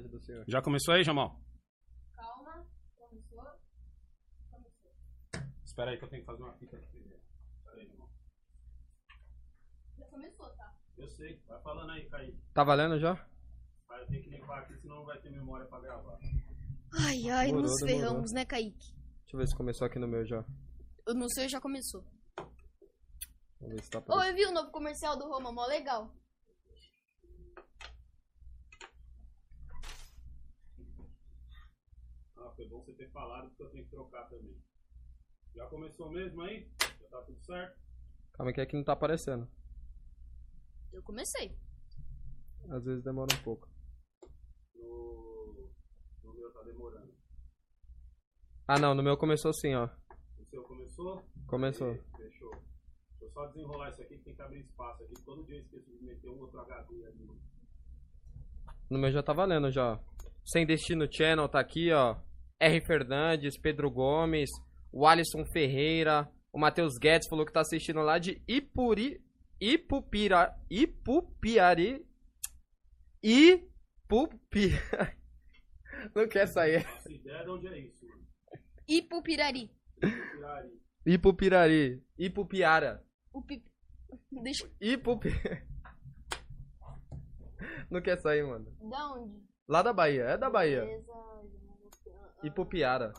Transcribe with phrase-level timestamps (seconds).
[0.00, 0.44] do senhor.
[0.48, 1.38] Já começou aí, Jamal?
[2.14, 3.44] Calma, começou.
[4.50, 4.90] Começou.
[5.64, 7.20] Espera aí que eu tenho que fazer uma fita aqui primeiro.
[7.58, 8.08] Espera aí, Jamal.
[9.98, 10.74] Já começou, tá?
[10.96, 11.42] Eu sei.
[11.46, 12.40] Vai falando aí, Kaique.
[12.54, 13.14] Tá valendo já?
[13.86, 16.18] Mas eu tenho que limpar aqui, senão não vai ter memória pra gravar.
[16.94, 17.86] Ai, ai, Demorou, nos demorou.
[18.00, 18.92] ferramos, né, Kaique?
[19.22, 20.42] Deixa eu ver se começou aqui no meu já.
[21.06, 22.02] No seu já começou.
[23.60, 26.14] Vamos ver se tá Ô, eu vi o novo comercial do Roma, mó legal.
[32.44, 34.60] Ah, foi bom você ter falado porque eu tenho que trocar também.
[35.54, 36.68] Já começou mesmo aí?
[37.00, 37.78] Já tá tudo certo?
[38.32, 39.48] Calma que aqui não tá aparecendo.
[40.92, 41.56] Eu comecei.
[42.68, 43.68] Às vezes demora um pouco.
[44.74, 45.70] No,
[46.24, 47.14] no meu tá demorando.
[48.66, 49.88] Ah não, no meu começou sim, ó.
[50.38, 51.22] O seu começou?
[51.46, 51.90] Começou.
[51.90, 52.50] Aí, Fechou.
[53.20, 55.14] Deixa eu só desenrolar isso aqui que tem que abrir espaço aqui.
[55.24, 57.28] Todo dia eu esqueço de meter um outro HD ali.
[58.90, 59.92] No meu já tá valendo já.
[59.94, 59.98] ó.
[60.44, 62.16] Sem Destino Channel tá aqui, ó.
[62.62, 62.80] R.
[62.80, 64.50] Fernandes, Pedro Gomes,
[64.92, 69.20] o Alisson Ferreira, o Matheus Guedes falou que tá assistindo lá de Ipuri.
[69.60, 70.56] Ipupira.
[70.70, 72.06] Ipupiari.
[73.22, 74.70] Ipupi.
[76.14, 76.86] Não quer sair.
[76.86, 78.06] Essa ideia de onde é isso?
[78.86, 79.70] Ipupirari.
[80.00, 80.80] Pirari.
[81.06, 82.02] Ipupirari.
[82.18, 83.04] Ipupiara.
[84.42, 84.68] Deixa...
[84.80, 85.30] Ipupi.
[87.90, 88.66] Não quer sair, mano.
[88.90, 89.40] Da onde?
[89.68, 90.22] Lá da Bahia.
[90.22, 90.84] É da Bahia.
[90.84, 91.12] Beleza.
[92.42, 93.12] Ipupiara.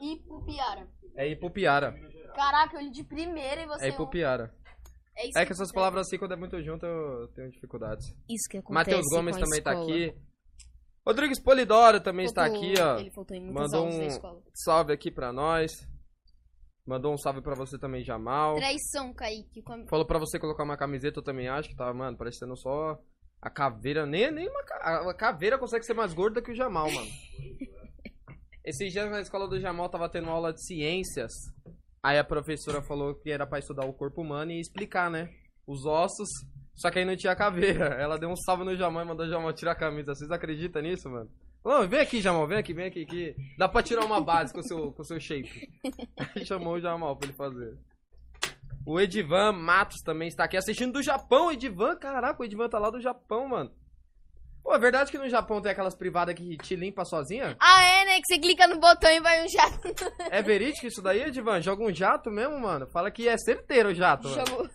[0.00, 0.88] Ipupiara.
[1.16, 1.94] É Ipupiara.
[2.34, 3.86] Caraca, eu li de primeira e você...
[3.86, 4.52] É Ipupiara.
[5.16, 8.04] É, isso É que essas palavras assim, quando é muito junto, eu tenho dificuldades.
[8.28, 9.92] Isso que acontece Matheus Gomes também tá escola.
[9.92, 10.14] aqui.
[11.06, 12.98] Rodrigues Polidoro também está Faltou- aqui, ó.
[12.98, 14.08] Ele faltou em Mandou um
[14.54, 15.70] salve aqui pra nós.
[16.86, 18.56] Mandou um salve pra você também, Jamal.
[18.56, 19.62] Traição, Kaique.
[19.62, 22.98] Com- Falou pra você colocar uma camiseta, eu também acho que tava, mano, parecendo só
[23.40, 24.04] a caveira.
[24.04, 27.06] Nem, nem uma ca- a caveira consegue ser mais gorda que o Jamal, mano.
[28.64, 31.30] Esses dias na escola do Jamal tava tendo aula de ciências.
[32.02, 35.28] Aí a professora falou que era pra estudar o corpo humano e explicar, né?
[35.66, 36.30] Os ossos.
[36.74, 37.86] Só que aí não tinha caveira.
[38.00, 40.14] Ela deu um salve no Jamal e mandou o Jamal tirar a camisa.
[40.14, 41.30] Vocês acreditam nisso, mano?
[41.62, 44.60] Não, vem aqui, Jamal, vem aqui, vem aqui, que dá pra tirar uma base com
[44.60, 45.68] o seu, com o seu shape.
[46.34, 47.78] Aí chamou o Jamal pra ele fazer.
[48.86, 51.52] O Edivan Matos também está aqui assistindo do Japão.
[51.52, 53.70] Edivan, caraca, o Edivan tá lá do Japão, mano.
[54.64, 57.54] Pô, é verdade que no Japão tem aquelas privadas que te limpa sozinha?
[57.60, 58.16] Ah, é, né?
[58.16, 59.94] Que você clica no botão e vai um jato.
[60.30, 61.60] É verídico isso daí, Edivan?
[61.60, 62.86] Joga um jato mesmo, mano?
[62.86, 64.46] Fala que é certeiro o jato, mano.
[64.46, 64.68] Jogo...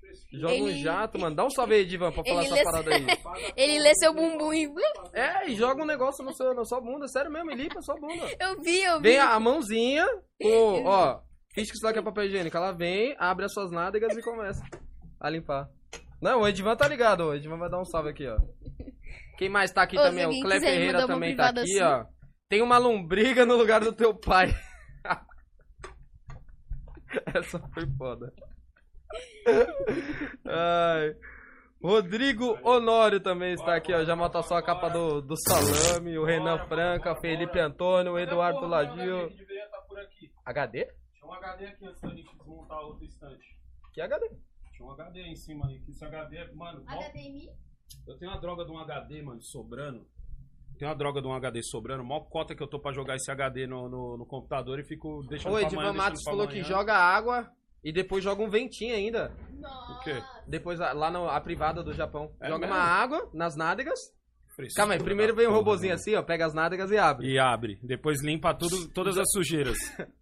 [0.00, 0.32] Frescura.
[0.32, 1.36] Joga um Ele- jato, mano.
[1.36, 3.06] Dá um salve aí, Edivan, pra falar Ele essa parada aí.
[3.56, 4.68] Ele lê seu bumbum e...
[5.12, 7.82] É, e joga um negócio no seu, na sua bunda, sério mesmo, e limpa a
[7.82, 8.26] sua bunda.
[8.40, 9.02] Eu vi, eu vi.
[9.02, 10.06] Vem a, a mãozinha,
[10.40, 11.20] com, ó,
[11.54, 12.56] finge que isso daqui é papel higiênico.
[12.56, 14.64] Ela vem, abre as suas nádegas e começa
[15.20, 15.68] a limpar.
[16.22, 18.38] Não, o Edivan tá ligado, o Edivan vai dar um salve aqui, ó.
[19.36, 20.24] Quem mais tá aqui Ô, também?
[20.24, 21.82] O Clé Ferreira também tá aqui, assim.
[21.82, 22.04] ó.
[22.48, 24.54] Tem uma lombriga no lugar do teu pai.
[27.34, 28.32] Essa foi foda.
[30.46, 31.14] Ai.
[31.82, 34.04] Rodrigo Honório também está aqui, ó.
[34.04, 36.16] Já mata só a capa do, do salame.
[36.16, 39.28] O Renan Franca, Felipe Antônio, o Eduardo Ladinho.
[39.30, 40.30] deveria estar por aqui.
[40.46, 40.86] HD?
[41.14, 43.58] Tinha um HD aqui antes da gente desmontar outro estante.
[43.92, 44.30] Que HD?
[44.72, 45.80] Tinha um HD aí em cima aí.
[45.80, 47.50] Que esse HD é, mano, HDMI?
[48.06, 50.06] eu tenho uma droga de um HD, mano, sobrando.
[50.78, 52.02] Tem uma droga de um HD sobrando.
[52.02, 55.22] Mó cota que eu tô pra jogar esse HD no, no, no computador e fico
[55.28, 57.50] deixando O pra Edivan amanhã, Matos deixando pra falou que joga água
[57.84, 59.32] e depois joga um ventinho ainda.
[59.58, 59.92] Nossa.
[59.92, 60.22] O quê?
[60.46, 62.32] Depois lá na privada do Japão.
[62.40, 62.74] É joga mesmo?
[62.74, 63.98] uma água nas nádegas.
[64.54, 66.00] Frescura Calma aí, primeiro vem um robozinho mano.
[66.00, 66.22] assim, ó.
[66.22, 67.26] Pega as nádegas e abre.
[67.26, 67.78] E abre.
[67.82, 69.76] Depois limpa tudo, todas as sujeiras.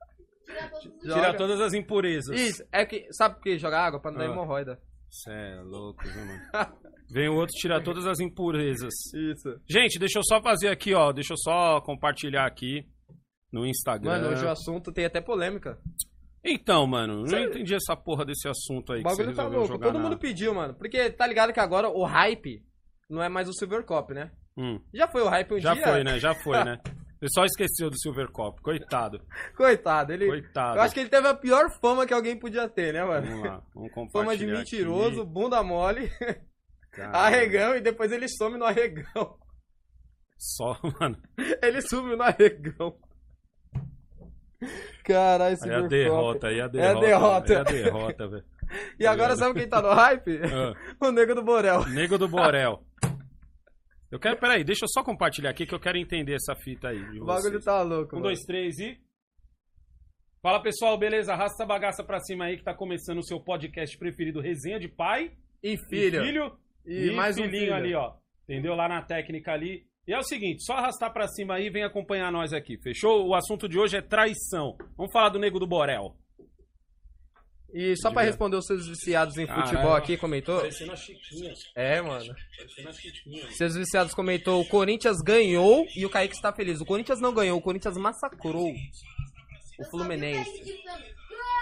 [0.50, 1.02] Tira todos os...
[1.08, 1.14] Joga.
[1.20, 2.40] Tira todas as impurezas.
[2.40, 3.06] Isso, é que.
[3.12, 4.00] Sabe por que joga água?
[4.00, 4.32] Pra não dar Ah.
[4.32, 4.78] hemorroida.
[5.08, 6.40] Cê é louco, viu, mano?
[7.12, 8.94] Vem o outro tirar todas as impurezas.
[9.14, 9.60] Isso.
[9.68, 11.10] Gente, deixa eu só fazer aqui, ó.
[11.12, 12.86] Deixa eu só compartilhar aqui
[13.52, 14.10] no Instagram.
[14.12, 15.76] Mano, hoje o assunto tem até polêmica.
[16.44, 17.50] Então, mano, não Sério?
[17.50, 19.66] entendi essa porra desse assunto aí O bagulho tá louco.
[19.66, 20.04] jogar Todo na...
[20.04, 20.72] mundo pediu, mano.
[20.74, 22.62] Porque tá ligado que agora o hype
[23.10, 24.30] não é mais o Silver Cop, né?
[24.56, 25.82] Hum, Já foi o hype um já dia.
[25.84, 26.18] foi, né?
[26.20, 26.78] Já foi, né?
[27.20, 28.60] Você só esqueceu do Silver Cop.
[28.62, 29.20] Coitado.
[29.56, 30.26] Coitado, ele.
[30.26, 30.78] Coitado.
[30.78, 33.26] Eu acho que ele teve a pior fama que alguém podia ter, né, mano?
[33.26, 36.40] Vamos lá, vamos compartilhar Fama de mentiroso, bunda mole, aqui.
[36.92, 39.36] Cara, arregão e depois ele some no arregão.
[40.38, 41.16] Só, mano.
[41.62, 42.96] Ele sumiu no arregão.
[45.04, 47.00] Caralho, esse Aí a derrota, aí a É a derrota.
[47.00, 47.52] derrota.
[47.52, 48.44] Aí a derrota, velho.
[48.98, 50.40] E agora sabe quem tá no hype?
[50.44, 51.86] Ah, O Nego do Borel.
[51.88, 52.82] Nego do Borel.
[54.10, 57.20] Eu quero, peraí, deixa eu só compartilhar aqui que eu quero entender essa fita aí.
[57.20, 58.16] O bagulho tá louco.
[58.16, 58.22] Um, mano.
[58.24, 58.98] dois, três e.
[60.42, 61.32] Fala pessoal, beleza?
[61.32, 64.88] Arrasta essa bagaça pra cima aí que tá começando o seu podcast preferido, Resenha de
[64.88, 66.22] Pai E filho.
[66.22, 68.14] e Filho E, mais um filhinho ali, ó.
[68.48, 68.74] Entendeu?
[68.74, 69.86] Lá na técnica ali.
[70.08, 73.28] E é o seguinte, só arrastar pra cima aí e vem acompanhar nós aqui, fechou?
[73.28, 74.76] O assunto de hoje é traição.
[74.96, 76.16] Vamos falar do Nego do Borel.
[77.72, 78.32] E só pra Diga.
[78.32, 80.60] responder os seus viciados em futebol aqui, comentou?
[80.60, 81.52] Parecendo a Chiquinha.
[81.76, 82.34] É, mano.
[82.56, 83.52] Parecendo a Chiquinha.
[83.52, 86.80] Seus viciados comentou, o Corinthians ganhou e o Kaique está feliz.
[86.80, 88.72] O Corinthians não ganhou, o Corinthians massacrou
[89.78, 90.80] o Fluminense.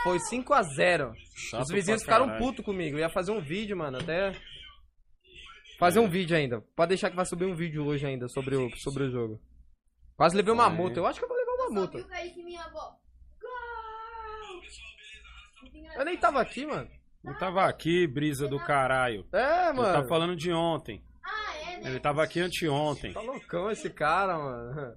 [0.03, 2.97] Foi 5 a 0 Chato Os vizinhos ficaram putos comigo.
[2.97, 4.33] Eu ia fazer um vídeo, mano, até...
[5.79, 6.61] Fazer um vídeo ainda.
[6.75, 9.41] Pode deixar que vai subir um vídeo hoje ainda sobre o, sobre o jogo.
[10.17, 10.99] Quase levei uma multa.
[10.99, 11.99] Eu acho que eu vou levar uma multa.
[15.99, 16.89] Eu nem tava aqui, mano.
[17.25, 19.27] Ele tava aqui, brisa do caralho.
[19.33, 20.03] É, Ele mano.
[20.03, 21.03] tá falando de ontem.
[21.25, 21.91] Ah, é, né?
[21.91, 23.13] Ele tava aqui anteontem.
[23.13, 24.97] Tá loucão esse cara, mano.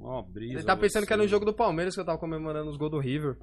[0.00, 0.54] Ó, brisa.
[0.54, 1.06] Ele tá pensando você.
[1.06, 3.38] que era no jogo do Palmeiras que eu tava comemorando os gols do River.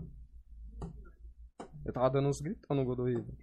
[1.86, 3.34] Eu tava dando uns gritão no gol do River.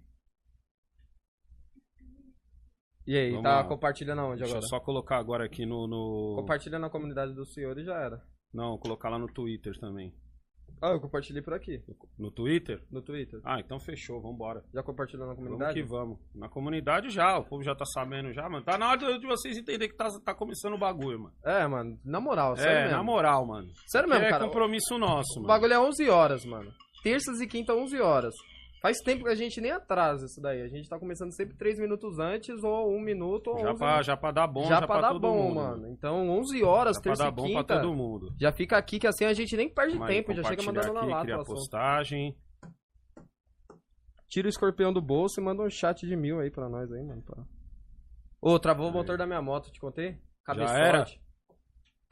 [3.07, 3.63] E aí, Vamos tá lá.
[3.63, 4.67] compartilhando aonde Deixa eu agora?
[4.69, 5.87] só colocar agora aqui no.
[5.87, 6.35] no...
[6.37, 8.21] Compartilha na comunidade do senhor e já era.
[8.53, 10.13] Não, colocar lá no Twitter também.
[10.81, 11.81] Ah, eu compartilhei por aqui,
[12.17, 12.81] No Twitter?
[12.91, 13.39] no Twitter.
[13.43, 14.63] Ah, então fechou, vambora.
[14.73, 15.73] Já compartilhou na Vamos comunidade?
[15.81, 16.19] que vamos.
[16.33, 18.63] Na comunidade já, o povo já tá sabendo já, mano.
[18.65, 21.33] Tá na hora de vocês entenderem que tá, tá começando o bagulho, mano.
[21.43, 22.97] É, mano, na moral, sério É, mesmo.
[22.97, 23.71] na moral, mano.
[23.87, 24.45] Sério mesmo, é cara.
[24.45, 25.47] compromisso nosso, O mano.
[25.47, 26.71] bagulho é 11 horas, mano.
[27.03, 28.33] Terças e quinta, 11 horas.
[28.85, 30.61] Faz tempo que a gente nem atrasa isso daí.
[30.61, 34.01] A gente tá começando sempre 3 minutos antes, ou 1 minuto, ou Já 11 pra,
[34.03, 35.55] já pra dar bom, já, já, pra dar todo bom, mundo.
[35.55, 35.87] mano.
[35.89, 38.31] Então, 11 horas, Já pra dar bom pra quinta, todo mundo.
[38.39, 40.99] já fica aqui que assim a gente nem perde aí, tempo, já chega mandando na
[40.99, 41.23] aqui, lata.
[41.23, 41.55] criar o assunto.
[41.55, 42.37] postagem.
[44.29, 47.03] Tira o escorpião do bolso e manda um chat de mil aí pra nós aí,
[47.03, 47.23] mano.
[47.23, 47.43] Pra...
[48.39, 48.93] Ô, travou o Aí.
[48.95, 50.19] motor da minha moto, te contei?
[50.55, 51.05] Já era?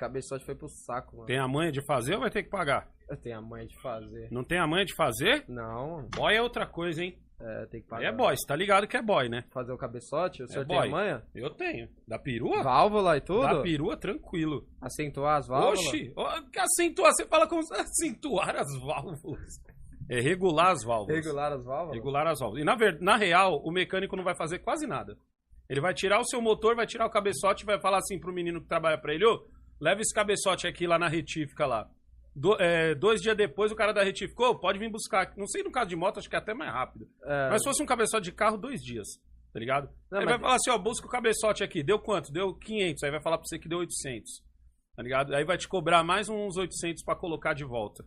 [0.08, 1.28] Cabeçote foi pro saco, mano.
[1.28, 2.90] Tem a manha de fazer ou vai ter que pagar?
[3.10, 4.28] Eu tenho a mãe de fazer.
[4.32, 5.46] Não tem a manha de fazer?
[5.48, 6.10] Não.
[6.14, 7.18] Boy é outra coisa, hein?
[7.40, 8.08] É, tem que Aí pagar.
[8.08, 9.44] é boy, você tá ligado que é boy, né?
[9.54, 10.88] Fazer o cabeçote, o senhor tem boy.
[10.88, 11.24] a manha?
[11.34, 11.88] Eu tenho.
[12.08, 12.62] Da perua?
[12.64, 13.42] Válvula e tudo?
[13.42, 14.68] Da perua, tranquilo.
[14.82, 15.80] Acentuar as válvulas?
[15.80, 16.14] Oxi,
[16.58, 19.54] acentuar, você fala como acentuar as válvulas.
[20.10, 21.26] É regular as válvulas.
[21.26, 21.96] Regular as válvulas?
[21.96, 22.62] Regular as válvulas.
[22.62, 25.18] E na, ver- na real, o mecânico não vai fazer quase nada.
[25.70, 28.34] Ele vai tirar o seu motor, vai tirar o cabeçote e vai falar assim pro
[28.34, 29.46] menino que trabalha pra ele, ô,
[29.80, 31.90] leva esse cabeçote aqui lá na retífica lá.
[32.36, 35.34] Do- é, dois dias depois o cara da retífica, ô, pode vir buscar.
[35.38, 37.08] Não sei no caso de moto, acho que é até mais rápido.
[37.24, 39.08] É, Mas se fosse um cabeçote de carro, dois dias.
[39.54, 39.88] Tá ligado?
[40.10, 41.84] Não, Ele mas- vai falar assim, ó, busca o cabeçote aqui.
[41.84, 42.32] Deu quanto?
[42.32, 43.04] Deu 500.
[43.04, 44.42] Aí vai falar pra você que deu 800.
[44.96, 45.36] Tá ligado?
[45.36, 48.04] Aí vai te cobrar mais uns 800 pra colocar de volta.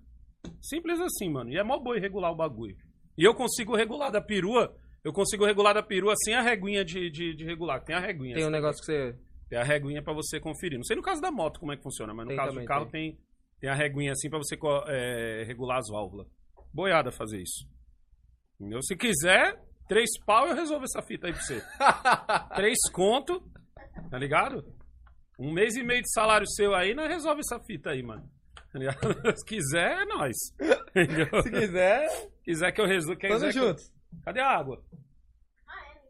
[0.61, 1.51] Simples assim, mano.
[1.51, 2.77] E é mó boi regular o bagulho.
[3.17, 4.75] E eu consigo regular da perua.
[5.05, 7.81] Eu consigo regular da perua sem a reguinha de, de, de regular.
[7.85, 8.35] Tem a reguinha.
[8.35, 9.17] tem um negócio que você...
[9.49, 10.77] Tem a reguinha pra você conferir.
[10.79, 12.65] Não sei no caso da moto como é que funciona, mas no Tem caso também,
[12.65, 13.19] do carro tem.
[13.61, 14.57] Tem, a reguinha assim pra você
[14.89, 16.27] é, regular as válvulas.
[16.75, 17.67] Boiada fazer isso.
[18.61, 18.83] Entendeu?
[18.83, 19.59] Se quiser,
[19.89, 21.63] três pau eu resolvo essa fita aí pra você.
[22.57, 23.41] três conto,
[24.11, 24.65] tá ligado?
[25.39, 28.29] Um mês e meio de salário seu aí, nós resolve essa fita aí, mano.
[28.73, 29.33] Tá?
[29.37, 30.53] Se quiser, é.
[30.95, 31.43] Entendeu?
[31.43, 33.21] Se quiser, Se quiser que eu resolva.
[33.21, 33.93] quiser que eu- juntos.
[34.25, 34.83] Cadê a água?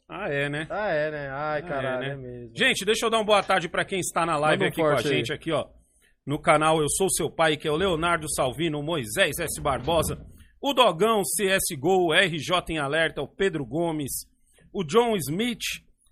[0.08, 0.66] Ah, é, né?
[0.70, 1.28] Ah, é, né?
[1.30, 2.22] Ai, Ah, caralho, é, é, né?
[2.22, 2.56] mesmo.
[2.56, 4.86] Gente, deixa eu dar uma boa tarde pra quem está na live um aqui com
[4.86, 5.14] a forte aí.
[5.16, 5.66] gente aqui, ó.
[6.24, 9.60] No canal Eu Sou Seu Pai, que é o Leonardo Salvino, o Moisés S.
[9.60, 10.24] Barbosa,
[10.60, 14.12] o Dogão CSGO, o RJ em Alerta, o Pedro Gomes,
[14.72, 15.60] o John Smith,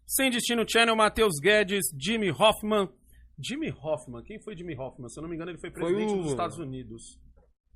[0.06, 2.88] Sem Destino Channel, Matheus Guedes, Jimmy Hoffman.
[3.38, 5.08] Jimmy Hoffman, quem foi Jimmy Hoffman?
[5.08, 7.18] Se eu não me engano, ele foi Foi presidente o- dos Estados Unidos.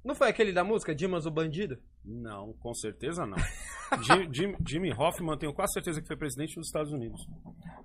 [0.08, 1.76] Não foi aquele da música, Dimas o Bandido?
[2.02, 3.36] Não, com certeza não.
[4.02, 7.20] Jim- Jim- Jimmy Hoffman, tenho quase certeza que foi presidente dos Estados Unidos.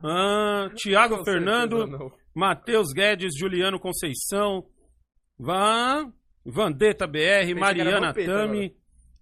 [0.02, 2.14] Ah, Tiago Fernando.
[2.34, 4.66] Matheus Guedes, Juliano Conceição,
[5.38, 6.14] Van,
[6.46, 7.20] Vandetta BR,
[7.52, 8.74] era Mariana Tami,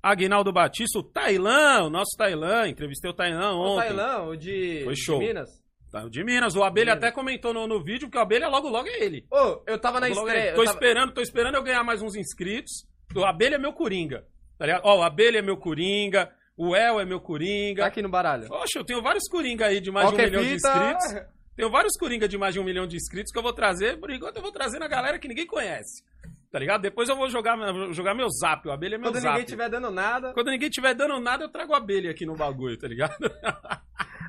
[0.01, 3.87] Aguinaldo Batista, o Tailã, o nosso Tailã, entrevistei o Tailã O ontem.
[3.87, 5.19] Tailã, o de, Foi de show.
[5.19, 5.49] Minas.
[5.91, 8.69] Tá, o de Minas, o Abelha até comentou no, no vídeo que o Abelha logo
[8.69, 9.25] logo é ele.
[9.29, 10.53] Ô, eu tava na Logo é estreia.
[10.55, 12.89] Tô eu tava- esperando, tô esperando eu ganhar mais uns inscritos.
[13.15, 14.25] O Abelha é meu Coringa.
[14.57, 14.81] Tá ligado?
[14.85, 17.81] Ó, o Abelha é meu Coringa, o El é meu Coringa.
[17.83, 18.47] Tá aqui no baralho.
[18.51, 21.31] Oxe, eu tenho vários Coringa aí de mais Qualquer de um milhão de fita- inscritos.
[21.55, 23.99] Tenho vários Coringa de mais de um milhão de inscritos que eu vou trazer.
[23.99, 26.03] Por enquanto eu vou trazer na galera que ninguém conhece.
[26.51, 26.81] Tá ligado?
[26.81, 27.57] Depois eu vou jogar,
[27.93, 28.67] jogar meu zap.
[28.67, 29.33] O abelha é meu Quando zap.
[29.33, 30.33] ninguém tiver dando nada.
[30.33, 33.15] Quando ninguém tiver dando nada, eu trago a abelha aqui no bagulho, tá ligado?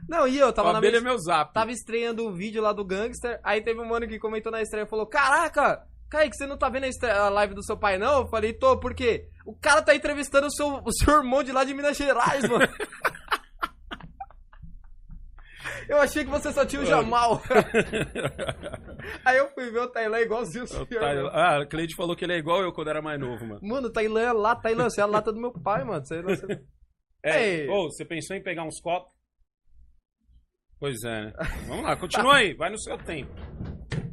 [0.08, 1.10] Não, e eu tava o na abelha minha...
[1.10, 1.52] é meu zap.
[1.54, 3.40] Tava estreando o vídeo lá do Gangster.
[3.42, 6.68] Aí teve um mano que comentou na estreia e falou: Caraca, Kaique, você não tá
[6.68, 8.20] vendo a, live do seu pai, não?
[8.20, 9.30] Eu falei, tô, por quê?
[9.46, 12.68] O cara tá entrevistando o seu, o seu irmão de lá de Minas Gerais, mano.
[15.88, 17.42] Eu achei que você só tinha o Jamal.
[19.24, 20.84] Aí eu fui ver o Tailã igualzinho o senhor.
[20.84, 21.30] O Tailã-.
[21.32, 23.60] Ah, Cleide falou que ele é igual eu quando era mais novo, mano.
[23.62, 26.02] Mano, o Tailã é lá, Tailã, você é a lata do meu pai, mano.
[26.04, 26.22] Você.
[27.22, 27.68] É, Ei.
[27.68, 29.12] ô, você pensou em pegar uns copos?
[30.78, 31.32] Pois é, né?
[31.66, 32.54] Vamos lá, continua aí.
[32.54, 33.32] Vai no seu tempo.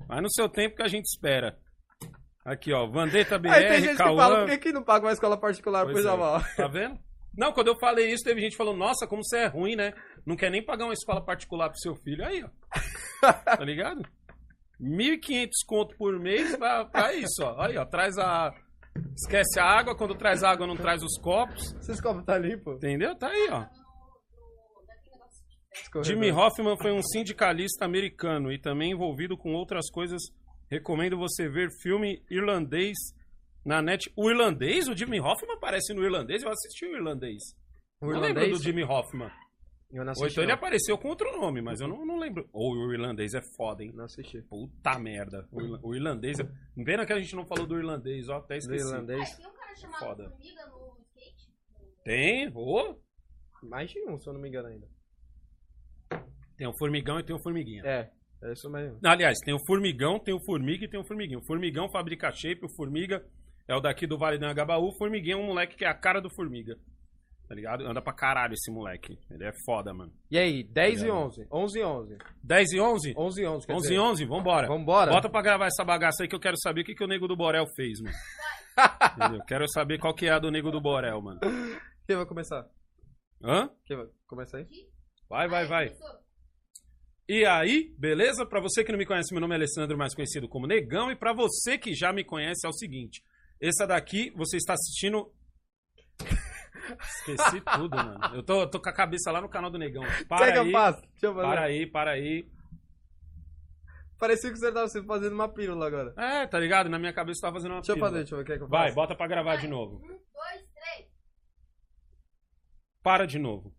[0.08, 1.58] Vai no seu tempo que a gente espera.
[2.50, 2.88] Aqui, ó.
[2.88, 4.40] Vandeta BR, Aí tem gente que fala, Cauã.
[4.40, 6.04] por que, que não paga uma escola particular Pois pro é.
[6.04, 6.42] Jamal?
[6.58, 7.00] Tá vendo?
[7.38, 9.94] Não, quando eu falei isso, teve gente falando, nossa, como você é ruim, né?
[10.26, 12.26] Não quer nem pagar uma escola particular pro seu filho.
[12.26, 12.50] Aí, ó.
[13.46, 14.02] Tá ligado?
[14.82, 17.62] 1.500 conto por mês pra, pra isso, ó.
[17.62, 17.86] Aí, ó.
[17.86, 18.52] Traz a...
[19.16, 19.96] Esquece a água.
[19.96, 21.74] Quando traz água, não traz os copos.
[21.76, 22.74] Esses copos tá limpo?
[22.74, 23.16] Entendeu?
[23.16, 23.66] Tá aí, ó.
[26.04, 30.22] Jimmy Hoffman foi um sindicalista americano e também envolvido com outras coisas.
[30.70, 32.96] Recomendo você ver filme irlandês
[33.66, 34.12] na net.
[34.16, 34.88] O irlandês?
[34.88, 36.44] O Jimmy Hoffman aparece no irlandês?
[36.44, 37.42] Eu assisti o irlandês.
[38.02, 38.58] O não lembro irlandês?
[38.60, 39.32] do Jimmy Hoffman.
[39.92, 40.32] Eu não Ou assisti.
[40.34, 40.58] então ele não.
[40.58, 42.48] apareceu com outro nome, mas eu não, não lembro.
[42.54, 43.92] Ou o irlandês é foda, hein?
[43.96, 44.40] Não assisti.
[44.44, 45.48] Puta merda.
[45.52, 46.40] O, irla- o irlandês.
[46.40, 48.38] é- Pena que a gente não falou do irlandês, ó.
[48.38, 48.86] Até Do esqueci.
[48.86, 49.36] irlandês.
[49.36, 50.30] Tem um cara chamado Foda.
[50.30, 51.50] Formiga no skate?
[52.04, 52.52] Tem?
[52.54, 52.96] Ô!
[53.64, 54.88] Mais de um, se eu não me engano ainda.
[56.56, 57.82] Tem o formigão e tem o formiguinha.
[57.86, 58.12] É,
[58.44, 59.00] é isso mesmo.
[59.04, 61.40] Aliás, tem o formigão, tem o formiga e tem o formiguinho.
[61.40, 63.24] O formigão fabrica shape, o formiga
[63.68, 64.88] é o daqui do Vale do Anhangabaú.
[64.90, 66.76] O formiguinho é um moleque que é a cara do formiga.
[67.48, 67.84] Tá ligado?
[67.88, 69.18] Anda pra caralho esse moleque.
[69.32, 70.14] Ele é foda, mano.
[70.30, 71.26] E aí, 10 e Obrigado.
[71.26, 71.48] 11.
[71.52, 72.18] 11 e 11.
[72.44, 73.14] 10 e 11?
[73.18, 73.96] 11 e 11, quer 11 dizer.
[73.96, 74.26] e 11?
[74.26, 74.68] Vambora.
[74.68, 75.12] Vambora?
[75.12, 77.28] Bota pra gravar essa bagaça aí que eu quero saber o que, que o Nego
[77.28, 78.16] do Borel fez, mano.
[79.18, 79.46] Entendeu?
[79.46, 81.40] Quero saber qual que é a do Nego do Borel, mano.
[82.06, 82.68] Quem vai começar?
[83.44, 83.68] Hã?
[83.84, 84.68] Quem vai começar aí?
[85.28, 85.92] Vai, vai, vai.
[87.32, 88.44] E aí, beleza?
[88.44, 91.12] Pra você que não me conhece, meu nome é Alessandro, mais conhecido como Negão.
[91.12, 93.24] E pra você que já me conhece, é o seguinte.
[93.62, 95.32] Essa daqui, você está assistindo...
[97.00, 98.36] Esqueci tudo, mano.
[98.36, 100.02] Eu tô, tô com a cabeça lá no canal do Negão.
[100.04, 100.72] Quer que Para eu aí?
[100.72, 101.48] Deixa eu fazer.
[101.48, 102.50] para aí, para aí.
[104.18, 106.14] Parecia que você tava se fazendo uma pílula agora.
[106.18, 106.90] É, tá ligado?
[106.90, 108.10] Na minha cabeça eu tava fazendo uma Deixa eu pílula.
[108.12, 108.96] fazer, deixa eu ver o que é que eu Vai, faço.
[108.96, 109.98] bota pra gravar de novo.
[109.98, 111.08] Um, dois, três.
[113.04, 113.72] Para de novo.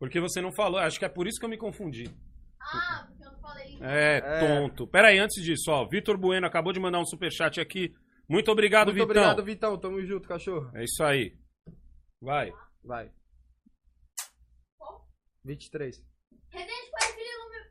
[0.00, 0.80] Porque você não falou.
[0.80, 2.04] Acho que é por isso que eu me confundi.
[2.60, 3.78] Ah, porque eu não falei.
[3.82, 4.40] É, É.
[4.40, 4.86] tonto.
[4.88, 5.86] Pera aí, antes disso, ó.
[5.86, 7.94] Vitor Bueno acabou de mandar um superchat aqui.
[8.28, 9.04] Muito obrigado, Muito Vitão.
[9.22, 9.78] obrigado, Vitão.
[9.78, 10.70] Tamo junto, cachorro.
[10.74, 11.36] É isso aí.
[12.20, 12.50] Vai.
[12.82, 13.12] Vai.
[15.44, 16.02] 23.
[16.50, 17.64] Resenha para filho número.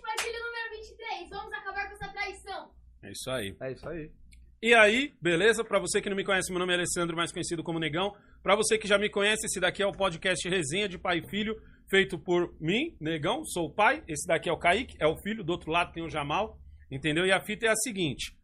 [0.00, 1.30] Para filho número 23.
[1.30, 2.74] Vamos acabar com essa traição.
[3.02, 3.56] É isso aí.
[3.60, 4.12] É isso aí.
[4.64, 5.62] E aí, beleza?
[5.62, 8.16] Pra você que não me conhece, meu nome é Alessandro, mais conhecido como Negão.
[8.42, 11.28] Pra você que já me conhece, esse daqui é o podcast Resenha de Pai e
[11.28, 11.54] Filho,
[11.90, 14.02] feito por mim, Negão, sou o pai.
[14.08, 15.44] Esse daqui é o Kaique, é o filho.
[15.44, 16.58] Do outro lado tem o Jamal,
[16.90, 17.26] entendeu?
[17.26, 18.34] E a fita é a seguinte.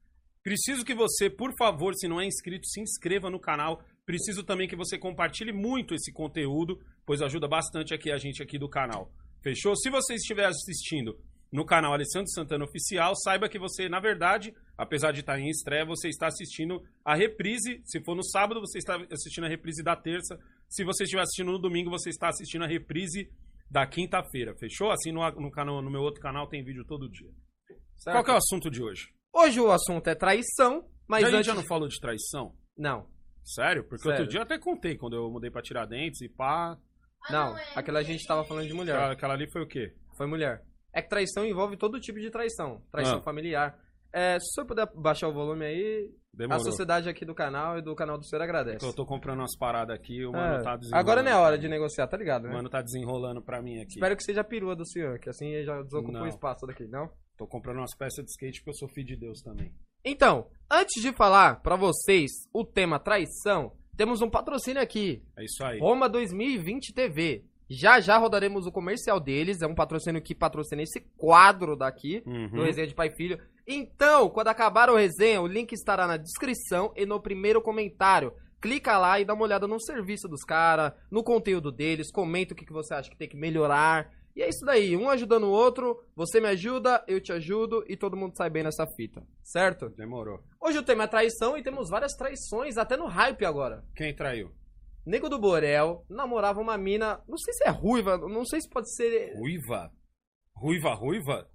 [0.43, 3.83] Preciso que você, por favor, se não é inscrito, se inscreva no canal.
[4.05, 8.59] Preciso também que você compartilhe muito esse conteúdo, pois ajuda bastante aqui a gente aqui
[8.59, 9.11] do canal.
[9.43, 9.75] Fechou?
[9.75, 11.19] Se você estiver assistindo
[11.53, 15.85] no canal Alessandro Santana Oficial, saiba que você, na verdade, apesar de estar em estreia,
[15.85, 17.81] você está assistindo a reprise.
[17.85, 20.39] Se for no sábado, você está assistindo a reprise da terça.
[20.69, 23.31] Se você estiver assistindo no domingo, você está assistindo a reprise
[23.71, 24.55] da quinta-feira.
[24.57, 24.91] Fechou?
[24.91, 27.31] Assim no, no, canal, no meu outro canal tem vídeo todo dia.
[27.97, 28.15] Certo?
[28.15, 29.09] Qual que é o assunto de hoje?
[29.33, 31.47] Hoje o assunto é traição, mas a gente antes...
[31.47, 32.55] já não falou de traição?
[32.77, 33.07] Não,
[33.45, 33.83] Sério?
[33.85, 34.19] Porque Sério.
[34.19, 36.79] outro dia eu até contei quando eu mudei pra Tiradentes e pá.
[37.27, 37.59] Ah, não.
[37.59, 38.95] é, Aquela a gente tava falando de mulher.
[38.97, 39.95] Aquela, aquela ali foi o quê?
[40.17, 40.63] Foi mulher.
[40.93, 42.83] É que traição envolve todo tipo de traição.
[42.91, 43.23] Traição Ah.
[43.23, 43.79] familiar.
[44.13, 46.61] É, se o senhor puder baixar o volume aí, Demorou.
[46.61, 48.85] a sociedade aqui do canal e do canal do senhor agradece.
[48.85, 50.97] Eu tô comprando umas paradas aqui, o É, mano tá desenrolando.
[51.11, 52.55] agora não é hora de negociar, tá ligado, O né?
[52.55, 53.95] mano tá desenrolando pra mim aqui.
[53.95, 56.23] Espero que seja a perua do senhor, que assim ele já desocupou Não.
[56.25, 57.09] o espaço daqui, não?
[57.37, 59.73] Tô comprando umas peças de skate porque eu sou filho de Deus também.
[60.05, 65.23] Então, antes de falar pra vocês o tema traição, temos um patrocínio aqui.
[65.39, 65.79] É isso aí.
[65.79, 67.45] Roma 2020 TV.
[67.73, 69.63] Já já rodaremos o comercial deles.
[69.63, 72.49] É um patrocínio que patrocina esse quadro daqui, Uhum.
[72.49, 73.39] do Resenha de Pai e Filho.
[73.73, 78.35] Então, quando acabar o resenha, o link estará na descrição e no primeiro comentário.
[78.61, 82.57] Clica lá e dá uma olhada no serviço dos caras, no conteúdo deles, comenta o
[82.57, 84.11] que, que você acha que tem que melhorar.
[84.35, 87.97] E é isso daí, um ajudando o outro, você me ajuda, eu te ajudo e
[87.97, 89.89] todo mundo sai bem nessa fita, certo?
[89.91, 90.43] Demorou.
[90.61, 93.85] Hoje o tema é traição e temos várias traições, até no hype agora.
[93.95, 94.51] Quem traiu?
[95.07, 98.93] Nego do Borel namorava uma mina, não sei se é ruiva, não sei se pode
[98.93, 99.33] ser.
[99.37, 99.93] Ruiva?
[100.57, 101.49] Ruiva, ruiva?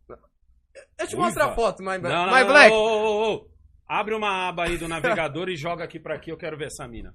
[1.00, 2.72] Eu te mostro a foto, My, Não, não, My não, Black.
[2.74, 3.48] ô, ô, ô, ô.
[3.88, 6.88] Abre uma aba aí do navegador e joga aqui pra aqui, eu quero ver essa
[6.88, 7.13] mina.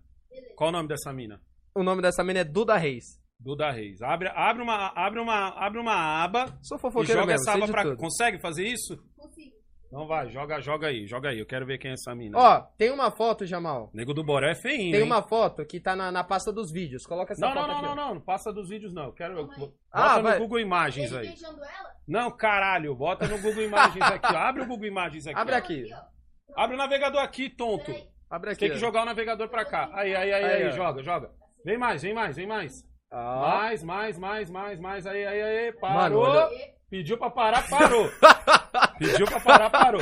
[0.57, 1.41] Qual o nome dessa mina?
[1.75, 3.05] O nome dessa mina é Duda Reis.
[3.39, 4.01] Duda Reis.
[4.03, 7.67] Abre, abre, uma, abre, uma, abre uma aba Sou e fofoqueiro joga mesmo, essa aba
[7.69, 7.83] pra...
[7.83, 7.97] tudo.
[7.97, 8.97] Consegue fazer isso?
[9.17, 9.57] Consigo.
[9.93, 11.41] Então vai, joga, joga aí, joga aí.
[11.41, 12.39] Eu quero ver quem é essa mina.
[12.39, 13.91] Ó, tem uma foto, Jamal.
[13.93, 15.07] Nego do Boré é feinho, Tem hein?
[15.07, 17.05] uma foto que tá na, na pasta dos vídeos.
[17.05, 17.85] Coloca essa Não, não, foto não, aqui.
[17.87, 17.97] não, ó.
[17.97, 19.07] não, não passa dos vídeos não.
[19.07, 19.37] Eu quero.
[19.37, 19.59] eu- aí.
[19.59, 20.39] Bota Ah, no vai.
[20.39, 21.27] Google Imagens aí.
[21.27, 21.91] beijando ela?
[22.07, 24.33] Não, caralho, bota no Google Imagens aqui.
[24.33, 24.37] ó.
[24.39, 25.37] Abre o Google Imagens aqui.
[25.39, 25.59] Abre ó.
[25.59, 25.85] aqui.
[25.93, 26.63] ó.
[26.63, 27.87] Abre o navegador aqui, tonto.
[27.87, 28.07] Peraí.
[28.31, 28.61] Abre aqui.
[28.61, 28.79] Tem que ó.
[28.79, 29.91] jogar o navegador pra cá.
[29.93, 30.71] Aí, aí, aí, Aí, aí, ó.
[30.71, 31.31] joga, joga.
[31.65, 32.85] Vem mais, vem mais, vem mais.
[33.13, 33.41] Ó.
[33.41, 35.05] Mais, mais, mais, mais, mais.
[35.07, 35.73] Aí, aí, aí.
[35.73, 36.23] Parou.
[36.23, 36.49] Olha-
[36.89, 38.09] Pediu pra parar, parou.
[38.99, 40.01] Pediu pra parar, parou.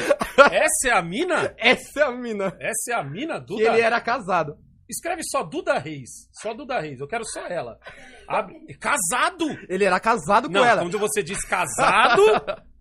[0.50, 1.54] Essa é a mina?
[1.58, 2.56] Essa é a mina.
[2.60, 3.62] Essa é a mina, Que Duda?
[3.64, 4.56] ele era casado.
[4.88, 6.08] Escreve só Duda Reis.
[6.40, 6.98] Só Duda Reis.
[7.00, 7.78] Eu quero só ela.
[8.26, 9.46] Abre- Casado?
[9.68, 10.80] Ele era casado com Não, ela.
[10.82, 12.22] quando você diz casado,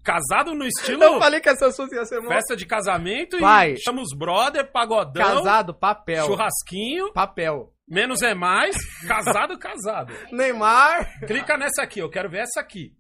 [0.04, 3.74] casado no estilo Eu falei que essa assunto ia ser mó- festa de casamento Vai.
[3.74, 6.26] e chama os brother, pagodão, Casado, papel.
[6.28, 7.74] churrasquinho, Papel.
[7.86, 10.14] menos é mais, casado, casado.
[10.32, 11.20] Neymar.
[11.28, 12.94] Clica nessa aqui, eu quero ver essa aqui.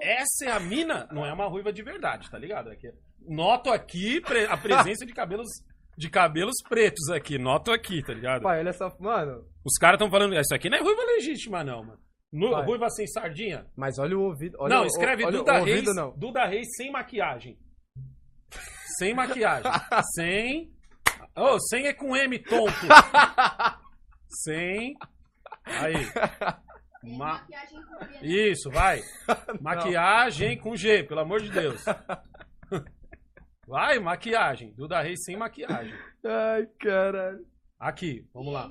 [0.00, 2.70] Essa é a mina, não é uma ruiva de verdade, tá ligado?
[2.70, 2.88] Aqui.
[3.26, 5.48] Noto aqui a presença de cabelos
[5.96, 8.42] de cabelos pretos aqui, noto aqui, tá ligado?
[8.42, 8.92] Pai, olha essa.
[8.98, 9.46] Mano.
[9.64, 11.98] Os caras estão falando, isso aqui não é ruiva legítima não, mano.
[12.50, 12.64] Vai.
[12.64, 13.66] ruiva sem sardinha?
[13.76, 14.56] Mas olha o ouvido.
[14.58, 16.18] Olha não, escreve olha Duda o Reis, ouvido, não.
[16.18, 17.56] Duda Reis sem maquiagem.
[18.98, 19.70] Sem maquiagem.
[20.14, 20.72] sem.
[21.36, 22.72] Oh, sem é com M, tonto.
[24.42, 24.94] sem.
[25.64, 25.94] Aí.
[27.04, 28.18] Ma- maquiagem com pena.
[28.22, 29.00] Isso, vai.
[29.60, 31.84] Maquiagem com G, pelo amor de Deus.
[33.66, 34.72] Vai, maquiagem.
[34.74, 35.94] Duda Reis sem maquiagem.
[36.22, 37.46] Ai, caralho.
[37.78, 38.70] Aqui, vamos E lá.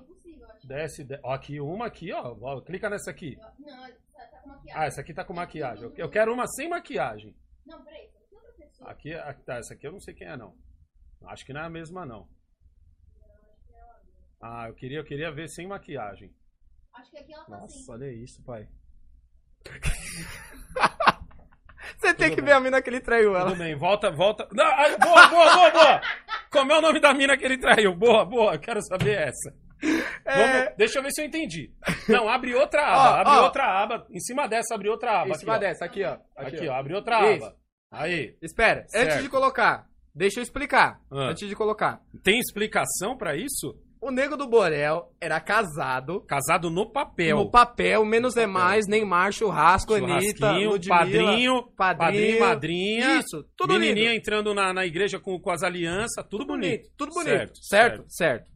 [0.63, 0.67] É.
[0.67, 2.37] Desce, de- ó, aqui, uma aqui, ó.
[2.39, 3.35] Ó, Clica nessa aqui.
[3.35, 3.89] Não, tá,
[4.27, 4.81] tá com maquiagem.
[4.81, 5.83] Ah, essa aqui tá com maquiagem.
[5.85, 7.35] Eu- Eu quero uma sem maquiagem.
[7.65, 8.07] Não, peraí.
[8.29, 8.91] Tem outra pessoa.
[8.91, 10.55] Aqui, aqui tá, essa aqui eu não sei quem é, não.
[11.25, 12.27] Acho que não é a mesma, não.
[14.41, 16.31] Ah, eu queria, eu queria ver sem maquiagem.
[16.95, 17.79] Acho que aqui ela tá assim.
[17.79, 18.67] Nossa, olha isso, pai.
[21.97, 22.45] Você tem Tudo que bem.
[22.45, 23.50] ver a mina que ele traiu ela.
[23.50, 24.47] Tudo bem, volta, volta.
[24.53, 26.01] Não, ai, boa, boa, boa, boa!
[26.51, 27.95] Como é o nome da mina que ele traiu?
[27.95, 29.53] Boa, boa, quero saber essa.
[30.25, 30.62] É.
[30.63, 31.73] Vamos- deixa eu ver se eu entendi.
[32.07, 33.43] Não, abre outra aba, Ó, abre ó.
[33.43, 34.07] outra aba.
[34.09, 35.31] Em cima dessa, abre outra aba.
[35.31, 35.67] Em cima aqui, ó.
[35.67, 36.17] dessa, aqui, ó.
[36.38, 37.45] Aqui, ó, abre outra Isso.
[37.45, 37.55] aba.
[37.91, 38.38] Aí.
[38.41, 39.05] Espera, Certo.
[39.12, 41.00] antes de colocar, deixa eu explicar.
[41.12, 41.29] Ah.
[41.29, 42.01] Antes de colocar.
[42.23, 43.77] Tem explicação pra isso?
[44.05, 46.22] O Nego do Borel era casado.
[46.27, 47.38] Casado no papel.
[47.38, 53.19] No papel, menos é mais, Neymar, churrasco, Anitta, Ludmilla, padrinho, padrinho, padrinho, madrinha.
[53.19, 54.17] Isso, tudo Menininha lindo.
[54.19, 56.71] entrando na, na igreja com, com as alianças, tudo, Tudo bonito.
[56.82, 57.30] bonito, tudo bonito.
[57.30, 58.51] Certo, Certo, certo,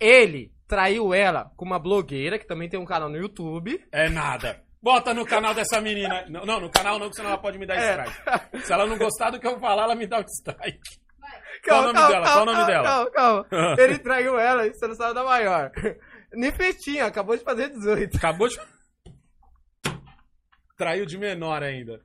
[0.00, 3.80] Ele traiu ela com uma blogueira que também tem um canal no YouTube.
[3.92, 4.62] É nada.
[4.82, 6.24] Bota no canal dessa menina.
[6.28, 8.04] Não, não, no canal não, que senão ela pode me dar É.
[8.04, 8.66] strike.
[8.66, 10.98] Se ela não gostar do que eu falar, ela me dá um strike.
[11.68, 12.26] O nome dela?
[12.26, 12.84] Qual o nome dela?
[12.84, 13.46] Calma, calma.
[13.78, 15.70] Ele traiu ela e você não sabe da maior.
[16.32, 18.16] Nem festinha, acabou de fazer 18.
[18.16, 18.58] Acabou de.
[20.76, 22.00] Traiu de menor ainda.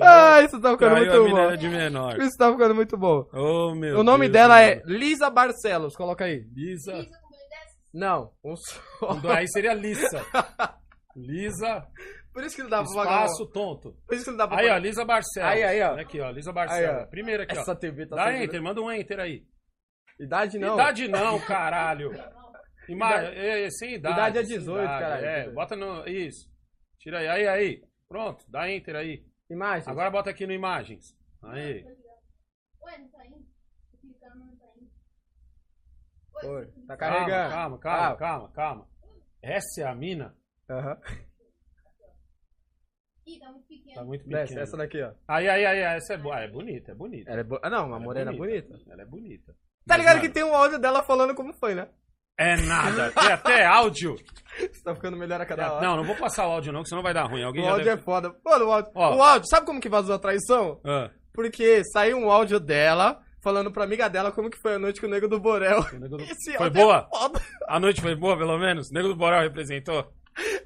[0.00, 1.56] Ah, isso tá ficando Traiu a muito bom.
[1.56, 2.20] de menor.
[2.20, 3.28] Isso tá ficando muito bom.
[3.32, 4.82] Oh, meu o nome Deus dela do é.
[4.86, 6.46] Lisa Barcelos, coloca aí.
[6.54, 6.92] Lisa.
[6.92, 7.76] Lisa com dois S.
[7.92, 8.80] Não, um só.
[9.34, 10.24] Aí seria Lisa.
[11.16, 11.84] Lisa,
[12.38, 13.24] Por isso que não dá pra pagar.
[13.24, 13.96] espaço tonto.
[14.06, 14.78] Por isso que não dá pra Aí, ó, pagar.
[14.82, 15.50] Lisa Barcelos.
[15.50, 15.98] Aí, aí, ó.
[16.00, 16.88] Aqui, ó, Lisa Barcelos.
[16.96, 17.06] Aí, ó.
[17.08, 17.74] Primeiro aqui, Essa ó.
[17.74, 19.44] TV tá Dá enter, manda um enter aí.
[20.20, 20.74] Idade não.
[20.74, 22.12] Idade não, caralho.
[22.88, 23.12] Ima...
[23.24, 24.14] é, sem idade.
[24.14, 25.26] Idade é sem 18, idade, caralho.
[25.26, 26.06] É, bota no.
[26.06, 26.48] Isso.
[27.00, 27.82] Tira aí, aí, aí.
[28.08, 29.24] Pronto, dá enter aí.
[29.50, 29.88] Imagens.
[29.88, 31.06] Agora bota aqui no imagens.
[31.42, 31.82] Aí.
[32.84, 33.46] Ué, não tá indo?
[34.04, 34.12] Não
[34.56, 36.52] tá indo.
[36.52, 37.50] Oi, tá Calma, carregando.
[37.52, 38.16] calma, calma, Ah.
[38.16, 38.88] calma, calma.
[39.42, 40.36] Essa é a mina?
[40.70, 40.96] Aham.
[43.28, 43.94] Ih, tá muito pequeno.
[43.94, 44.62] Tá muito Desce, pequena.
[44.62, 45.10] essa daqui, ó.
[45.28, 46.38] Aí, aí, aí, essa é boa.
[46.40, 47.30] É bonita, é bonita.
[47.30, 47.58] Ela é bo...
[47.62, 48.74] Ah, não, uma Ela é morena bonita.
[48.90, 49.52] Ela é bonita.
[49.52, 49.56] Tá
[49.94, 51.88] Mas, ligado mano, que tem um áudio dela falando como foi, né?
[52.38, 53.10] É nada.
[53.10, 54.14] Tem até áudio.
[54.58, 55.86] Você tá ficando melhor a cada hora.
[55.86, 57.42] Não, não vou passar o áudio não, que senão vai dar ruim.
[57.42, 58.00] Alguém o áudio deve...
[58.00, 58.34] é foda.
[58.44, 58.92] Mano, o áudio.
[58.94, 59.16] Ó.
[59.16, 60.80] O áudio, sabe como que vazou a traição?
[60.84, 65.00] Ah, Porque saiu um áudio dela falando pra amiga dela como que foi a noite
[65.00, 65.82] com o nego do Borel.
[66.08, 67.08] do- Esse Foi áudio é boa?
[67.12, 67.40] foda.
[67.66, 68.88] A noite foi boa, pelo menos?
[68.90, 70.12] O Nego do Borel representou?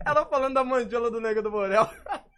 [0.05, 1.89] Ela falando da mandiola do nego do Borel.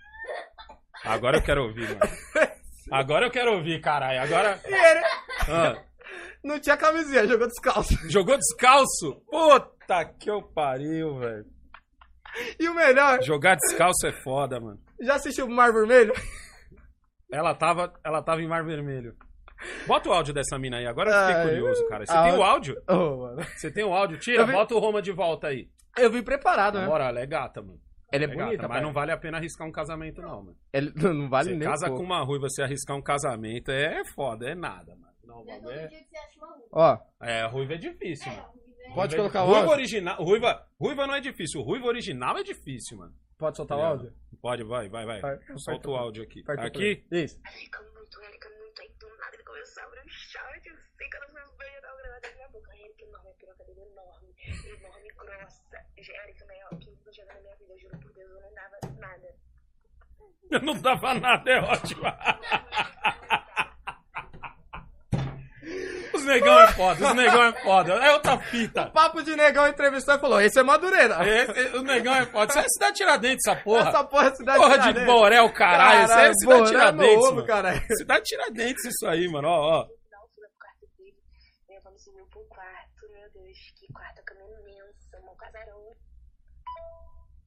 [1.05, 2.01] Agora eu quero ouvir, mano.
[2.91, 4.21] Agora eu quero ouvir, caralho.
[4.23, 4.61] Agora.
[5.49, 5.83] Ah,
[6.43, 8.11] não tinha camisinha, jogou descalço.
[8.11, 9.23] jogou descalço?
[9.31, 11.47] Puta que eu pariu, velho.
[12.59, 14.79] E o melhor, Jogar descalço é foda, mano.
[15.01, 16.13] já assistiu o Mar Vermelho?
[17.31, 19.17] Ela tava, ela tava em mar vermelho.
[19.87, 20.87] Bota o áudio dessa mina aí.
[20.87, 22.07] Agora eu fiquei Ai, curioso, cara.
[22.07, 22.77] Você ah, tem o áudio?
[22.89, 23.43] Oh, mano.
[23.57, 24.19] Você tem o áudio?
[24.19, 25.69] Tira, vi- bota o Roma de volta aí.
[25.97, 26.87] Eu vim preparado, né?
[26.87, 27.81] moral, ela é gata, mano.
[28.15, 28.81] Ela é, É bonita, gata, mas pai.
[28.83, 30.57] não vale a pena arriscar um casamento, não, mano.
[30.73, 32.13] Ela não vale Você nem casa um com pouco.
[32.13, 35.13] uma ruiva, você arriscar um casamento é foda, é nada, mano.
[35.25, 35.87] Não, Não é é...
[35.89, 36.63] dia que você acha uma ruim.
[36.73, 38.53] Ó, é, ruiva é difícil, É, mano.
[38.53, 38.95] velho.
[38.95, 39.73] Pode Ruiva colocar o ruiva áudio?
[39.73, 43.13] original, ruiva, ruiva não é difícil, ruiva original é difícil, mano.
[43.39, 44.13] pode soltar o Tá áudio?
[44.41, 45.21] Pode, vai, vai, vai.
[45.21, 46.45] Vai, Solta o áudio aqui.
[46.47, 47.05] Aqui?
[47.11, 47.41] Isso.
[47.45, 50.71] Ela fica muito, ela fica muito, aí do nada ele começou a bruxar, que
[51.03, 52.71] fica nos meus beijos, tava gravando na minha boca.
[52.73, 53.81] Aí ele que enorme, a piroca dele
[54.51, 55.63] enorme, grossa.
[55.97, 59.35] Eric, melhor que na minha vida, eu juro por Deus, eu não dava nada.
[60.51, 62.03] Eu não dava nada, é ótimo.
[66.13, 67.93] Os negão é foda, os negão é foda.
[67.95, 68.91] É outra fita.
[68.91, 71.27] Papo de negão entrevistou e falou: esse é Madureira.
[71.27, 72.51] Esse, o negão é foda.
[72.51, 73.89] Isso é cidade Tiradentes, essa porra.
[73.89, 75.07] Essa porra é cidade Porra de Tiradentes.
[75.07, 76.05] Borel, caralho.
[76.05, 77.47] Isso é cidade Borel é Tiradentes, novo, mano.
[77.47, 77.83] caralho.
[77.97, 79.49] Cidade Tiradentes isso aí, mano.
[79.49, 79.87] Ó, ó.
[79.87, 81.15] final, fui pro quarto dele.
[81.69, 85.97] Minha avó me subiu pro quarto, meu Deus, que quarto, a cama imensa, um casarão.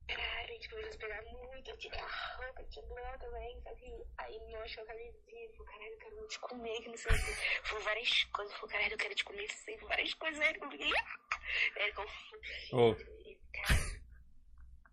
[0.07, 4.05] Caralho, a gente começou a se pegar muito, eu tirei a roupa, bloco também, sabe?
[4.17, 7.67] Aí, nossa, eu camisinha, falei, caralho, eu quero te comer, que não sei o que.
[7.67, 10.91] Foi várias coisas, falei, caralho, eu quero te comer, sim, várias coisas, aí eu fiquei.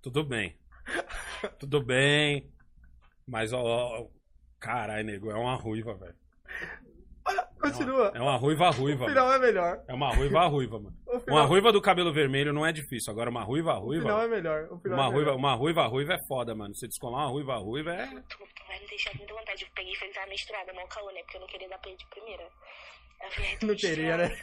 [0.03, 0.59] Tudo bem.
[1.59, 2.53] Tudo bem.
[3.27, 4.09] Mas, ó, ó.
[4.61, 6.19] Caralho, nego, é uma ruiva, velho.
[7.71, 8.13] Continua.
[8.15, 9.07] É uma ruiva O ruiva.
[9.07, 9.43] final mano.
[9.45, 9.81] é melhor.
[9.89, 10.97] É uma ruiva ruiva, mano.
[11.07, 13.13] O final, Uma ruiva do cabelo vermelho não é difícil.
[13.13, 14.03] Agora, uma ruiva o ruiva.
[14.05, 14.69] final é melhor.
[14.71, 15.37] O final Uma é ruiva, melhor.
[15.39, 16.75] uma ruiva ruiva é foda, mano.
[16.75, 18.07] Você descolar uma ruiva ruiva é.
[18.07, 19.63] Vai me deixar muita vontade.
[19.65, 21.21] Eu peguei e misturada, mal caô, né?
[21.23, 22.49] Porque eu não queria dar pra ele de primeira.
[23.63, 24.37] Não queria, né?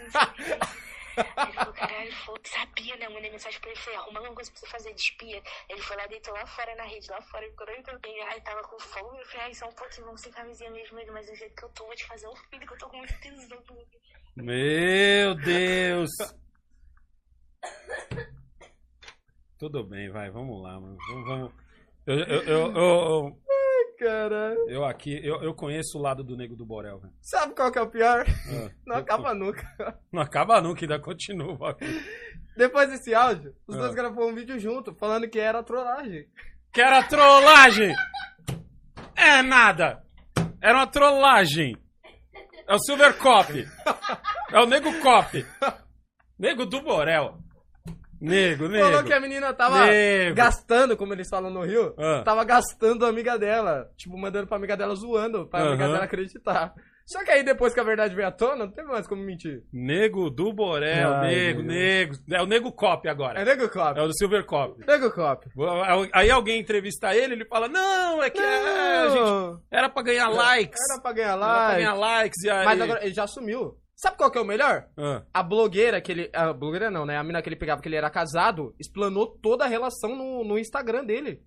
[1.18, 3.06] Aí ele falou, caralho, falou, sabia, né?
[3.06, 5.44] Eu mandei mensagem pra ele, falei, arruma alguma coisa pra você fazer de espia.
[5.70, 8.00] Ele foi lá, deitou lá fora na rede, lá fora, ficou doido.
[8.06, 11.00] E aí tava com fome, eu falei, ai, só um pouquinho, vamos sem camisinha mesmo,
[11.00, 12.90] ele, mas do jeito que eu tô, vou te fazer um filho, que eu tô
[12.90, 13.64] com muito tesão.
[14.36, 16.10] Meu Deus!
[19.60, 20.98] Tudo bem, vai, vamos lá, mano.
[21.08, 21.28] Vamos.
[21.28, 21.54] vamos.
[22.08, 23.42] Eu, eu, eu, eu,
[24.02, 24.68] Caralho.
[24.68, 27.14] eu aqui, eu, eu conheço o lado do nego do Borel, velho.
[27.22, 28.26] Sabe qual que é o pior?
[28.28, 30.00] Ah, Não eu- acaba nunca.
[30.12, 31.78] Não acaba nunca, ainda continua.
[32.58, 33.80] Depois desse áudio, os Ah.
[33.80, 36.26] dois gravaram um vídeo junto, falando que era trollagem.
[36.74, 37.94] Que era trollagem!
[39.16, 40.02] É nada!
[40.62, 41.78] Era uma trollagem!
[42.68, 43.52] É o Silver Cop!
[44.52, 45.46] É o Nego Cop!
[46.40, 47.38] Nego do Borel!
[48.22, 49.04] Nego, Falou nego!
[49.04, 50.36] que a menina tava Nego!
[50.36, 52.22] gastando, como eles falam no Rio, Ah.
[52.24, 53.90] tava gastando a amiga dela.
[53.98, 55.94] Tipo, mandando pra amiga dela zoando, pra amiga Aham.
[55.94, 56.74] dela acreditar.
[57.04, 59.64] Só que aí depois que a verdade veio à tona, não teve mais como mentir.
[59.74, 62.14] Nego do Borel, Ai, nego, nego.
[62.32, 63.42] É o Nego Cop agora.
[63.42, 64.00] É nego cop.
[64.00, 64.80] É o do Silver Cop.
[64.88, 65.46] Nego cop.
[66.14, 69.60] Aí alguém entrevista ele, ele fala: Não, é que é, a gente Não.
[69.72, 70.80] era pra ganhar likes.
[70.92, 72.44] Era pra ganhar Era pra ganhar likes.
[72.44, 72.66] E aí...
[72.66, 73.76] Mas agora ele já sumiu.
[74.02, 74.88] Sabe qual que é o melhor?
[74.98, 76.30] Ah, A blogueira que ele.
[76.34, 77.18] A blogueira não, né?
[77.18, 80.58] A mina que ele pegava que ele era casado, explanou toda a relação no, no
[80.58, 81.44] Instagram dele.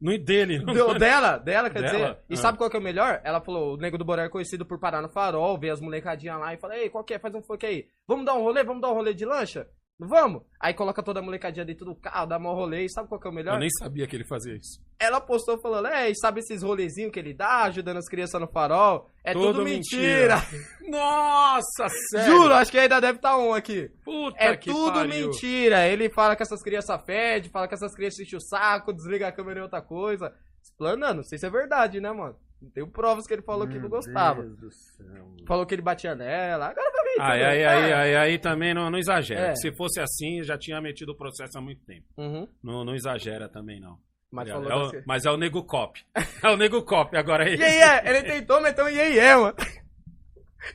[0.00, 0.58] no dele.
[0.64, 1.92] Deu- dela, dela, quer Dela?
[1.92, 2.18] dizer.
[2.28, 2.36] E Ah.
[2.36, 3.20] sabe qual que é o melhor?
[3.22, 6.40] Ela falou: o nego do Borel é conhecido por parar no farol, ver as molecadinhas
[6.40, 7.18] lá e fala: Ei, qual que é?
[7.20, 7.86] Faz um funk aí.
[8.08, 8.64] Vamos dar um rolê?
[8.64, 9.68] Vamos dar um rolê de lancha?
[9.98, 10.42] Vamos!
[10.60, 12.84] Aí coloca toda a molecadinha dentro do carro, dá um rolê.
[12.84, 13.54] E sabe qual que é o melhor?
[13.54, 14.82] Eu nem sabia que ele fazia isso.
[14.98, 18.48] Ela postou falando: É, e sabe esses rolezinhos que ele dá, ajudando as crianças no
[18.48, 19.08] farol?
[19.22, 20.36] É tudo, Tudo mentira.
[20.88, 22.32] Nossa, sério.
[22.32, 23.88] Juro, acho que ainda deve estar um aqui.
[24.04, 25.28] Puta É que tudo pariu.
[25.28, 25.86] mentira.
[25.86, 29.32] Ele fala que essas crianças fedem, fala que essas crianças enchem o saco, desliga a
[29.32, 30.34] câmera e outra coisa.
[30.62, 32.36] Explanando, não sei se é verdade, né, mano?
[32.64, 34.40] Não tenho provas que ele falou que não gostava.
[34.42, 35.44] Meu Deus do céu, mano.
[35.46, 36.68] Falou que ele batia nela.
[36.70, 37.20] Agora vai vir.
[37.20, 39.48] Aí, aí, aí, aí, aí também não, não exagera.
[39.48, 39.54] É.
[39.54, 42.06] Se fosse assim, já tinha metido o processo há muito tempo.
[42.16, 42.48] Uhum.
[42.62, 43.98] Não, não exagera também, não.
[44.32, 46.00] Mas É, falou é o- desse- mas é o Nego Cop.
[46.42, 47.54] É o Nego Cop agora aí.
[47.56, 48.08] E aí, é?
[48.10, 49.54] Ele tentou meter um iê, iê, mano.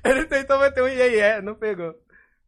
[0.06, 1.42] Ele tentou meter um iê, iê.
[1.42, 1.94] Não pegou.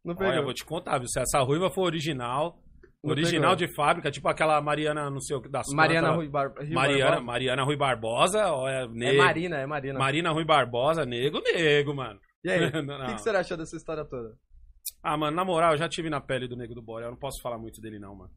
[0.04, 0.30] Não pegou.
[0.32, 1.08] Olha, eu vou te contar, viu?
[1.08, 2.58] Se essa ruiva for original,
[3.02, 6.54] original de fábrica, tipo aquela Mariana, não sei o que das Mariana quantas, Rui Bar...
[6.70, 7.20] Mariana, Barbosa.
[7.26, 9.18] Mariana Rui Barbosa, olha, É nego.
[9.18, 9.98] Marina, é Marina.
[9.98, 12.20] Marina Rui Barbosa, nego, nego, mano.
[12.44, 14.36] E aí, o que, que você achou dessa história toda?
[15.02, 17.08] Ah, mano, na moral, eu já tive na pele do Nego do Borel.
[17.08, 18.30] Eu não posso falar muito dele, não, mano.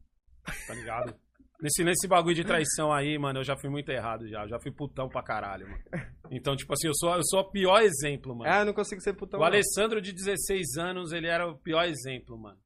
[0.66, 1.14] Tá ligado?
[1.60, 4.42] nesse, nesse bagulho de traição aí, mano, eu já fui muito errado já.
[4.42, 5.82] Eu já fui putão pra caralho, mano.
[6.30, 8.50] Então, tipo assim, eu sou, eu sou o pior exemplo, mano.
[8.50, 9.38] Ah, eu não consigo ser putão.
[9.38, 9.46] o não.
[9.46, 12.58] Alessandro, de 16 anos, ele era o pior exemplo, mano.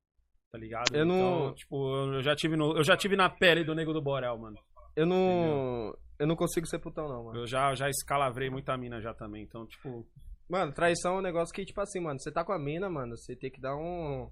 [0.53, 0.95] Tá ligado?
[0.95, 3.93] Eu não- Então, tipo, eu já, tive no, eu já tive na pele do Nego
[3.93, 4.57] do Borel, mano.
[4.97, 5.97] Eu não.
[6.19, 7.39] Eu não consigo ser putão, não, mano.
[7.39, 9.43] Eu já, já escalavrei muita mina já também.
[9.45, 10.07] Então, tipo,
[10.49, 13.17] Mano, traição é um negócio que, tipo assim, mano, você tá com a mina, mano,
[13.17, 14.29] você tem que dar um.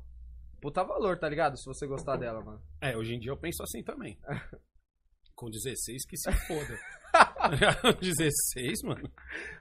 [0.61, 1.57] Puta valor, tá ligado?
[1.57, 2.61] Se você gostar dela, mano.
[2.81, 4.19] é, hoje em dia eu penso assim também.
[5.37, 6.77] Com 16 que se foda.
[8.03, 9.09] 16, mano.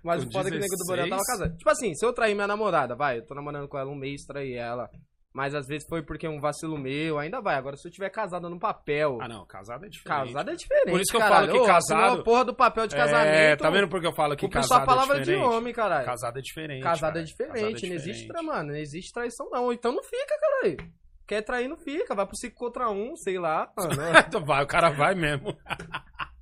[0.04, 1.28] Mas Com o foda é que o nego do Borel tava 16?
[1.40, 1.58] casado.
[1.58, 4.24] Tipo assim, se eu trair minha namorada, vai, eu tô namorando com ela um mês,
[4.26, 4.90] traí ela.
[5.38, 7.54] Mas às vezes foi porque é um vacilo meu, ainda vai.
[7.54, 9.20] Agora, se eu tiver casado no papel.
[9.22, 10.26] Ah, não, casado é diferente.
[10.34, 10.90] casado é diferente.
[10.90, 11.46] Por isso que eu caralho.
[11.46, 13.36] falo que Ô, casado- a porra do papel de casamento.
[13.36, 15.46] É, tá vendo por que eu falo que casado palavra é de diferente?
[15.54, 16.06] homem, caralho.
[16.08, 16.82] Casado é diferente.
[16.82, 17.20] Casado cara.
[17.20, 19.72] é diferente, Casado é não existe, mano, não existe traição não.
[19.72, 20.78] Então não fica, caralho.
[21.28, 22.16] Quer trair, não fica.
[22.16, 23.92] Vai pro 5 contra 1, sei lá, mano.
[24.44, 25.56] Vai, o cara vai mesmo.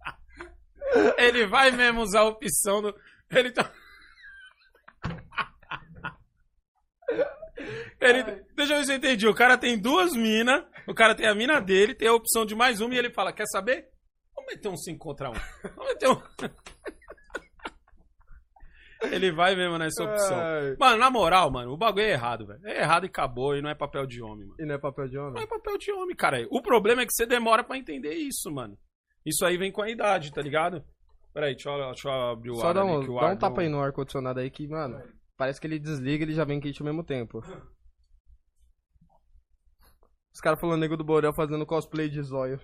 [1.17, 2.95] Ele vai mesmo usar a opção do.
[3.29, 3.69] Ele tá.
[8.01, 8.23] Ele...
[8.55, 9.27] Deixa eu ver se eu entendi.
[9.27, 12.55] O cara tem duas minas, o cara tem a mina dele, tem a opção de
[12.55, 13.87] mais uma e ele fala: Quer saber?
[14.35, 15.33] Vamos meter um 5 contra 1.
[15.75, 16.21] Vamos meter um.
[19.11, 20.37] Ele vai mesmo nessa opção.
[20.39, 20.75] Ai.
[20.79, 22.59] Mano, na moral, mano, o bagulho é errado, velho.
[22.65, 24.55] É errado e acabou, e não é papel de homem, mano.
[24.59, 25.43] E não é papel de Não homem?
[25.43, 26.47] é papel de homem, cara.
[26.49, 28.75] O problema é que você demora pra entender isso, mano.
[29.25, 30.83] Isso aí vem com a idade, tá ligado?
[31.33, 33.37] Peraí, deixa eu, deixa eu abrir o Só ar dá ali, um, o dá um
[33.37, 35.01] tapa deu- aí no ar-condicionado aí que, mano,
[35.37, 37.39] parece que ele desliga e ele já vem quente ao mesmo tempo.
[40.33, 42.59] Os caras falando nego do Borel fazendo cosplay de zóio.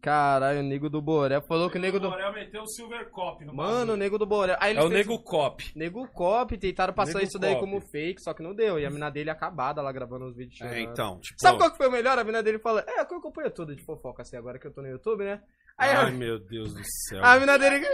[0.00, 2.10] Caralho, o nego do Borel falou que o nego do.
[2.10, 4.56] Borel meteu o Silver Cop no Mano, o nego do Borel.
[4.58, 5.72] Aí ele É o fez- Nego Cop.
[5.76, 7.60] Nego Cop, tentaram passar Nego isso daí Cop.
[7.64, 8.80] como fake, só que não deu.
[8.80, 10.60] E a mina dele acabada lá gravando os vídeos.
[10.62, 11.40] É, então, tipo...
[11.40, 12.18] Sabe qual que foi o melhor?
[12.18, 14.82] A mina dele fala, é, eu acompanho tudo de fofoca assim, agora que eu tô
[14.82, 15.40] no YouTube, né?
[15.78, 17.24] Aí Ai, meu Deus do céu.
[17.24, 17.86] a mina dele.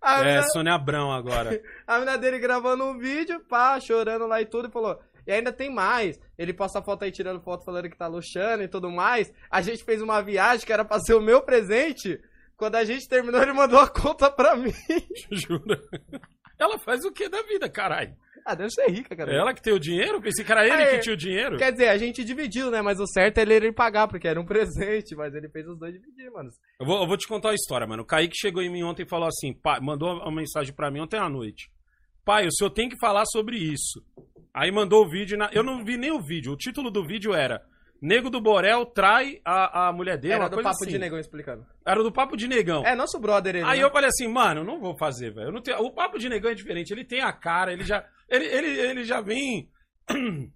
[0.00, 1.60] A mina, É, Sônia Abrão agora.
[1.86, 5.00] a mina dele gravando um vídeo, pá, chorando lá e tudo, e falou.
[5.26, 6.18] E ainda tem mais.
[6.36, 9.32] Ele posta foto aí tirando foto falando que tá luxando e tudo mais.
[9.50, 12.20] A gente fez uma viagem que era pra ser o meu presente.
[12.56, 14.72] Quando a gente terminou, ele mandou a conta pra mim.
[15.30, 15.80] Jura?
[16.58, 18.14] Ela faz o que da vida, caralho?
[18.44, 19.32] Ah, deve ser rica, cara.
[19.32, 20.20] É ela que tem o dinheiro?
[20.20, 20.90] Pensei que era ele É.
[20.96, 21.56] que tinha o dinheiro.
[21.56, 22.82] Quer dizer, a gente dividiu, né?
[22.82, 25.14] Mas o certo é ele, pagar, porque era um presente.
[25.14, 26.50] Mas ele fez os dois dividir, mano.
[26.80, 28.02] Eu vou, eu vou te contar uma história, mano.
[28.02, 31.00] O Kaique chegou em mim ontem e falou assim, pai, mandou uma mensagem pra mim
[31.00, 31.70] ontem à noite.
[32.24, 34.00] Pai, o senhor tem que falar sobre isso.
[34.54, 35.50] Aí mandou o vídeo, na...
[35.52, 36.52] eu não vi nem o vídeo.
[36.52, 37.62] O título do vídeo era
[38.00, 40.90] Nego do Borel trai a, a mulher dele, Era do papo assim.
[40.90, 41.64] de negão explicando.
[41.86, 42.84] Era do Papo de Negão.
[42.84, 43.64] É, nosso brother ele.
[43.64, 43.84] Aí né?
[43.84, 45.60] eu falei assim, mano, não vou fazer, velho.
[45.62, 46.92] Tenho- O papo de negão é diferente.
[46.92, 48.04] Ele tem a cara, ele já.
[48.32, 49.68] Ele, ele, ele já vem.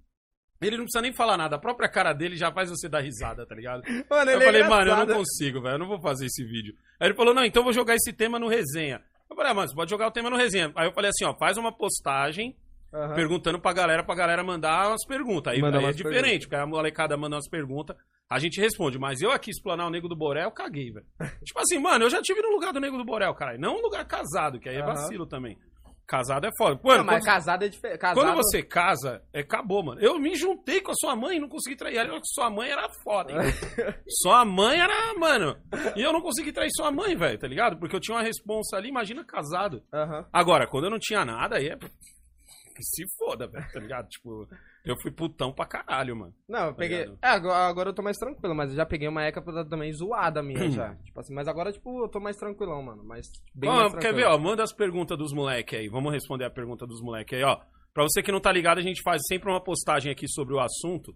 [0.58, 1.56] Ele não precisa nem falar nada.
[1.56, 3.82] A própria cara dele já faz você dar risada, tá ligado?
[4.08, 5.74] Mano, Eu ele falei, é mano, eu não consigo, velho.
[5.74, 6.74] Eu não vou fazer esse vídeo.
[6.98, 9.02] Aí ele falou, não, então eu vou jogar esse tema no resenha.
[9.28, 10.72] Eu falei, ah, mano, você pode jogar o tema no resenha.
[10.74, 12.56] Aí eu falei assim, ó, faz uma postagem
[12.92, 13.14] Aham.
[13.14, 15.52] perguntando pra galera, pra galera mandar umas perguntas.
[15.52, 17.94] Aí, Manda aí é diferente, porque a molecada manda umas perguntas,
[18.30, 18.98] a gente responde.
[18.98, 21.06] Mas eu aqui explanar o Nego do Borel, eu caguei, velho.
[21.44, 23.60] tipo assim, mano, eu já tive no lugar do Nego do Borel, caralho.
[23.60, 25.58] Não um lugar casado, que aí é vacilo também.
[26.06, 26.80] Casado é foda.
[26.84, 27.98] Mano, Não, mas quando, casado é diferente.
[27.98, 28.24] Casado...
[28.24, 30.00] quando você casa, é, acabou, mano.
[30.00, 32.20] Eu me juntei com a sua mãe e não consegui trair ela.
[32.22, 33.38] Sua mãe era foda, hein?
[34.22, 35.56] Sua mãe era, mano.
[35.96, 37.76] E eu não consegui trair sua mãe, velho, tá ligado?
[37.78, 39.82] Porque eu tinha uma responsa ali, imagina casado.
[39.92, 40.26] Aham.
[40.32, 41.76] Agora, quando eu não tinha nada, aí é.
[41.76, 44.08] Que se foda, velho, tá ligado?
[44.08, 44.48] Tipo,
[44.86, 46.34] eu fui putão pra caralho, mano.
[46.48, 47.00] Não, eu peguei.
[47.00, 47.18] ligado?
[47.22, 50.42] É, agora, agora eu tô mais tranquilo, mas eu já peguei uma pra- também zoada
[50.42, 50.94] minha já.
[50.96, 53.02] Tipo assim, mas agora, tipo, eu tô mais tranquilão, mano.
[53.04, 54.38] Mas bem Ó, mais quer ver, ó?
[54.38, 55.88] Manda as perguntas dos moleque aí.
[55.88, 57.58] Vamos responder a pergunta dos moleque aí, ó.
[57.92, 60.60] Pra você que não tá ligado, a gente faz sempre uma postagem aqui sobre o
[60.60, 61.14] assunto.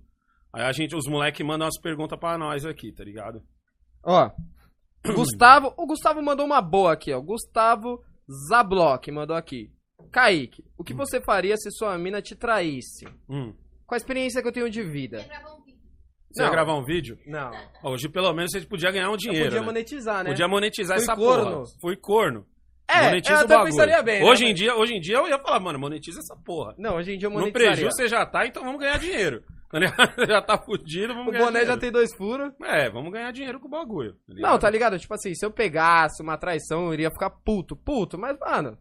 [0.52, 3.42] Aí a gente, os moleque mandam as perguntas pra nós aqui, tá ligado?
[4.04, 4.30] Ó.
[5.14, 5.72] Gustavo.
[5.76, 7.20] O Gustavo mandou uma boa aqui, ó.
[7.20, 8.02] Gustavo
[8.48, 9.70] Zablock mandou aqui.
[10.10, 13.06] Kaique, o que você faria se sua mina te traísse?
[13.28, 13.52] Hum.
[13.86, 15.18] Com a experiência que eu tenho de vida.
[15.18, 15.80] Quer gravar um vídeo?
[16.32, 17.18] Você ia gravar um vídeo?
[17.26, 17.50] Não.
[17.82, 19.44] Hoje, pelo menos, você podia ganhar um Eu dinheiro.
[19.46, 19.66] podia né?
[19.66, 20.30] monetizar, né?
[20.30, 21.50] Podia monetizar Fui essa corno.
[21.52, 21.64] porra.
[21.80, 22.46] Fui corno.
[22.88, 23.70] É, monetiza eu o até bagulho.
[23.70, 24.24] pensaria bem.
[24.24, 24.50] Hoje né?
[24.50, 26.74] em, dia, hoje em dia eu ia falar, mano, monetiza essa porra.
[26.76, 27.68] Não, hoje em dia eu No monetizaria.
[27.72, 29.44] prejuízo você já tá, então vamos ganhar dinheiro.
[29.70, 29.78] Tá
[30.26, 31.74] já tá fudido, vamos O ganhar boné dinheiro.
[31.74, 32.52] já tem dois furos.
[32.64, 34.14] É, vamos ganhar dinheiro com o bagulho.
[34.14, 34.34] tá?
[34.34, 34.98] Não, tá ligado?
[34.98, 37.76] Tipo assim, se eu pegasse uma traição, eu iria ficar puto.
[37.76, 38.76] Puto, mas, mano.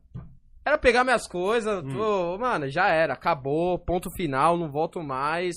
[0.66, 1.94] Era pegar minhas coisas, Hum.
[1.98, 3.14] tô- mano, já era.
[3.14, 5.56] Acabou, ponto final, não volto mais.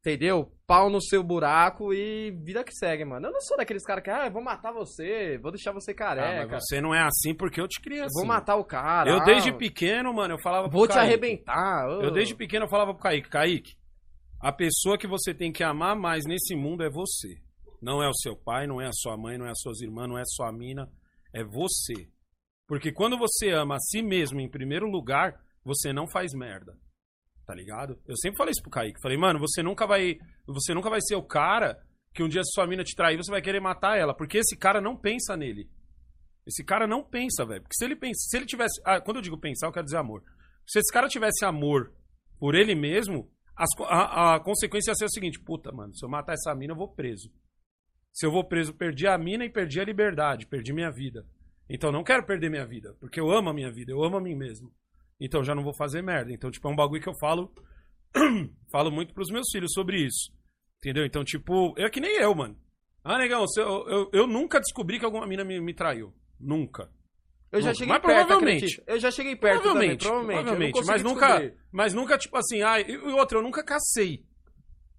[0.00, 0.50] Entendeu?
[0.66, 3.28] Pau no seu buraco e vida que segue, mano.
[3.28, 5.94] Eu não sou daqueles caras que, ah, eu vou matar você, vou deixar você Ah,
[5.94, 6.48] careca.
[6.50, 8.18] mas você não é assim porque eu te criei eu assim.
[8.18, 9.08] vou matar o cara.
[9.08, 11.06] Eu ah, desde pequeno, mano, eu falava pro Vou te Kaique.
[11.06, 11.88] arrebentar.
[11.88, 12.02] ô.
[12.02, 13.74] Eu desde pequeno eu falava pro Kaique, Kaique,
[14.40, 17.36] a pessoa que você tem que amar mais nesse mundo é você.
[17.80, 20.08] Não é o seu pai, não é a sua mãe, não é as suas irmãs,
[20.08, 20.88] não é a sua mina,
[21.32, 22.08] é você.
[22.72, 26.72] Porque quando você ama a si mesmo em primeiro lugar, você não faz merda.
[27.46, 28.00] Tá ligado?
[28.08, 28.98] Eu sempre falei isso pro Kaique.
[29.02, 30.16] Falei, mano, você nunca vai.
[30.46, 31.78] Você nunca vai ser o cara
[32.14, 34.16] que um dia se sua mina te trair, você vai querer matar ela.
[34.16, 35.68] Porque esse cara não pensa nele.
[36.46, 37.60] Esse cara não pensa, velho.
[37.60, 38.80] Porque se ele pensa, se ele tivesse.
[38.86, 40.22] Ah, quando eu digo pensar, eu quero dizer amor.
[40.66, 41.92] Se esse cara tivesse amor
[42.38, 46.08] por ele mesmo, as a, a consequência ia ser a seguinte: puta, mano, se eu
[46.08, 47.30] matar essa mina, eu vou preso.
[48.14, 51.26] Se eu vou preso, perdi a mina e perdi a liberdade, perdi minha vida.
[51.68, 54.20] Então não quero perder minha vida, porque eu amo a minha vida, eu amo a
[54.20, 54.72] mim mesmo.
[55.20, 56.32] Então já não vou fazer merda.
[56.32, 57.52] Então, tipo, é um bagulho que eu falo.
[58.70, 60.32] falo muito pros meus filhos sobre isso.
[60.78, 61.04] Entendeu?
[61.06, 62.58] Então, tipo, é que nem eu, mano.
[63.04, 66.12] Ah, negão, eu, eu, eu nunca descobri que alguma mina me, me traiu.
[66.38, 66.90] Nunca.
[67.52, 68.64] Eu já Mas cheguei perto, provavelmente.
[68.64, 68.84] acredita?
[68.86, 70.72] Eu já cheguei perto provavelmente, também, provavelmente.
[70.72, 71.58] provavelmente, mas nunca, descobrir.
[71.70, 74.24] mas nunca tipo assim, ah, e e outra, eu nunca cacei.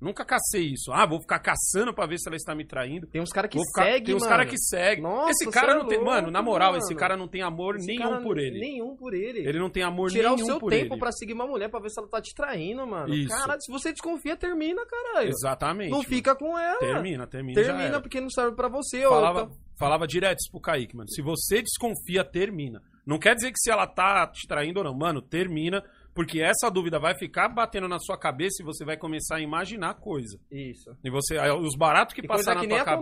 [0.04, 0.92] Nunca cacei isso.
[0.92, 3.08] Ah, vou ficar caçando pra ver se ela está me traindo.
[3.08, 5.02] Tem uns caras que ficar, seguem, tem uns caras que seguem.
[5.04, 6.84] Nossa, esse cara é não tem, louco, mano, na moral, mano.
[6.84, 8.60] esse cara não tem amor Esse nenhum por ele.
[8.60, 9.40] Nenhum por ele.
[9.48, 11.00] Ele não tem amor Tirar o nenhum seu por tempo ele.
[11.00, 13.14] pra seguir uma mulher pra ver se ela tá te traindo, mano.
[13.14, 13.30] Isso.
[13.30, 15.30] Caralho, se você desconfia, termina, caralho.
[15.30, 15.90] Exatamente.
[15.90, 16.10] Não mano.
[16.10, 16.80] fica com ela.
[16.80, 17.62] Termina, termina.
[17.62, 19.06] Termina porque não serve pra você.
[19.06, 19.10] ó.
[19.10, 21.10] Falava, Então- falava direto isso pro Kaique, mano.
[21.10, 22.82] Se você desconfia, termina.
[23.06, 24.94] Não quer dizer que se ela tá te traindo ou não.
[24.98, 29.38] Mano, termina, porque essa dúvida vai ficar batendo na sua cabeça e você vai começar
[29.38, 30.40] a imaginar coisa.
[30.52, 30.96] Isso.
[31.04, 32.94] E você, os baratos que E passam na que tua cabeça.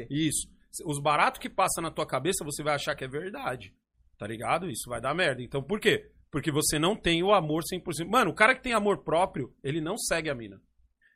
[0.00, 0.06] acontece.
[0.10, 0.48] Isso.
[0.84, 3.72] Os baratos que passam na tua cabeça, você vai achar que é verdade.
[4.18, 4.68] Tá ligado?
[4.70, 5.42] Isso vai dar merda.
[5.42, 6.10] Então por quê?
[6.30, 8.06] Porque você não tem o amor 100%.
[8.08, 10.60] Mano, o cara que tem amor próprio, ele não segue a mina.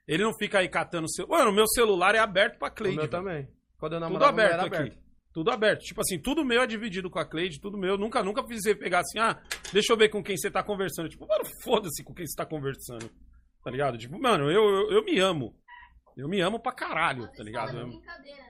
[0.06, 1.26] Ele não fica aí catando seu.
[1.28, 2.96] Mano, o meu celular é aberto pra O Cleide.
[2.96, 3.10] meu velho.
[3.24, 3.48] também.
[3.78, 4.98] Quando eu Tudo namorava, o meu aberto aqui.
[5.32, 5.82] Tudo aberto.
[5.82, 7.96] Tipo assim, tudo meu é dividido com a Cleide, tudo meu.
[7.96, 9.40] Nunca, nunca fiz você pegar assim, ah,
[9.72, 11.08] deixa eu ver com quem você tá conversando.
[11.08, 13.10] Tipo, mano, foda-se com quem você tá conversando.
[13.62, 13.96] Tá ligado?
[13.98, 15.54] Tipo, mano, eu, eu, eu me amo.
[16.16, 17.78] Eu me amo pra caralho, tá ligado?
[17.78, 18.49] Eu- Brincadeira.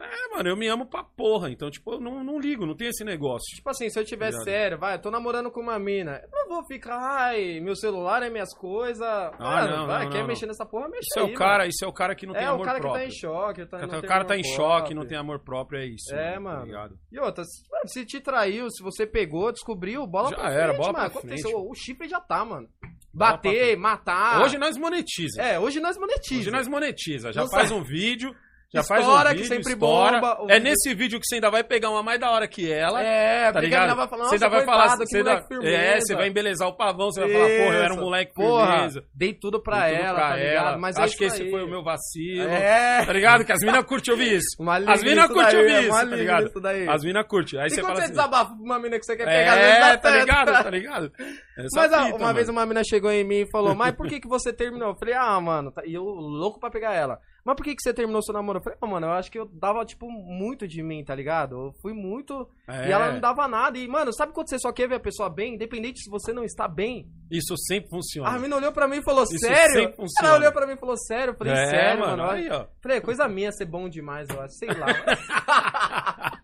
[0.00, 1.50] É, mano, eu me amo pra porra.
[1.50, 3.54] Então, tipo, eu não, não ligo, não tem esse negócio.
[3.54, 6.48] Tipo assim, se eu tiver sério, vai, eu tô namorando com uma mina, eu não
[6.48, 9.00] vou ficar, ai, meu celular é minhas coisas.
[9.00, 11.36] Mano, Ah, não, vai, não, quer não, mexer nessa porra, mexe Isso é aí, o
[11.36, 11.70] cara, mano.
[11.70, 13.02] isso é o cara que não tem É, amor o cara próprio.
[13.02, 13.66] que tá em choque.
[13.66, 14.96] Tá, O cara- tem o cara tá em choque, próprio.
[14.96, 16.14] não tem amor próprio, é isso.
[16.14, 16.64] É, tá mano.
[16.64, 16.94] ligado?
[17.12, 20.64] E outra, se- mano, se te traiu, se você pegou, descobriu, bola Já pra era,
[20.72, 21.10] frente, bola mano.
[21.10, 21.66] pra Aconteceu, frente.
[21.70, 22.68] O chifre já tá, mano.
[23.12, 24.40] Bola Bater, matar.
[24.42, 25.42] Hoje nós monetiza.
[25.42, 26.40] É, hoje nós monetiza.
[26.40, 27.32] Hoje nós monetiza.
[27.32, 28.34] Já faz um vídeo.
[28.72, 30.20] Já Estoura, faz um que vídeo, sempre estoura.
[30.20, 32.70] bomba, É vídeo- nesse vídeo que você ainda vai pegar uma mais da hora que
[32.70, 33.02] ela.
[33.02, 33.80] É, tá ligado?
[33.80, 36.14] menina vai falar, você ainda "Nossa, vai falar, que você ainda- moleque firmeza." é, você
[36.14, 38.04] vai embelezar o pavão, você vai falar, porra, eu era um Isso.
[38.04, 39.04] moleque Porra, firmeza.
[39.12, 40.78] Dei tudo pra Dei tudo ela, pra tá ela.
[40.78, 41.50] Mas é Acho que isso esse aí.
[41.50, 42.48] foi o meu vacilo.
[42.48, 43.04] É.
[43.04, 43.44] Tá ligado?
[43.44, 44.56] Que as minas curtem ouvir isso.
[44.62, 46.46] Uma As minas isso curtem ouvir é isso, tá liga ligado?
[46.46, 46.88] isso daí.
[46.88, 47.60] As minas curtem.
[47.60, 48.10] Aí E você quando fala você assim.
[48.12, 50.62] desabafa pra uma mina que você quer pegar, às vezes É, tá ligado?
[50.62, 51.12] Tá ligado?
[51.58, 54.28] Essa Mas uma vez uma mina chegou em mim e falou, mas por que, que
[54.28, 54.90] você terminou?
[54.90, 57.18] Eu falei, ah, mano, tá- e eu louco pra pegar ela.
[57.44, 58.58] Mas por que, que você terminou seu namoro?
[58.58, 61.56] Eu falei, ah, mano, eu acho que eu dava, tipo, muito de mim, tá ligado?
[61.56, 62.48] Eu fui muito.
[62.68, 63.78] É, E ela não dava nada.
[63.78, 65.54] E, mano, sabe quando você só quer ver a pessoa bem?
[65.54, 67.08] Independente se você não está bem.
[67.30, 68.28] Isso sempre funciona.
[68.28, 69.72] A mina olhou pra mim e falou, Isso sério?
[69.72, 70.28] sempre funciona.
[70.28, 71.32] Ela olhou pra mim e falou, sério?
[71.32, 72.16] Eu falei, é, sério, mano.
[72.18, 72.30] mano.
[72.30, 72.66] Aí, ó.
[72.82, 74.54] Falei, é coisa minha ser bom demais, eu acho.
[74.54, 74.86] Sei lá.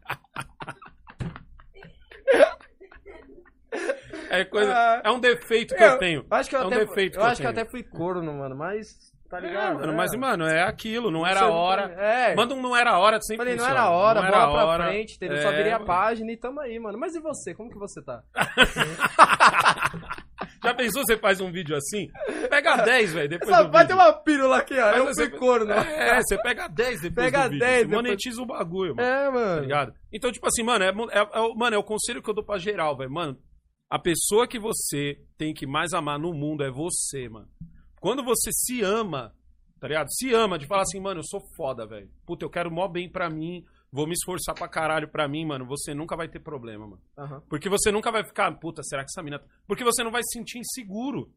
[4.31, 5.03] É, coisa, Ah.
[5.05, 6.27] é um defeito que eu, Eu- tenho.
[6.31, 8.57] Acho que eu É um até, defeito eu acho que eu até fui corno, mano,
[8.57, 8.87] mas
[9.29, 9.75] tá É, ligado?
[9.81, 9.97] mano, É.
[9.97, 11.89] mas, mano, é aquilo, não era Você a hora.
[11.89, 12.35] tá- É.
[12.35, 14.65] Manda um não era a hora, sempre Falei, não era a hora, Não bola pra
[14.67, 14.85] hora.
[14.87, 15.39] frente, entendeu?
[15.39, 15.87] É, Só virei a mano.
[15.87, 16.99] página e tamo aí, mano.
[16.99, 17.55] Mas e você?
[17.55, 18.23] Como que você tá?
[20.63, 22.09] Já pensou você faz um vídeo assim?
[22.51, 23.97] Pega 10, velho, depois Só do vai vídeo.
[23.97, 24.87] ter uma pílula aqui, ó.
[24.87, 25.73] Mas Eu você- fui corno.
[25.97, 27.61] É, você pega 10 depois Pega do vídeo.
[27.61, 29.09] 10 você depois- monetiza o bagulho, mano.
[29.09, 29.61] É, Tá mano.
[29.63, 29.95] ligado?
[30.13, 32.59] Então, tipo assim, mano, é, é- é mano, é o conselho que eu dou pra
[32.59, 33.11] geral, velho.
[33.11, 33.39] Mano,
[33.91, 37.49] a pessoa que você tem que mais amar no mundo é você, mano.
[38.07, 39.35] Quando você se ama,
[39.81, 40.07] tá ligado?
[40.13, 42.09] Se ama de falar assim, mano, eu sou foda, velho.
[42.25, 45.67] Puta, eu quero mó bem pra mim, vou me esforçar pra caralho pra mim, mano.
[45.67, 47.03] Você nunca vai ter problema, mano.
[47.19, 47.43] Aham.
[47.49, 49.41] Porque você nunca vai ficar, puta, será que essa mina.
[49.41, 51.35] tá-" Porque você não vai se sentir inseguro.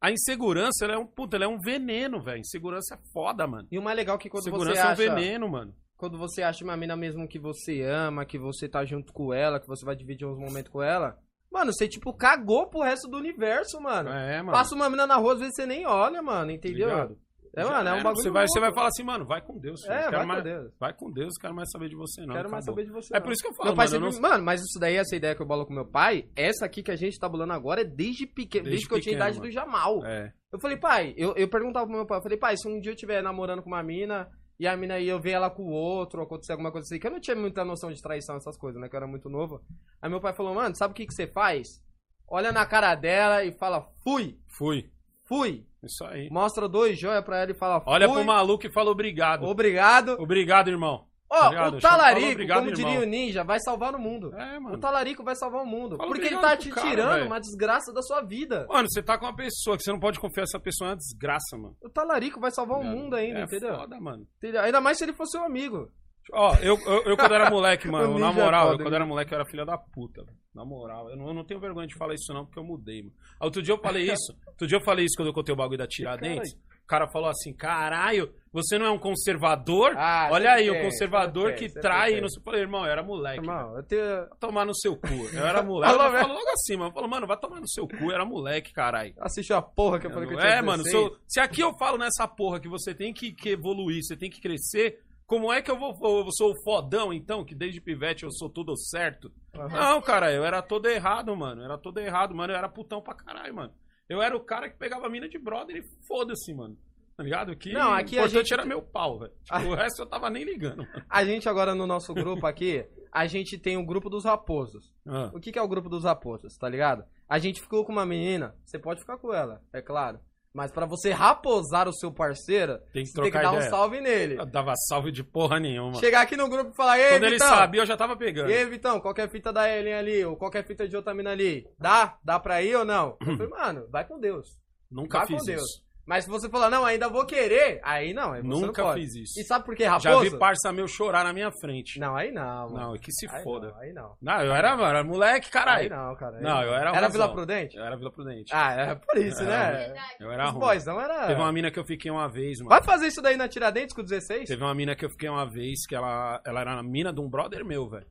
[0.00, 2.40] A insegurança, ela é um, puta, ela é um veneno, velho.
[2.40, 3.68] Insegurança é foda, mano.
[3.70, 5.14] E o mais legal é que quando Segurança você é um acha...
[5.14, 5.72] veneno, mano.
[5.96, 9.60] Quando você acha uma mina mesmo que você ama, que você tá junto com ela,
[9.60, 11.16] que você vai dividir uns momentos com ela...
[11.50, 14.08] Mano, você, tipo, cagou pro resto do universo, mano.
[14.10, 14.52] É, mano.
[14.52, 16.88] Passa uma mina na rua, às vezes você nem olha, mano, entendeu?
[16.88, 17.18] Ligado?
[17.52, 18.52] É, mano, é um bagulho Você vai, louco.
[18.52, 19.80] você vai falar assim, mano, vai com Deus.
[19.82, 19.92] filho.
[19.92, 20.72] É, Quero vai com mais, Deus.
[20.78, 22.32] Vai com Deus, quero mais saber de você, não.
[22.36, 22.76] Quero mais acabou.
[22.84, 23.12] saber de você.
[23.12, 23.24] É não.
[23.24, 24.04] por isso que eu falo, Meu pai mano.
[24.06, 24.22] sempre...
[24.22, 26.80] não- Mano, mas isso daí, essa ideia que eu bolo com meu pai, essa aqui
[26.80, 29.38] que a gente tá bolando agora é desde pequeno, desde, Desde que eu tinha idade
[29.38, 29.50] mano.
[29.50, 30.06] do Jamal.
[30.06, 30.32] É.
[30.52, 32.92] Eu falei, pai, eu, eu perguntava pro meu pai, eu falei, pai, se um dia
[32.92, 34.28] eu estiver namorando com uma mina
[34.60, 37.00] e a mina aí eu ver ela com o outro, ou acontecer alguma coisa assim,
[37.00, 38.90] que eu não tinha muita noção de traição, essas coisas, né?
[38.90, 39.62] Que eu era muito novo.
[40.02, 41.82] Aí meu pai falou, mano, sabe o que, que você faz?
[42.28, 44.90] Olha na cara dela e fala, fui, Fui.
[45.24, 45.66] fui.
[45.82, 46.28] Isso aí.
[46.30, 47.90] Mostra dois joia pra ela e fala, fui.
[47.90, 49.46] Olha pro maluco e fala obrigado.
[49.46, 50.16] Obrigado.
[50.20, 51.06] Obrigado, irmão.
[51.32, 52.84] Ó, Obrigado, o Falou talarico, obrigado, como irmão.
[52.90, 54.34] diria o ninja, vai salvar o mundo.
[54.34, 54.78] É, O mano.
[54.80, 55.96] talarico vai salvar o mundo.
[55.96, 57.26] Fala porque ele obrigado tá te cara, tirando velho.
[57.26, 58.66] uma desgraça da sua vida.
[58.68, 60.96] Mano, você tá com uma pessoa que você não pode confiar, essa pessoa é uma
[60.96, 61.76] desgraça, mano.
[61.80, 62.96] O talarico vai salvar o Ligado?
[62.96, 63.76] mundo ainda, é entendeu?
[63.76, 64.26] foda, mano.
[64.38, 64.60] Entendeu?
[64.62, 65.88] Ainda mais se ele for seu amigo.
[66.32, 68.90] Ó, eu, eu, eu quando era moleque, mano, O na é moral, eu, foda, quando
[68.90, 68.96] né?
[68.96, 70.24] era moleque eu era filha da puta.
[70.52, 73.02] Na moral, eu não, eu não tenho vergonha de falar isso não, porque eu mudei,
[73.02, 73.14] mano.
[73.40, 75.78] Outro dia eu falei isso, outro dia eu falei isso quando eu contei o bagulho
[75.78, 76.52] da Tiradentes.
[76.90, 79.94] O cara falou assim, caralho, você não é um conservador?
[79.96, 82.14] Ah, Olha aí, o tem, conservador que tem, trai.
[82.14, 82.20] tem.
[82.22, 83.38] Eu falei, irmão, eu era moleque.
[83.38, 84.26] Irmão, eu tenho...
[84.40, 85.08] Tomar no seu cu.
[85.32, 85.94] Eu era moleque.
[85.94, 86.92] Falou falou logo assim, mano.
[86.92, 87.94] Falou, mano, vai tomar no seu cu.
[88.06, 89.14] Eu era moleque, caralho.
[89.20, 91.04] Assistiu a porra que eu falei que eu tinha É, mano, se, 16?
[91.12, 94.28] eu- se aqui eu falo nessa porra que você tem que, que evoluir, você tem
[94.28, 95.94] que crescer, como é que eu vou.
[96.02, 99.30] Eu sou o fodão, então, que desde pivete eu sou tudo certo?
[99.54, 99.68] Aham.
[99.68, 101.60] Não, cara, eu era todo errado, mano.
[101.62, 102.52] Eu era todo errado, mano.
[102.52, 103.72] Eu era putão pra caralho, mano.
[104.10, 106.76] Eu era o cara que pegava a mina de brother e foda-se, mano.
[107.16, 107.54] Tá ligado?
[107.54, 109.32] Que Não, aqui o a importante gente- era meu pau, velho.
[109.44, 111.04] Tipo, o resto eu tava nem ligando, mano.
[111.08, 114.92] A gente agora no nosso grupo aqui, a gente tem o grupo dos raposos.
[115.06, 117.04] Ah, O que, que é o grupo dos raposos, tá ligado?
[117.28, 120.18] A gente ficou com uma menina, você pode ficar com ela, é claro.
[120.52, 123.70] Mas pra você raposar o seu parceiro, Tem que você tem que dar um ideia.
[123.70, 124.36] salve nele.
[124.36, 125.94] Eu dava salve de porra nenhuma.
[126.00, 128.50] Chegar aqui no grupo e falar, ei, Quando ele Vitão, sabia, eu já tava pegando.
[128.50, 131.68] E aí, Vitão, qualquer fita da Ellen ali, ou qualquer fita de outra mina ali,
[131.78, 132.18] dá?
[132.24, 133.16] Dá pra ir ou não?
[133.20, 134.48] Eu falei, mano, vai com Deus.
[134.90, 135.62] Nunca Vai fiz com Deus.
[135.62, 135.82] isso.
[136.10, 139.38] Mas se você falar, não, ainda vou querer, aí não, aí Nunca não fiz isso.
[139.38, 140.28] E sabe por que Já raposa?
[140.28, 142.00] vi parça meu chorar na minha frente.
[142.00, 142.90] Não, aí não, mano.
[142.90, 143.68] Não, que se aí foda.
[143.68, 144.16] Não, aí não.
[144.20, 145.88] Não, eu era, mano, era moleque, Aí caralho.
[145.88, 146.38] não, cara.
[146.38, 147.10] aí Não, eu era Era razão.
[147.12, 147.76] Vila Prudente?
[147.76, 148.52] Eu era Vila Prudente.
[148.52, 149.94] Ah, é por isso, né?
[150.18, 150.60] Eu era Os ruim.
[150.60, 151.28] boyzão era...
[151.28, 152.70] Teve uma mina que eu fiquei uma vez, mano.
[152.70, 154.48] Vai fazer isso daí na Tiradentes com 16?
[154.48, 157.20] Teve uma mina que eu fiquei uma vez que ela, ela era a mina de
[157.20, 158.06] um brother meu, velho.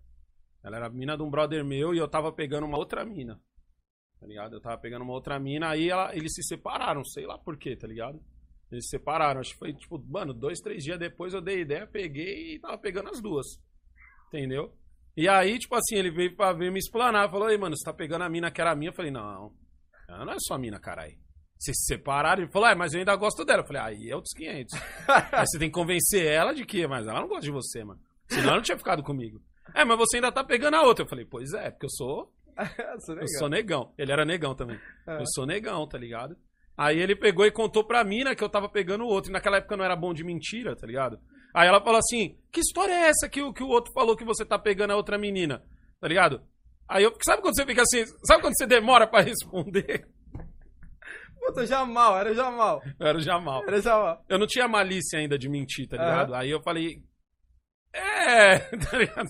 [0.64, 3.42] Ela era a mina de um brother meu e eu tava pegando uma outra mina.
[4.20, 4.54] Tá ligado?
[4.56, 7.76] Eu tava pegando uma outra mina, aí ela- eles se separaram, sei lá por quê,
[7.76, 8.20] tá ligado?
[8.72, 9.40] Eles se separaram.
[9.40, 12.78] Acho que foi, tipo, mano, dois, três dias depois eu dei ideia, peguei e tava
[12.78, 13.48] pegando as duas.
[14.28, 14.74] Entendeu?
[15.18, 17.30] E aí, tipo assim, ele veio pra ver me explanar.
[17.30, 18.90] Falou, ei, mano, você tá pegando a mina que era minha?
[18.90, 19.52] Eu falei, não,
[20.08, 21.18] ela não é sua mina, caralho.
[21.58, 22.44] Vocês se separaram?
[22.44, 23.64] Ele falou, é, mas eu ainda gosto dela.
[23.64, 24.74] Eu falei, aí é outros 500.
[25.34, 28.00] Aí você tem que convencer ela de que, mas ela não gosta de você, mano.
[28.30, 29.42] Senão ela não tinha ficado comigo.
[29.76, 31.04] É, mas você ainda tá pegando a outra.
[31.04, 32.32] Eu falei, pois é, porque eu Sou
[33.22, 33.94] eu sou negão.
[33.98, 34.80] Ele era negão também.
[35.08, 35.18] É.
[35.22, 36.36] Eu sou negão, tá ligado?
[36.78, 39.30] Aí ele pegou e contou pra mina que eu tava pegando o outro.
[39.30, 41.20] E naquela época não era bom de mentira, tá ligado?
[41.54, 44.24] Aí ela falou assim: Que história é essa que, o- que o outro falou que
[44.24, 45.64] você tá pegando a outra menina?
[46.00, 46.42] Tá ligado?
[46.88, 47.14] Aí eu.
[47.24, 48.06] Sabe quando você fica assim?
[48.26, 50.08] Sabe quando você demora pra responder?
[51.40, 52.82] Puta, Jamal, era Jamal.
[53.00, 53.64] Eu era Jamal.
[53.68, 54.24] Era Jamal.
[54.30, 56.34] Eu não tinha malícia ainda de mentir, tá ligado?
[56.36, 57.02] Aí eu falei.
[57.94, 59.30] É, tá ligado?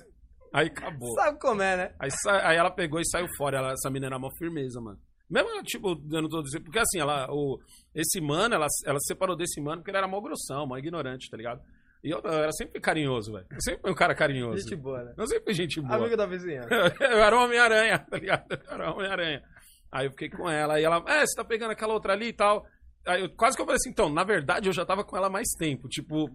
[0.53, 1.13] Aí acabou.
[1.15, 1.93] Sabe como é, né?
[1.99, 3.57] Aí, sa- aí ela pegou e saiu fora.
[3.57, 4.99] Ela, essa menina era uma firmeza, mano.
[5.29, 6.63] Mesmo, tipo, eu não tô dizendo.
[6.63, 7.59] Porque assim, ela, o,
[7.93, 11.29] esse mano, ela, ela se separou desse mano porque ele era mó grossão, mó ignorante,
[11.29, 11.61] tá ligado?
[12.03, 13.45] E eu, eu era sempre carinhoso, velho.
[13.51, 14.61] Eu sempre fui um cara carinhoso.
[14.61, 15.13] Gente boa, né?
[15.17, 15.95] Eu sempre fui gente boa.
[15.97, 16.61] Amigo da vizinha.
[16.99, 18.45] Eu era um Homem-Aranha, tá ligado?
[18.51, 19.43] Eu era um Homem-Aranha.
[19.91, 22.33] Aí eu fiquei com ela, aí ela, é, você tá pegando aquela outra ali e
[22.33, 22.63] tal.
[23.07, 25.27] Aí eu, quase que eu falei assim, então, na verdade eu já tava com ela
[25.27, 25.89] há mais tempo.
[25.89, 26.29] Tipo,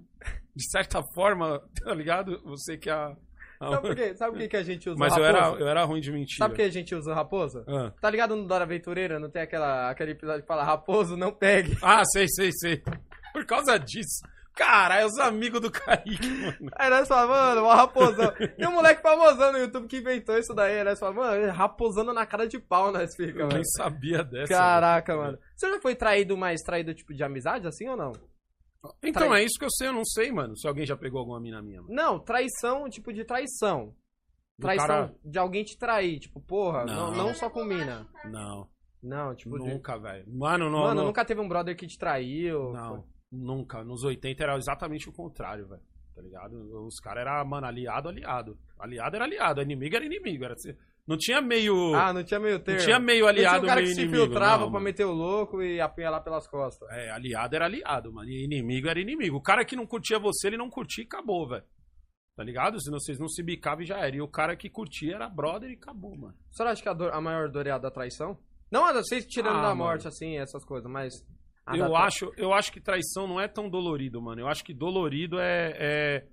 [0.55, 2.43] de certa forma, tá ligado?
[2.45, 3.17] Você que é a.
[3.71, 4.15] Sabe por quê?
[4.17, 5.47] Sabe por que, que a gente usa Mas eu raposa?
[5.55, 6.39] era, eu era ruim de mentira.
[6.39, 7.65] Sabe por que a gente usa raposa?
[7.69, 7.93] Ah.
[8.01, 9.19] Tá ligado no Dora Aventureira?
[9.19, 11.77] Não tem aquela, aquele episódio que fala raposo, não pegue.
[11.83, 12.83] Ah, sei, sei, sei.
[13.33, 14.23] Por causa disso.
[14.55, 16.71] Cara, é os amigos do Kaique, mano.
[16.77, 18.33] Aí nós falamos, mano, uma raposão.
[18.57, 20.79] Tem um moleque famosão no YouTube que inventou isso daí.
[20.79, 23.55] Aí nós falamos, mano, raposando na cara de pau nós fica, Eu mano.
[23.55, 24.55] nem sabia dessa.
[24.55, 25.39] Caraca, mano.
[25.57, 28.13] Você já foi traído, mas traído tipo de amizade, assim ou não?
[29.03, 30.57] Então, é isso que eu sei, eu não sei, mano.
[30.57, 31.95] Se alguém já pegou alguma mina minha, mano.
[31.95, 33.95] Não, traição, tipo de traição.
[34.59, 37.27] Do Traição cara- de alguém te trair, tipo, porra, não, Não.
[37.27, 38.07] não, só com mina.
[38.31, 38.69] Não,
[39.03, 39.69] Não, tipo, de...
[39.69, 40.25] nunca, velho.
[40.33, 40.81] Mano, não.
[40.81, 42.73] Mano, não, nunca teve um brother que te traiu.
[42.73, 43.83] Não, nunca.
[43.83, 45.83] Nos 80 era exatamente o contrário, velho.
[46.15, 46.55] Tá ligado?
[46.87, 48.57] Os caras eram, mano, aliado, aliado.
[48.79, 50.45] Aliado era aliado, inimigo era inimigo.
[50.45, 50.55] Era...
[51.07, 51.95] Não tinha meio.
[51.95, 52.79] Ah, não tinha meio termo.
[52.79, 54.85] não tinha meio Não aliado, tinha um cara meio que se filtrava não, pra mano.
[54.85, 56.89] meter o louco e apunhalar pelas costas.
[56.91, 58.29] É, aliado era aliado, mano.
[58.31, 59.37] E inimigo era inimigo.
[59.37, 61.65] O cara que não curtia você, ele não curtia e acabou, velho.
[62.37, 62.81] Tá ligado?
[62.81, 64.17] Se vocês não se bicavam e já era.
[64.17, 66.35] E o cara que curtia era brother e acabou, mano.
[66.51, 68.39] A senhora acha que a, dor- a maior dor é a da traição?
[68.71, 69.77] Não a da vocês tirando Ah, da mano.
[69.85, 71.13] morte, assim, essas coisas, mas.
[71.75, 74.41] Eu da- acho, eu acho que traição não é tão dolorido, mano.
[74.41, 76.27] Eu acho que dolorido é, é,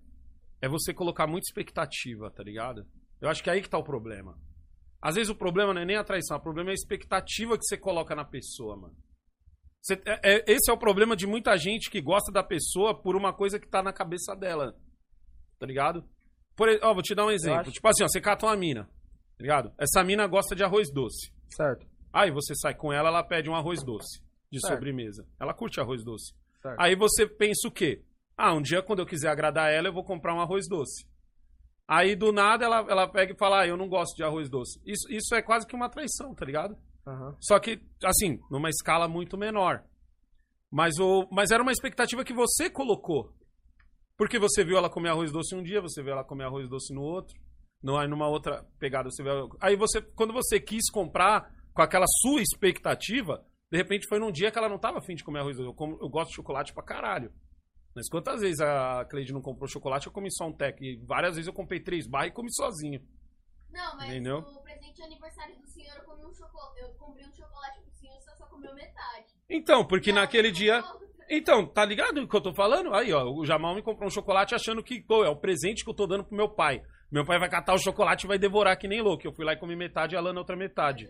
[0.61, 2.85] é você colocar muita expectativa, tá ligado?
[3.19, 4.35] Eu acho que é aí que tá o problema.
[5.01, 7.63] Às vezes o problema não é nem a traição, o problema é a expectativa que
[7.65, 8.95] você coloca na pessoa, mano.
[9.81, 13.15] Você- é- é- esse é o problema de muita gente que gosta da pessoa por
[13.15, 14.75] uma coisa que tá na cabeça dela.
[15.59, 16.03] Tá ligado?
[16.55, 17.71] Por, ó, vou te dar um exemplo.
[17.71, 19.73] Tipo assim, ó, você cata uma mina, tá ligado?
[19.79, 21.31] Essa mina gosta de arroz doce.
[21.49, 21.87] Certo.
[22.13, 24.21] Aí você sai com ela, ela pede um arroz doce
[24.51, 24.73] de Certo.
[24.75, 25.25] sobremesa.
[25.39, 26.33] Ela curte arroz doce.
[26.61, 26.79] certo.
[26.79, 28.03] Aí você pensa o quê?
[28.37, 31.07] Ah, um dia quando eu quiser agradar ela, eu vou comprar um arroz doce.
[31.93, 34.79] Aí do nada ela, ela pega e fala: Ah, eu não gosto de arroz doce.
[34.85, 36.77] Isso, isso é quase que uma traição, tá ligado?
[37.05, 37.35] Aham.
[37.41, 39.83] Só que, assim, numa escala muito menor.
[40.71, 43.33] Mas, o, mas era uma expectativa que você colocou.
[44.17, 46.93] Porque você viu ela comer arroz doce um dia, você viu ela comer arroz doce
[46.93, 47.35] no outro.
[47.83, 49.49] No, aí numa outra pegada você viu.
[49.59, 54.49] Aí você, quando você quis comprar com aquela sua expectativa, de repente foi num dia
[54.51, 55.67] que ela não tava afim de comer arroz doce.
[55.67, 57.33] Eu, como- eu gosto de chocolate pra caralho.
[57.95, 60.79] Mas quantas vezes a Cleide não comprou chocolate, eu comi só um tec.
[60.81, 63.01] E várias vezes eu comprei três barras e comi sozinho.
[63.71, 64.41] Não, mas Entendeu?
[64.41, 66.79] no presente de aniversário do senhor eu comi um chocolate.
[66.81, 69.25] Eu comprei um chocolate pro senhor e você só comeu metade.
[69.49, 70.83] Então, porque Não, naquele dia.
[71.29, 72.93] Então, tá ligado o que eu tô falando?
[72.93, 75.89] Aí, ó, o Jamal me comprou um chocolate achando que, pô, é o presente que
[75.89, 76.81] eu tô dando pro meu pai.
[77.09, 79.25] Meu pai vai catar o chocolate e vai devorar que nem louco.
[79.25, 81.09] Eu fui lá e comi metade e a Lana outra metade.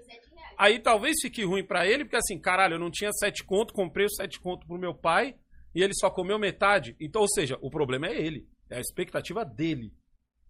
[0.57, 4.05] Aí talvez fique ruim pra ele, porque assim, caralho, eu não tinha sete conto, comprei
[4.05, 5.35] os sete conto pro meu pai
[5.73, 6.95] e ele só comeu metade.
[6.99, 8.47] Então, ou seja, o problema é ele.
[8.69, 9.93] É a expectativa dele.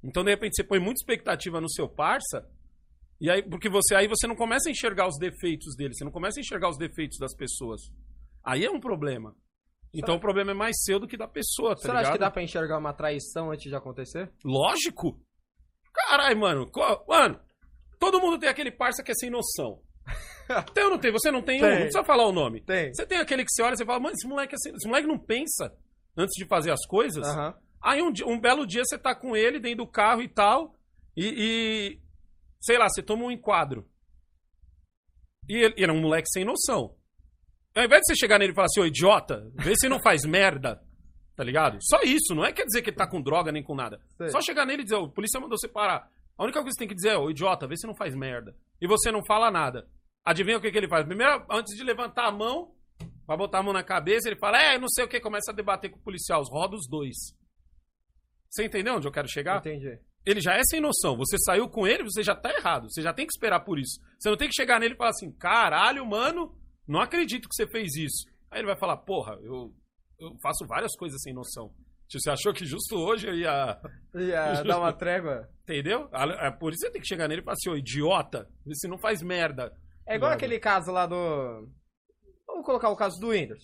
[0.03, 2.47] Então, de repente, você põe muita expectativa no seu parça,
[3.19, 6.11] e aí, porque você aí você não começa a enxergar os defeitos dele, você não
[6.11, 7.81] começa a enxergar os defeitos das pessoas.
[8.43, 9.35] Aí é um problema.
[9.93, 12.01] Então o problema é mais seu do que da pessoa, tá Você ligado?
[12.03, 14.31] acha que dá pra enxergar uma traição antes de acontecer?
[14.43, 15.21] Lógico.
[15.93, 16.71] Caralho, mano.
[17.07, 17.39] Mano,
[17.99, 19.83] todo mundo tem aquele parça que é sem noção.
[20.73, 21.11] Tem ou não tem?
[21.11, 21.61] Você não tem, um?
[21.61, 21.69] Tem.
[21.71, 22.61] Não precisa falar o nome.
[22.61, 22.93] Tem.
[22.93, 25.07] Você tem aquele que você olha e você fala, mano, esse moleque, sem- esse moleque
[25.07, 25.73] não pensa
[26.17, 27.25] antes de fazer as coisas.
[27.81, 30.75] Aí um, dia- um belo dia você tá com ele dentro do carro e tal,
[31.15, 31.25] e,
[31.97, 31.99] e,
[32.59, 33.87] sei lá, você toma um enquadro.
[35.49, 36.95] E ele, ele é um moleque sem noção.
[37.75, 40.25] Ao invés de você chegar nele e falar assim, ô idiota, vê se não faz
[40.25, 40.81] merda,
[41.35, 41.77] tá ligado?
[41.81, 43.99] Só isso, não é quer dizer que ele tá com droga nem com nada.
[44.17, 44.29] Sei.
[44.29, 46.09] Só chegar nele e dizer, ô, o polícia mandou você parar.
[46.37, 48.13] A única coisa que você tem que dizer é, ô idiota, vê se não faz
[48.13, 48.55] merda.
[48.81, 49.87] E você não fala nada.
[50.25, 51.05] Adivinha o que, que ele faz?
[51.05, 52.73] Primeiro, antes de levantar a mão,
[53.25, 55.55] pra botar a mão na cabeça, ele fala, é, não sei o que, começa a
[55.55, 57.15] debater com o policial, roda os dois.
[58.49, 59.59] Você entendeu onde eu quero chegar?
[59.59, 59.97] Entendi.
[60.25, 61.15] Ele já é sem noção.
[61.17, 62.91] Você saiu com ele, você já tá errado.
[62.91, 63.99] Você já tem que esperar por isso.
[64.19, 66.55] Você não tem que chegar nele e falar assim: caralho, mano,
[66.87, 68.27] não acredito que você fez isso.
[68.51, 69.73] Aí ele vai falar: porra, eu,
[70.19, 71.73] eu faço várias coisas sem noção.
[72.11, 73.79] Tipo, Você achou que justo hoje eu ia.
[74.13, 75.49] Ia dar uma trégua.
[75.63, 76.09] Entendeu?
[76.11, 78.97] A- Por isso você tem que chegar nele e falar assim: ô idiota, você não
[78.97, 79.71] faz merda.
[80.05, 81.69] É igual aquele caso lá do.
[82.45, 83.63] Vamos colocar o caso do Windows.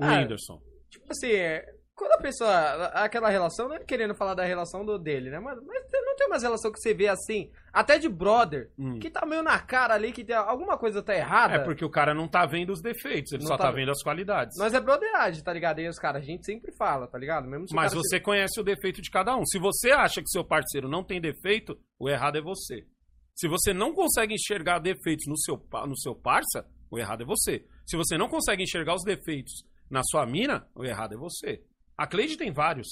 [0.00, 0.60] O Ah, Whindersson.
[0.90, 1.64] Tipo assim, é,
[1.98, 2.86] quando a pessoa.
[2.94, 5.38] Aquela relação, não é querendo falar da relação do dele, né?
[5.40, 8.98] Mas, mas não tem umas relação que você vê assim, até de brother, Hum.
[8.98, 11.54] que tá meio na cara ali, que tem, alguma coisa tá errada.
[11.56, 13.90] É porque o cara não tá vendo os defeitos, ele Não só tá tá vendo.
[13.90, 14.56] as qualidades.
[14.56, 15.80] Nós é brotheragem, tá ligado?
[15.80, 17.46] E os caras, a gente sempre fala, tá ligado?
[17.48, 19.44] Mesmo se Mas você conhece o defeito de cada um.
[19.44, 22.86] Se você acha que seu parceiro não tem defeito, o errado é você.
[23.34, 27.64] Se você não consegue enxergar defeitos no seu, no seu parça, o errado é você.
[27.86, 31.62] Se você não consegue enxergar os defeitos na sua mina, o errado é você.
[31.98, 32.86] A Cleide tem vários.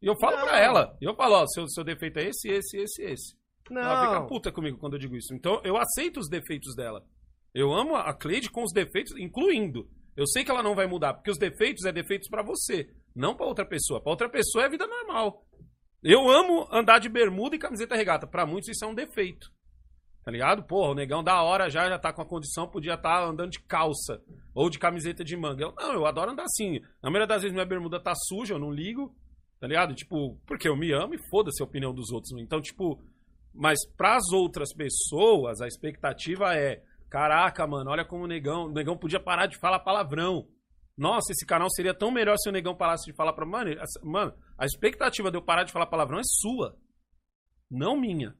[0.00, 0.44] E eu falo Não.
[0.46, 0.96] pra ela.
[1.00, 3.26] E eu falo, ó, seu, seu defeito é esse, esse, esse, esse.
[3.32, 3.36] se-
[3.70, 5.34] Ela fica Não, puta comigo quando eu digo isso.
[5.34, 7.04] Então eu aceito os defeitos dela.
[7.52, 9.88] Eu amo a Cleide com os defeitos, incluindo.
[10.16, 13.34] Eu sei que ela não vai mudar, porque os defeitos é defeitos pra você, não
[13.36, 14.00] pra outra pessoa.
[14.00, 15.44] Pra outra pessoa é vida normal.
[16.02, 18.26] Eu amo andar de bermuda e camiseta regata.
[18.26, 19.50] Pra muitos isso é um defeito.
[20.24, 20.62] Tá ligado?
[20.62, 23.60] Porra, o negão da hora já, já tá com a condição, podia estar andando de
[23.60, 24.20] calça
[24.54, 25.64] ou de camiseta de manga.
[25.64, 26.80] Eu, não, eu adoro andar assim.
[27.02, 29.14] Na maioria das vezes minha bermuda tá suja, eu não ligo.
[29.60, 29.94] Tá ligado?
[29.94, 32.32] Tipo, porque eu me amo e foda-se a opinião dos outros.
[32.38, 33.02] Então, tipo,
[33.54, 38.96] mas pras outras pessoas, a expectativa é: caraca, mano, olha como o negão, o negão
[38.96, 40.46] podia parar de falar palavrão.
[40.96, 43.46] Nossa, esse canal seria tão melhor se o negão parasse de falar pra.
[43.46, 43.70] Mano,
[44.02, 46.76] mano, a expectativa de eu parar de falar palavrão é sua,
[47.70, 48.34] não minha.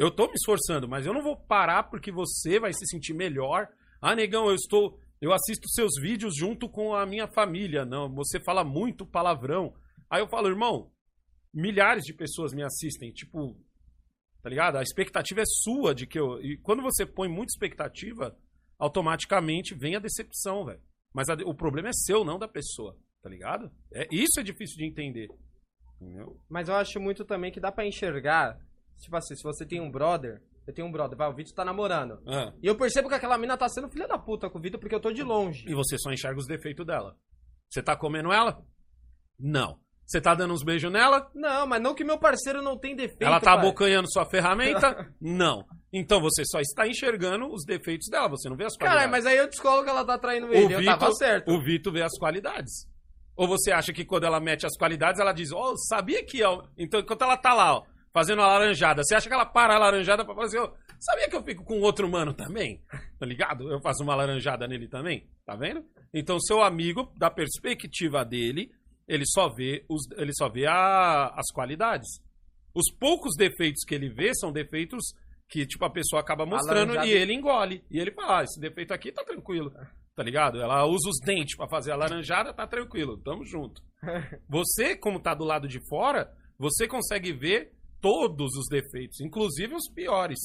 [0.00, 3.68] Eu tô me esforçando, mas eu não vou parar porque você vai se sentir melhor.
[4.00, 4.98] Ah, negão, eu estou.
[5.20, 7.84] Eu assisto seus vídeos junto com a minha família.
[7.84, 9.74] Não, você fala muito palavrão.
[10.08, 10.90] Aí eu falo, irmão,
[11.52, 13.12] milhares de pessoas me assistem.
[13.12, 13.54] Tipo,
[14.42, 14.76] tá ligado?
[14.78, 16.40] A expectativa é sua de que eu.
[16.40, 18.34] E quando você põe muita expectativa,
[18.78, 20.80] automaticamente vem a decepção, velho.
[21.12, 23.70] Mas a- o problema é seu, não da pessoa, tá ligado?
[23.92, 25.28] É, isso é difícil de entender.
[26.00, 26.40] Entendeu?
[26.48, 28.58] mas eu acho muito também que dá pra enxergar.
[29.00, 31.64] Tipo assim, se você tem um brother, eu tenho um brother, vai, o Vitor tá
[31.64, 32.20] namorando.
[32.26, 34.78] Ah, E eu percebo que aquela mina tá sendo filha da puta com o Vitor
[34.78, 35.64] porque eu tô de longe.
[35.68, 37.16] e você só enxerga os defeitos dela.
[37.68, 38.62] Você tá comendo ela?
[39.38, 39.78] Não.
[40.04, 41.30] Você tá dando uns beijos nela?
[41.32, 43.22] Não, mas não que meu parceiro não tem defeito.
[43.22, 43.60] ela tá pai.
[43.60, 45.08] abocanhando sua ferramenta?
[45.20, 45.64] Não.
[45.92, 49.04] Então você só está enxergando os defeitos dela, você não vê as qualidades.
[49.04, 50.74] Caralho, mas aí eu descolo que ela tá traindo ele.
[50.74, 51.52] eu tava certo.
[51.52, 52.88] O Vitor vê as qualidades.
[53.36, 56.42] Ou você acha que quando ela mete as qualidades, ela diz, ó, sabia que...
[56.42, 56.64] Ó...
[56.76, 59.78] Então, enquanto ela tá lá, ó, fazendo a laranjada, você acha que ela para a
[59.78, 62.82] laranjada pra fazer, ó, sabia que eu fico com outro mano também?
[63.18, 63.70] Tá ligado?
[63.70, 65.84] Eu faço uma laranjada nele também, tá vendo?
[66.12, 68.70] Então, seu amigo, da perspectiva dele,
[69.06, 72.08] ele só vê, os, ele só vê a- as qualidades.
[72.74, 75.02] Os poucos defeitos que ele vê são defeitos
[75.48, 77.84] que, tipo, a pessoa acaba mostrando e ele engole.
[77.90, 79.72] E ele fala, ah, esse defeito aqui tá tranquilo.
[80.14, 80.60] Tá ligado?
[80.60, 83.18] Ela usa os dentes pra fazer a laranjada, tá tranquilo.
[83.18, 83.82] Tamo junto.
[84.48, 89.88] Você, como tá do lado de fora, você consegue ver todos os defeitos, inclusive os
[89.92, 90.38] piores.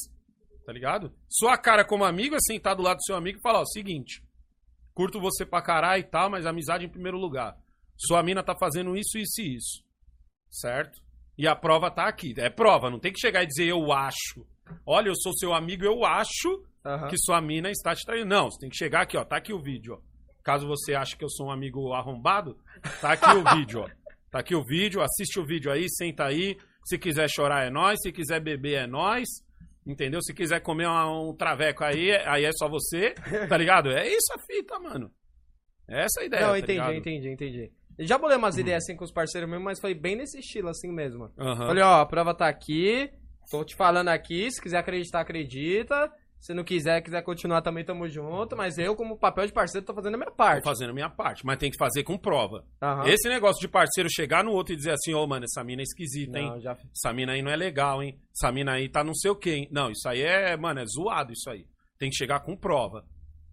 [0.66, 1.14] Tá ligado?
[1.30, 4.24] Sua cara como amigo é sentar do lado do seu amigo e falar, ó, seguinte,
[4.94, 7.56] curto você pra caralho e tal, mas amizade em primeiro lugar.
[7.98, 9.84] Sua mina tá fazendo isso, isso e isso.
[10.50, 11.00] Certo?
[11.38, 12.34] E a prova tá aqui.
[12.38, 14.46] É prova, não tem que chegar e dizer eu acho.
[14.86, 17.10] Olha, eu sou seu amigo, eu acho Aham.
[17.10, 18.26] que sua mina está te traindo.
[18.26, 19.24] Não, você tem que chegar aqui, ó.
[19.24, 20.16] Tá aqui o vídeo, ó.
[20.44, 22.58] Caso você ache que eu sou um amigo arrombado,
[23.02, 23.90] tá aqui o vídeo, ó.
[24.32, 26.58] Tá aqui o vídeo, assiste o vídeo aí, senta aí.
[26.86, 29.28] Se quiser chorar é nós, se quiser beber é nós.
[29.86, 30.20] Entendeu?
[30.22, 33.14] Se quiser comer uma- um traveco aí, aí é só você,
[33.50, 33.92] tá ligado?
[33.92, 35.12] É isso a fita, mano.
[35.88, 36.42] É essa a ideia.
[36.44, 36.94] Não, tá entendi, ligado?
[36.96, 37.72] entendi, entendi.
[37.98, 40.70] Eu já bolei umas ideias assim com os parceiros mesmo, mas foi bem nesse estilo
[40.70, 41.32] assim mesmo.
[41.38, 41.68] Aham.
[41.68, 43.10] Falei, ó, a prova tá aqui,
[43.52, 46.12] tô te falando aqui, se quiser acreditar, acredita.
[46.46, 48.56] Se não quiser, quiser continuar também, tamo junto.
[48.56, 50.64] Mas eu, como papel de parceiro, tô fazendo a minha Tô parte.
[50.64, 52.64] fazendo a minha parte, mas tem que fazer com prova.
[52.80, 53.08] Aham.
[53.08, 55.86] Esse negócio de parceiro chegar no outro e dizer assim, ô, mano, essa mina é
[55.86, 56.52] esquisita, hein?
[56.52, 56.78] Não, já...
[56.96, 58.22] Essa mina aí não é legal, hein?
[58.32, 59.68] Essa mina aí tá não sei o quê, hein?
[59.72, 61.66] Não, isso aí é, mano, é zoado isso aí.
[61.98, 63.04] Tem que chegar com prova.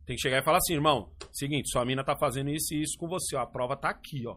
[0.05, 2.99] Tem que chegar e falar assim, irmão, seguinte, sua mina tá fazendo isso e isso
[2.99, 3.41] com você, ó.
[3.41, 4.37] A prova tá aqui, ó.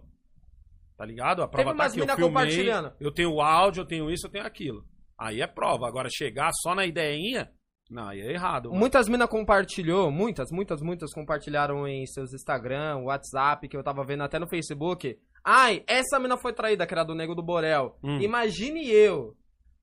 [0.95, 1.43] Tá ligado?
[1.43, 1.99] A prova Teve tá umas aqui.
[1.99, 2.93] Eu mina filmei, compartilhando.
[3.01, 4.85] eu tenho o áudio, eu tenho isso, eu tenho aquilo.
[5.19, 5.89] Aí é prova.
[5.89, 7.51] Agora, chegar só na ideinha,
[7.89, 8.69] não, aí é errado.
[8.69, 8.79] mano.
[8.79, 14.23] Muitas minas compartilhou, muitas, muitas, muitas compartilharam em seus Instagram, WhatsApp, que eu tava vendo
[14.23, 15.17] até no Facebook.
[15.43, 17.95] Ai, essa mina foi traída, que era do Nego do Borel.
[18.03, 18.19] Hum.
[18.19, 19.35] Imagine eu.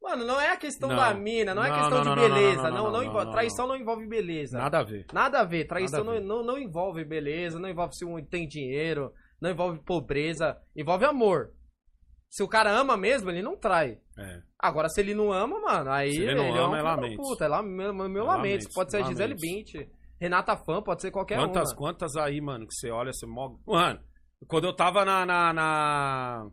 [0.02, 0.96] Mano, não é a questão Não.
[0.96, 2.62] da mina, não, é Não, questão não, não, de não, não, beleza.
[2.62, 3.24] não, Não, não, não, não, envolve.
[3.26, 4.58] não, traição não envolve beleza.
[4.58, 5.06] Nada a ver.
[5.12, 5.64] Nada a ver.
[5.68, 6.20] Traição a ver.
[6.20, 11.04] Não, não, não envolve beleza, não envolve se um tem dinheiro, não envolve pobreza, envolve
[11.04, 11.52] amor.
[12.34, 13.98] Se o cara ama mesmo, ele não trai.
[14.18, 14.40] É.
[14.58, 16.88] Agora, se ele não ama, mano, aí Se ele não é um ama, é da
[16.94, 17.16] lamentos.
[17.28, 17.44] puta.
[17.44, 18.68] É lá, meu, meu, É lamento.
[18.74, 19.34] Pode ser a Gisele.
[19.34, 19.74] Bint,
[20.18, 21.76] Renata Fã, pode ser qualquer Quantas, uma.
[21.76, 23.54] quantas aí, mano, que você olha, você mó...
[23.66, 24.00] Mano,
[24.48, 26.48] quando eu tava na, na, na-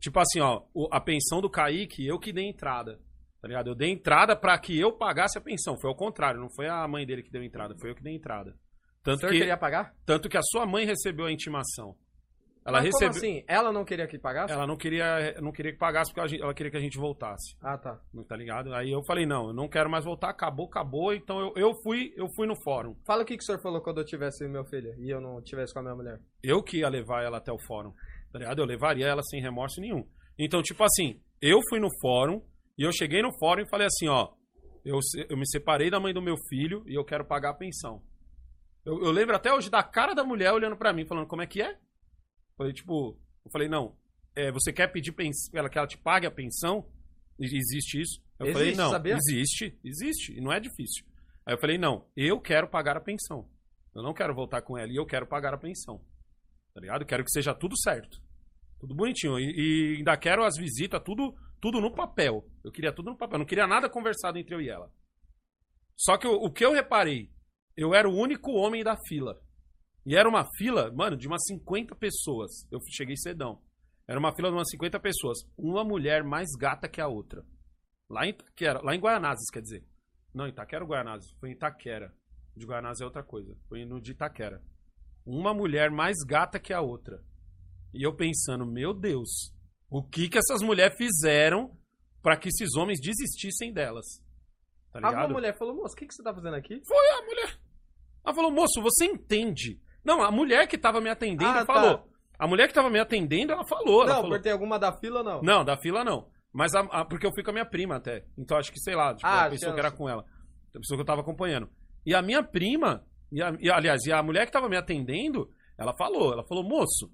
[0.00, 2.98] Tipo assim, ó, o- a pensão do Kaique, eu que dei entrada.
[3.40, 3.68] Tá ligado?
[3.68, 5.78] Eu dei entrada pra que eu pagasse a pensão.
[5.78, 8.16] Foi ao contrário, não foi a mãe dele que deu entrada, foi eu que dei
[8.16, 8.50] entrada.
[8.50, 9.94] O Tanto senhor que, queria pagar?
[10.04, 11.94] tanto que a sua mãe recebeu a intimação.
[12.66, 13.28] Ela Mas como recebeu.
[13.30, 13.44] assim?
[13.46, 14.52] Ela não queria que pagasse?
[14.52, 17.54] Ela não queria, não queria que pagasse porque gente- ela queria que a gente voltasse.
[17.60, 18.00] Ah, tá.
[18.12, 18.72] Não tá ligado?
[18.72, 21.12] Aí eu falei, não, eu não quero mais voltar, acabou, acabou.
[21.12, 22.96] Então eu, eu fui, eu fui no fórum.
[23.06, 25.42] Fala o que, que o senhor falou quando eu tivesse meu filho e eu não
[25.42, 26.18] tivesse com a minha mulher.
[26.42, 27.92] Eu que ia levar ela até o fórum.
[28.32, 28.60] Tá ligado?
[28.60, 30.02] Eu levaria ela sem remorso nenhum.
[30.38, 32.40] Então, tipo assim, eu fui no fórum
[32.78, 34.30] e eu cheguei no fórum e falei assim, ó,
[34.84, 34.98] eu,
[35.28, 38.02] eu me separei da mãe do meu filho e eu quero pagar a pensão.
[38.84, 41.46] Eu, eu lembro até hoje da cara da mulher olhando pra mim, falando, como é
[41.46, 41.76] que é?
[42.56, 43.96] Falei, tipo, eu falei, não,
[44.34, 45.14] é, você quer pedir
[45.52, 46.86] ela que ela te pague a pensão?
[47.38, 48.22] Existe isso?
[48.38, 49.14] Eu falei, Existe, não, sabia?
[49.14, 51.04] existe, existe, e não é difícil.
[51.46, 53.48] Aí eu falei, não, eu quero pagar a pensão.
[53.94, 56.00] Eu não quero voltar com ela e eu quero pagar a pensão.
[56.74, 57.04] Tá ligado?
[57.04, 58.20] Quero que seja tudo certo.
[58.80, 59.38] Tudo bonitinho.
[59.38, 62.44] E, e ainda quero as visitas, tudo, tudo no papel.
[62.64, 63.38] Eu queria tudo no papel.
[63.38, 64.90] Não queria nada conversado entre eu e ela.
[65.96, 67.30] Só que o, o que eu reparei,
[67.76, 69.40] eu era o único homem da fila.
[70.06, 72.66] E era uma fila, mano, de umas 50 pessoas.
[72.70, 73.60] Eu cheguei cedão.
[74.06, 75.38] Era uma fila de umas 50 pessoas.
[75.56, 77.44] Uma mulher mais gata que a outra.
[78.08, 79.84] Lá em Itaquera, lá em Guaianazes, quer dizer.
[80.34, 81.30] Não, Itaquera ou Guaianazes?
[81.40, 82.14] Foi em Itaquera.
[82.54, 83.56] De Guaianazes é outra coisa.
[83.68, 84.62] Foi no de Itaquera.
[85.24, 87.22] Uma mulher mais gata que a outra.
[87.94, 89.54] E eu pensando, meu Deus,
[89.88, 91.74] o que que essas mulheres fizeram
[92.20, 94.04] pra que esses homens desistissem delas?
[94.92, 95.14] Tá ligado?
[95.14, 96.82] Alguma mulher falou, moço, o que, que você tá fazendo aqui?
[96.84, 97.58] Foi a mulher.
[98.24, 99.80] Ela falou, moço, você entende?
[100.04, 101.72] Não, a mulher que tava me atendendo Ah, tá.
[101.72, 102.08] falou.
[102.38, 104.02] A mulher que tava me atendendo, ela falou.
[104.02, 104.30] Ela não, falou.
[104.30, 105.40] porque tem alguma da fila não?
[105.42, 106.28] Não, da fila não.
[106.52, 108.24] Mas a- a- porque eu fui com a minha prima até.
[108.36, 110.24] Então acho que, sei lá, tipo, Ah, a pessoa que era com ela.
[110.74, 111.68] A pessoa que eu tava acompanhando.
[112.04, 115.48] E a minha prima, e a- e, aliás, e a mulher que tava me atendendo,
[115.78, 117.10] ela falou, ela falou, moço,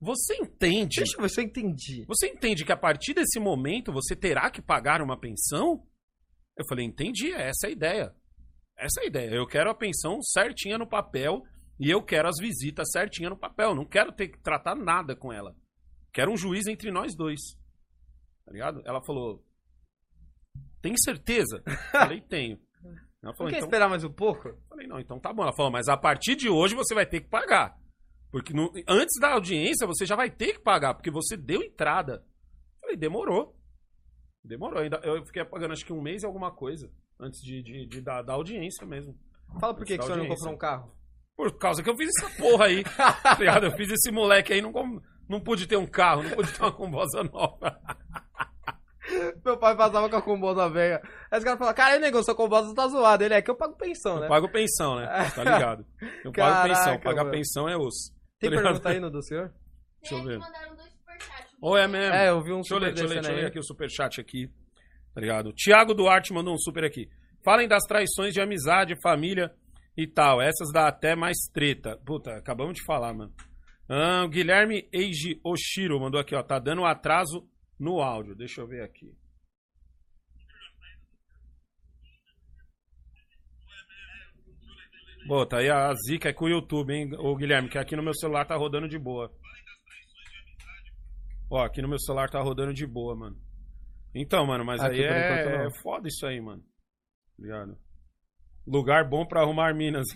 [0.00, 0.96] você entende?
[0.96, 2.04] Deixa eu ver se eu entendi.
[2.08, 5.82] Você entende que a partir desse momento você terá que pagar uma pensão?
[6.56, 8.14] Eu falei, entendi, essa é a ideia.
[8.76, 9.30] Essa é a ideia.
[9.30, 11.42] Eu quero a pensão certinha no papel
[11.84, 13.74] e eu quero as visitas certinha no papel.
[13.74, 15.54] Não quero ter que tratar nada com ela.
[16.12, 17.40] Quero um juiz entre nós dois.
[18.44, 18.82] Tá ligado?
[18.84, 19.44] Ela falou,
[20.80, 21.62] tem certeza?
[21.90, 22.58] Falei, tenho.
[22.84, 24.52] Ela Não falou, quer então esperar mais um pouco?
[24.68, 25.42] Falei, não, então tá bom.
[25.42, 27.78] Ela falou, mas a partir de hoje você vai ter que pagar.
[28.30, 32.24] Porque no- antes da audiência você já vai ter que pagar, porque você deu entrada.
[32.80, 33.56] Falei, demorou.
[34.44, 34.80] Demorou.
[34.80, 36.90] Ainda, eu fiquei pagando acho que um mês e alguma coisa.
[37.20, 39.16] Antes de, de, de dar, da audiência mesmo.
[39.60, 40.92] Fala por que, que o senhor não comprou um carro.
[41.36, 42.84] Por causa que eu fiz essa porra aí.
[42.84, 43.66] tá ligado?
[43.66, 44.72] Eu fiz esse moleque aí, não,
[45.28, 47.78] não pude ter um carro, não pude ter uma combosa nova.
[49.44, 51.02] Meu pai passava com a combosa velha.
[51.30, 53.24] Aí os caras falaram, cara, nego, sua combosa tá zoada.
[53.24, 54.26] Ele é que eu pago pensão, né?
[54.26, 55.06] Eu pago pensão, né?
[55.34, 55.84] Tá ligado?
[56.24, 57.00] Eu pago Caraca, pensão.
[57.00, 58.12] Pagar pensão é osso.
[58.38, 59.52] Tem Tá pergunta aí no do senhor?
[60.00, 60.38] Deixa eu Tem ver.
[60.38, 61.52] que mandaram dois superchats.
[61.60, 62.14] Ou é mesmo?
[62.14, 63.46] É, eu vi um Deixa eu ler, super deixa eu ler, deixa eu ler aí.
[63.48, 64.48] aqui o superchat aqui.
[65.14, 65.52] Tá ligado?
[65.52, 67.08] Tiago Duarte mandou um super aqui.
[67.44, 69.52] Falem das traições de amizade, família
[69.96, 70.40] e tal.
[70.40, 71.96] Essas dá até mais treta.
[72.04, 73.32] Puta, acabamos de falar, mano.
[73.88, 76.42] Ah, o Guilherme Eiji Oshiro mandou aqui, ó.
[76.42, 77.46] Tá dando atraso
[77.78, 78.34] no áudio.
[78.34, 79.14] Deixa eu ver aqui.
[85.26, 88.02] Pô, tá aí a zica é com o YouTube, hein, ô Guilherme, que aqui no
[88.02, 89.32] meu celular tá rodando de boa.
[91.48, 93.36] Ó, aqui no meu celular tá rodando de boa, mano.
[94.14, 95.66] Então, mano, mas Aqui aí é...
[95.66, 96.62] é foda isso aí, mano.
[97.38, 97.78] Ligado?
[98.66, 100.06] Lugar bom pra arrumar minas.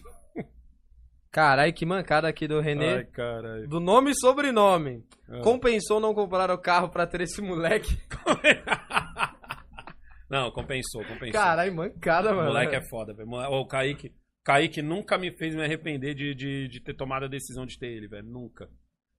[1.30, 2.96] Caralho, que mancada aqui do Renê.
[2.96, 3.68] Ai, caralho.
[3.68, 5.04] Do nome e sobrenome.
[5.28, 5.40] Ah.
[5.42, 7.98] Compensou não comprar o carro pra ter esse moleque?
[10.28, 11.32] Não, compensou, compensou.
[11.32, 12.48] Caralho, mancada, o mano.
[12.48, 13.28] moleque é foda, velho.
[13.30, 17.64] O Kaique, Kaique nunca me fez me arrepender de, de, de ter tomado a decisão
[17.64, 18.26] de ter ele, velho.
[18.26, 18.68] Nunca.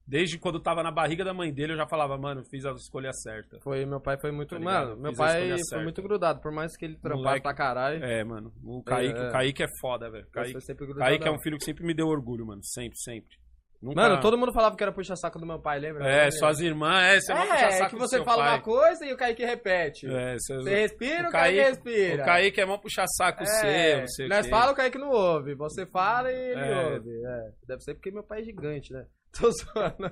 [0.08, 3.12] Desde quando tava na barriga da mãe dele, eu já falava, mano, fiz a escolha
[3.12, 3.60] certa.
[3.62, 4.55] Foi, meu pai foi muito.
[4.55, 5.84] Tá mano, meu Fiz pai foi certa.
[5.84, 6.39] muito grudado.
[6.41, 8.01] Por mais que ele trampasse pra caralho.
[8.03, 8.53] É, mano.
[8.64, 9.28] O Kaique é, é.
[9.28, 10.26] O Kaique é foda, velho.
[10.32, 10.58] Kaique.
[10.97, 12.64] Kaique é um filho que sempre me deu orgulho, mano.
[12.64, 13.36] Sempre, sempre.
[13.82, 14.01] Nunca...
[14.01, 16.08] Mano, todo mundo falava que era puxa-saco do meu pai, lembra?
[16.10, 18.53] É, suas irmãs, é, você É, saco que do você fala pai.
[18.55, 20.08] uma coisa e o Kaique repete.
[20.08, 22.24] É, você, Você respira, o o Kaique, Kaique- respira.
[22.24, 24.49] O Kaique é mó puxar saco seu, É, não sei o nós quê.
[24.49, 25.53] fala, o Kaique não ouve.
[25.53, 26.86] Você fala e ele É.
[26.93, 27.10] ouve.
[27.24, 27.51] É.
[27.68, 29.05] Deve ser porque meu pai é gigante, né?
[29.38, 30.11] Tô zoando.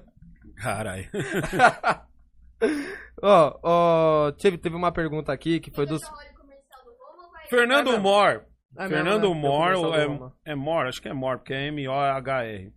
[0.57, 1.09] Caralho.
[3.21, 6.01] Ó, ó, teve, teve uma pergunta aqui que foi dos.
[7.49, 7.97] Fernando?
[7.99, 8.45] Mor.
[8.77, 9.41] É Fernando mesmo, né?
[9.41, 10.35] Mor, é, no Roma.
[10.45, 12.73] é Mor, acho que é Mor, porque é M-O-H-R.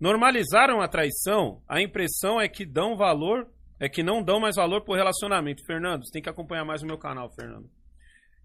[0.00, 3.48] Normalizaram a traição, a impressão é que dão valor,
[3.78, 5.64] é que não dão mais valor pro relacionamento.
[5.64, 7.70] Fernando, você tem que acompanhar mais o meu canal, Fernando.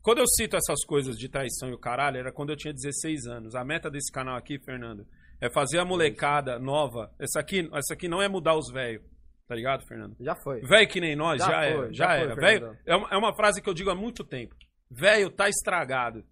[0.02, 3.26] Quando eu cito essas coisas de traição e o caralho, era quando eu tinha 16
[3.26, 3.56] anos.
[3.56, 5.08] A meta desse canal aqui, Fernando,
[5.42, 7.12] é fazer a molecada nova.
[7.20, 9.04] Essa aqui, essa aqui não é mudar os velhos.
[9.48, 10.16] Tá ligado, Fernando?
[10.20, 10.62] Já foi.
[10.62, 11.94] Velho que nem nós, Já já, foi, era.
[11.94, 12.36] já Já, foi, era.
[12.36, 14.56] Velho, é uma, é uma frase que eu digo há muito tempo.
[14.90, 16.24] Velho tá estragado.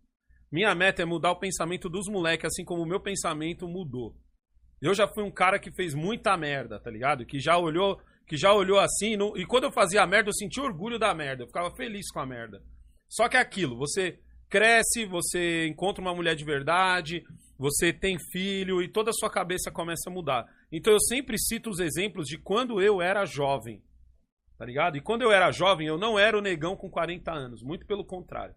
[0.52, 4.16] Minha meta é mudar o pensamento dos moleques, assim como o meu pensamento mudou.
[4.82, 7.26] Eu já fui um cara que fez muita merda, tá ligado?
[7.26, 10.97] Que já olhou, que já olhou assim, e quando eu fazia merda, eu sentia orgulho
[10.97, 11.43] da merda.
[11.43, 12.62] Eu ficava feliz com a merda.
[13.08, 17.24] Só que é aquilo, você cresce, você encontra uma mulher de verdade,
[17.62, 20.47] você tem filho e toda a sua cabeça começa a mudar.
[20.72, 23.84] Então eu sempre cito os exemplos de quando eu era jovem.
[24.57, 24.97] Tá ligado?
[24.97, 28.03] E quando eu era jovem, eu não era o negão com 40 anos, muito pelo
[28.03, 28.55] contrário.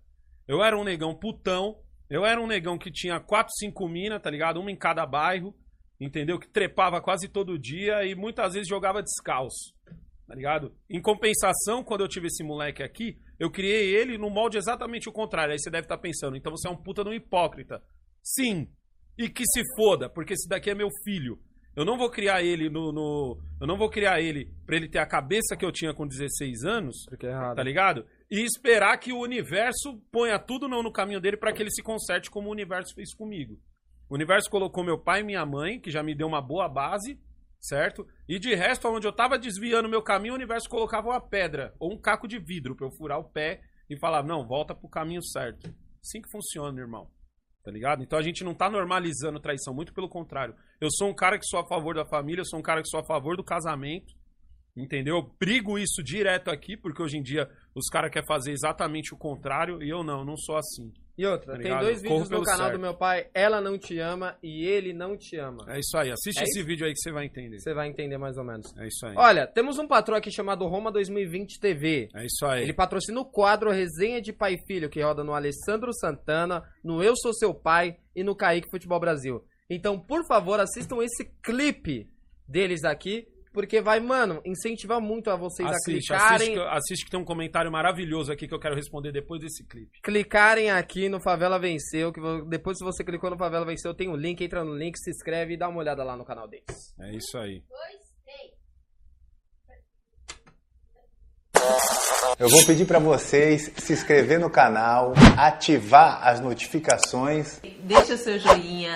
[0.48, 1.78] Eu era um negão putão,
[2.08, 4.58] eu era um negão que tinha 4, 5 minas, tá ligado?
[4.58, 5.54] Uma em cada bairro,
[6.00, 6.38] entendeu?
[6.38, 9.74] Que trepava quase todo dia e muitas vezes jogava descalço,
[10.26, 10.74] tá ligado?
[10.88, 15.12] Em compensação, quando eu tive esse moleque aqui, eu criei ele no molde exatamente o
[15.12, 15.52] contrário.
[15.52, 17.82] Aí você deve estar pensando, então você é um puta de um hipócrita.
[18.22, 18.66] Sim,
[19.18, 21.38] e que se foda, porque esse daqui é meu filho.
[21.76, 22.92] Eu não vou criar ele no.
[22.92, 26.06] no- eu não vou criar ele pra ele ter a cabeça que eu tinha com
[26.06, 27.56] 16 anos, Porque é errado.
[27.56, 28.06] tá ligado?
[28.30, 31.82] E esperar que o universo ponha tudo não no caminho dele pra que ele se
[31.82, 33.58] conserte como o universo fez comigo.
[34.08, 37.18] O universo colocou meu pai e minha mãe, que já me deu uma boa base,
[37.60, 38.06] certo?
[38.28, 41.92] E de resto, onde eu tava desviando meu caminho, o universo colocava uma pedra ou
[41.92, 43.60] um caco de vidro pra eu furar o pé
[43.90, 45.74] e falar: não, volta pro caminho certo.
[46.04, 47.08] Assim que funciona, irmão.
[47.64, 48.02] Tá ligado?
[48.02, 50.54] Então a gente não tá normalizando traição, muito pelo contrário.
[50.78, 52.88] Eu sou um cara que sou a favor da família, eu sou um cara que
[52.88, 54.14] sou a favor do casamento.
[54.76, 55.16] Entendeu?
[55.16, 59.16] Eu brigo isso direto aqui, porque hoje em dia os caras querem fazer exatamente o
[59.16, 60.92] contrário e eu não, não sou assim.
[61.16, 62.72] E outra, Tá tem dois Corro vídeos no pelo canal certo.
[62.72, 65.64] do meu pai, Ela Não Te Ama e Ele Não Te Ama.
[65.68, 66.66] É isso aí, assiste É esse isso?
[66.66, 67.60] vídeo aí que você vai entender.
[67.60, 68.76] Você vai entender mais ou menos.
[68.76, 69.14] É isso aí.
[69.16, 72.08] Olha, temos um patrão aqui chamado Roma 2020 TV.
[72.14, 72.62] É isso aí.
[72.64, 77.02] Ele patrocina o quadro Resenha de Pai e Filho, que roda no Alessandro Santana, no
[77.02, 79.44] Eu Sou Seu Pai e no Kaique Futebol Brasil.
[79.70, 82.08] Então, por favor, assistam esse clipe
[82.48, 87.04] deles aqui, porque vai, mano, incentivar muito a vocês Assiste, a assiste, clicarem, que, assiste
[87.04, 90.00] que tem um comentário maravilhoso aqui que eu quero responder depois desse clipe.
[90.02, 94.16] clicarem aqui no Favela Venceu, que depois se você clicou no Favela Venceu, tem o
[94.16, 96.94] link, entra no link, se inscreve e dá uma olhada lá no canal deles.
[97.00, 97.62] É isso aí.
[102.38, 108.38] Eu vou pedir para vocês se inscrever no canal, ativar as notificações Deixa o seu
[108.38, 108.94] joinha,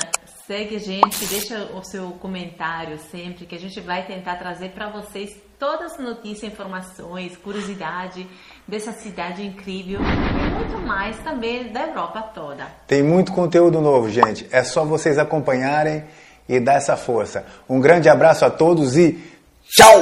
[0.48, 4.88] segue a gente, deixa o seu comentário sempre, que a gente vai tentar trazer para
[4.88, 8.26] vocês todas as notícias, informações, curiosidade
[8.66, 12.64] dessa cidade incrível e muito mais também da Europa toda.
[12.86, 14.48] Tem muito conteúdo novo, gente.
[14.50, 16.06] É só vocês acompanharem
[16.48, 17.44] e dar essa força.
[17.68, 19.22] Um grande abraço a todos e
[19.68, 20.00] tchau!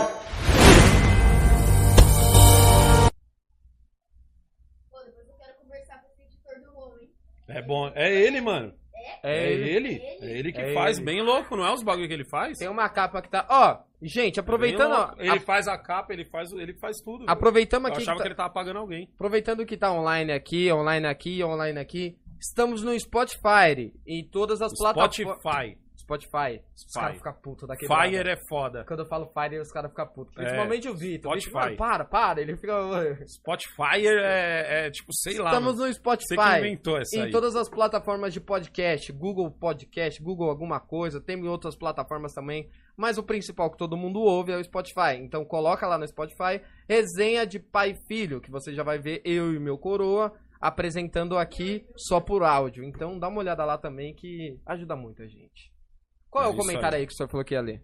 [4.93, 7.11] Pô, depois eu quero conversar com o editor do Roma, hein?
[7.49, 7.91] É bom.
[7.97, 8.86] É ele, mano.
[9.23, 9.69] É, ele.
[9.71, 10.01] ele.
[10.21, 10.97] É ele que É faz.
[10.99, 11.07] ele.
[11.07, 12.59] Bem louco, não é os bagulho que ele faz?
[12.59, 13.47] Tem uma capa que tá.
[13.49, 14.93] Ó, gente, aproveitando.
[14.93, 15.15] Ó.
[15.19, 17.25] Ele faz a capa, ele faz, ele faz tudo.
[17.29, 18.03] a- aproveitamos Eu aqui.
[18.03, 19.09] achava que que tá- ele tava pagando alguém.
[19.15, 22.17] Aproveitando que tá online aqui, online aqui, online aqui.
[22.41, 25.39] Estamos no Spotify e todas as plataformas.
[25.41, 25.79] Spotify.
[26.07, 26.63] Spotify.
[26.75, 27.87] Os caras ficam putos daqui.
[27.87, 28.85] Fire é foda.
[28.85, 30.35] Quando eu falo Fire, os caras ficam putos.
[30.35, 31.33] Principalmente o Vitor.
[31.33, 31.55] O Vitor, Spotify.
[31.57, 32.41] mano, para, para.
[32.41, 32.73] Ele fica.
[33.27, 35.51] Spotify é, é tipo, sei lá.
[35.51, 36.37] Estamos no Você Spotify.
[36.37, 37.31] que inventou essa Em aí.
[37.33, 42.71] todas as plataformas de podcast, Google Podcast, Google alguma coisa, tem em outras plataformas também,
[42.97, 45.17] mas o principal que todo mundo ouve é o Spotify.
[45.21, 49.21] Então coloca lá no Spotify, resenha de pai e filho, que você já vai ver
[49.25, 52.83] eu e meu coroa apresentando aqui só por áudio.
[52.85, 55.71] Então dá uma olhada lá também que ajuda muito a gente.
[56.31, 57.03] Qual é, É o comentário aí.
[57.03, 57.07] aí.
[57.07, 57.83] que o senhor falou que ia ler?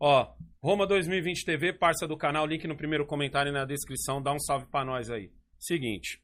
[0.00, 4.32] Ó, Roma 2020 TV, parça do canal, link no primeiro comentário e na descrição, dá
[4.32, 5.30] um salve pra nós aí.
[5.58, 6.20] Seguinte.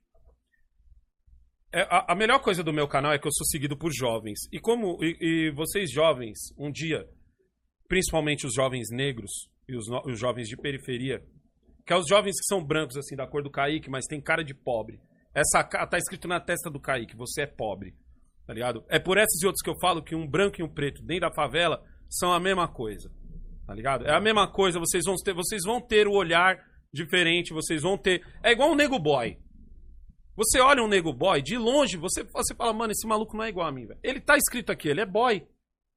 [1.73, 4.41] é, a, a melhor coisa do meu canal é que eu sou seguido por jovens.
[4.53, 7.07] E como e, e vocês jovens, um dia,
[7.89, 9.31] principalmente os jovens negros
[9.69, 11.23] e os, no- os jovens de periferia,
[11.87, 14.43] que é os jovens que são brancos, assim, da cor do Kaique, mas tem cara
[14.43, 14.99] de pobre.
[15.35, 17.95] Essa tá escrito na testa do Kaique, você é pobre.
[18.49, 18.83] Tá ligado?
[18.89, 21.29] É por esses e outros que eu falo que um branco e um preto dentro
[21.29, 23.11] da favela são a mesma coisa.
[23.67, 24.07] Tá ligado?
[24.07, 26.59] É a mesma coisa, vocês vão ter, vocês vão ter o olhar
[26.91, 28.27] diferente, vocês vão ter.
[28.43, 29.37] É igual um nego boy.
[30.35, 33.51] Você olha um nego boy, de longe, você, você fala, mano, esse maluco não é
[33.51, 34.01] igual a mim, velho.
[34.03, 35.47] Ele tá escrito aqui, ele é boy.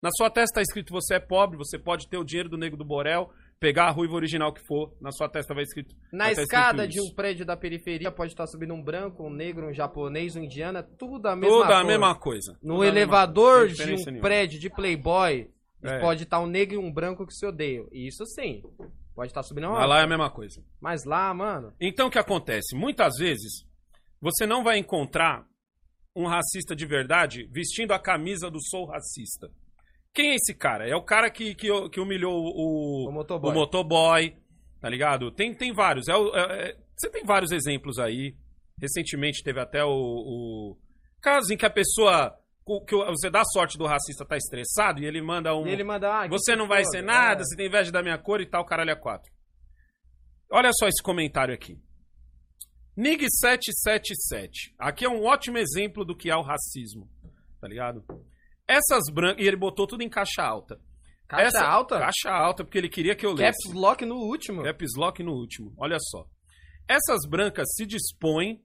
[0.03, 2.75] Na sua testa tá escrito você é pobre, você pode ter o dinheiro do nego
[2.75, 3.31] do Borel,
[3.61, 5.95] pegar a ruiva original que for, na sua testa vai escrito.
[6.11, 9.29] Na vai escada escrito de um prédio da periferia pode estar subindo um branco, um
[9.29, 11.85] negro, um japonês, um indiano, tudo a mesma Toda a cor.
[11.87, 12.51] mesma coisa.
[12.53, 14.21] No Toda a mesma elevador coisa, não tem de um nenhuma.
[14.21, 15.47] prédio de Playboy,
[15.83, 15.99] É.
[15.99, 17.87] pode estar um negro e um branco que se odeiam.
[17.91, 18.63] Isso sim.
[19.15, 20.63] Pode estar subindo uma Mas lá é a mesma coisa.
[20.81, 22.75] Mas lá, mano, Então o que acontece?
[22.75, 23.63] Muitas vezes
[24.19, 25.45] você não vai encontrar
[26.15, 29.51] um racista de verdade vestindo a camisa do sou racista.
[30.13, 30.87] Quem é esse cara?
[30.87, 33.51] É o cara que, que, que humilhou o, O motoboy.
[33.51, 34.35] o motoboy,
[34.81, 35.31] tá ligado?
[35.31, 36.07] Tem, tem vários.
[36.07, 38.35] É é- é- você tem vários exemplos aí.
[38.79, 40.77] Recentemente teve até o, o
[41.21, 42.37] caso em que a pessoa.
[42.87, 45.65] Que você dá sorte do racista tá estressado e ele manda um.
[45.67, 46.07] e ele manda.
[46.23, 46.97] Ah, Você não vai foda.
[46.97, 47.43] ser nada, É.
[47.43, 49.31] você tem inveja da minha cor e tal, caralho é quatro.
[50.49, 51.77] Olha só esse comentário aqui.
[52.97, 54.73] Nig777.
[54.77, 57.09] Aqui é um ótimo exemplo do que é o racismo.
[57.59, 58.03] Tá ligado?
[58.71, 59.43] Essas brancas.
[59.43, 60.79] E ele botou tudo em caixa alta.
[61.27, 61.99] Caixa Essa- alta?
[61.99, 63.63] Caixa alta, porque ele queria que eu lesse.
[63.67, 64.63] Caps Lock no último.
[64.63, 65.73] Caps Lock no último.
[65.77, 66.25] Olha só.
[66.87, 68.61] Essas brancas se dispõem.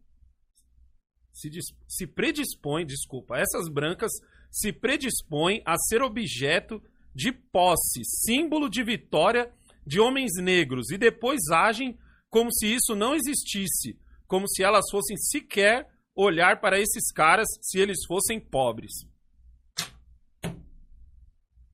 [1.32, 3.36] Se, dis- se predispõem, desculpa.
[3.36, 4.10] Essas brancas
[4.50, 6.82] se predispõem a ser objeto
[7.14, 9.52] de posse, símbolo de vitória
[9.86, 11.96] de homens negros e depois agem
[12.30, 17.78] como se isso não existisse, como se elas fossem sequer olhar para esses caras se
[17.78, 18.92] eles fossem pobres.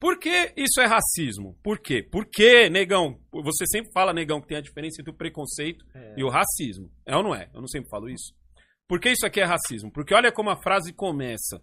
[0.03, 1.57] Por que isso é racismo?
[1.63, 2.03] Por quê?
[2.03, 6.15] Porque, negão, você sempre fala, negão, que tem a diferença entre o preconceito É.
[6.19, 6.91] e o racismo.
[7.07, 7.49] É ou não é?
[7.55, 8.35] Eu não sempre falo isso.
[8.89, 9.93] Por que isso aqui é racismo?
[9.93, 11.63] Porque olha como a frase começa.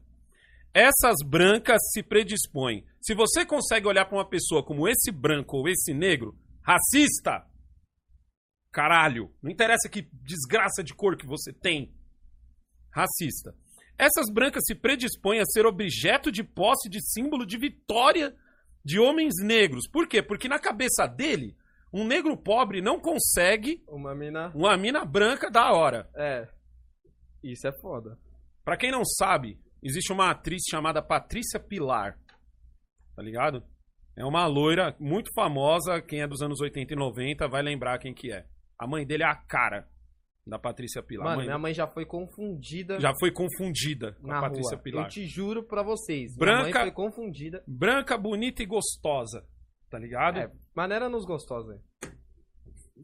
[0.74, 2.86] Essas brancas se predispõem.
[3.02, 6.34] Se você consegue olhar para uma pessoa como esse branco ou esse negro,
[6.64, 7.46] racista,
[8.72, 11.94] caralho, não interessa que desgraça de cor que você tem,
[12.94, 13.54] racista.
[14.00, 18.34] Essas brancas se predispõem a ser objeto de posse de símbolo de vitória
[18.84, 19.90] de homens negros.
[19.92, 20.24] Por quê?
[20.24, 21.54] Porque na cabeça dele,
[21.94, 24.52] um negro pobre não consegue Uma mina.
[24.56, 26.10] uma mina branca da hora.
[26.16, 26.48] É.
[27.44, 28.18] Isso é foda.
[28.64, 32.18] Pra quem não sabe, existe uma atriz chamada Patrícia Pilar.
[33.18, 33.62] Tá ligado?
[34.16, 38.14] É uma loira muito famosa, quem é dos anos 80 e 90 vai lembrar quem
[38.14, 38.46] que é.
[38.78, 39.90] A mãe dele é a cara
[40.50, 41.26] da Patrícia Pilar.
[41.26, 44.84] Mano, mãe minha mãe já foi confundida já foi confundida com na a Patrícia rua.
[44.84, 45.06] Pilar.
[45.06, 46.36] Eu te juro pra vocês.
[46.36, 47.64] Branca- foi confundida.
[47.68, 49.46] Branca, bonita e gostosa.
[49.90, 50.40] Tá ligado?
[50.40, 51.82] É, maneira nos gostosos, hein?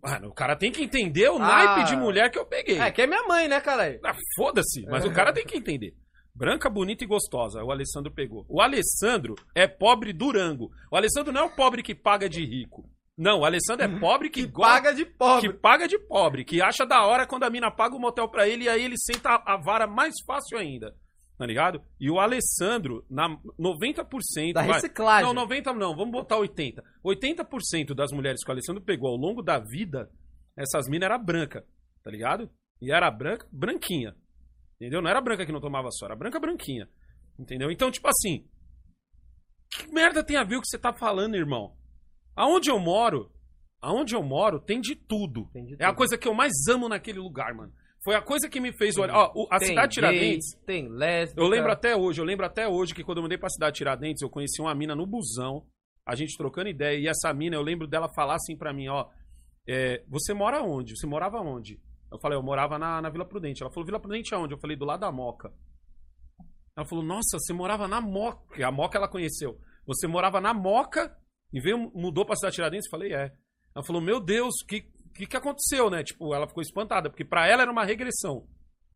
[0.04, 1.40] Mano, o cara tem que entender o Ah.
[1.40, 2.78] naipe de mulher que eu peguei.
[2.80, 4.00] É, que é minha mãe, né, caralho?
[4.04, 5.96] Ah, foda-se, mas o cara tem que entender.
[6.36, 7.64] Branca, bonita e gostosa.
[7.64, 8.46] O Alessandro pegou.
[8.50, 10.70] O Alessandro é pobre durango.
[10.92, 12.84] O Alessandro não é o pobre que paga de rico.
[13.18, 15.48] Não, o Alessandro é pobre que, Que gosta- paga de pobre.
[15.50, 18.48] que paga de pobre, que acha da hora quando a mina paga o motel pra
[18.48, 20.94] ele e aí ele senta a a vara mais fácil ainda.
[21.38, 21.82] Tá ligado?
[22.00, 23.28] E o Alessandro, na
[23.60, 24.54] 90%.
[24.54, 25.26] Da vai- reciclagem.
[25.28, 26.82] Não, 90 não, vamos botar 80.
[27.04, 30.10] 80% das mulheres que o Alessandro pegou ao longo da vida,
[30.58, 31.66] essas minas era branca,
[32.04, 32.50] tá ligado?
[32.82, 34.16] E era branca, branquinha.
[34.76, 35.02] Entendeu?
[35.02, 36.88] Não era branca que não tomava sol, era branca, branquinha.
[37.40, 37.70] Entendeu?
[37.72, 38.46] Então, tipo assim,
[39.72, 41.76] que merda tem a ver o que você tá falando, irmão?
[42.36, 43.32] Aonde eu moro,
[43.82, 45.48] aonde eu moro tem de tudo.
[45.54, 45.98] Tem de É a tudo.
[45.98, 47.72] coisa que eu mais amo naquele lugar, mano.
[48.04, 49.16] Foi a coisa que me fez olhar.
[49.16, 50.56] Ó, a Tem cidade gay, Tiradentes.
[50.66, 51.42] Tem lésbica.
[51.42, 53.78] Eu lembro até hoje, eu lembro até hoje que quando eu mudei pra cidade de
[53.80, 55.66] Tiradentes, eu conheci uma mina no busão,
[56.06, 59.08] a gente trocando ideia, e essa mina, eu lembro dela falar assim pra mim, ó,
[59.68, 60.96] é, você mora onde?
[60.96, 61.80] Você morava onde?
[62.12, 63.64] Eu falei, eu morava na, na Vila Prudente.
[63.64, 64.54] Ela falou, Vila Prudente aonde?
[64.54, 65.52] Eu falei, do lado da Moca.
[66.78, 68.66] Ela falou, nossa, você morava na Moca.
[68.68, 69.58] A Moca ela conheceu.
[69.88, 71.18] Você morava na Moca
[71.56, 72.90] e veio, mudou pra cidade de Tiradentes?
[72.90, 73.32] Falei, é.
[73.74, 74.82] Ela falou, meu Deus, o que,
[75.14, 76.04] que, que aconteceu, né?
[76.04, 78.46] Tipo, ela ficou espantada, porque pra ela era uma regressão.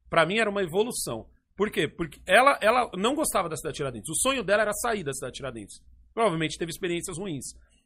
[0.09, 1.25] Pra mim era uma evolução.
[1.55, 1.87] Por quê?
[1.87, 4.09] Porque ela, ela não gostava da cidade de Tiradentes.
[4.09, 5.81] O sonho dela era sair da cidade de Tiradentes.
[6.13, 7.45] Provavelmente teve experiências ruins.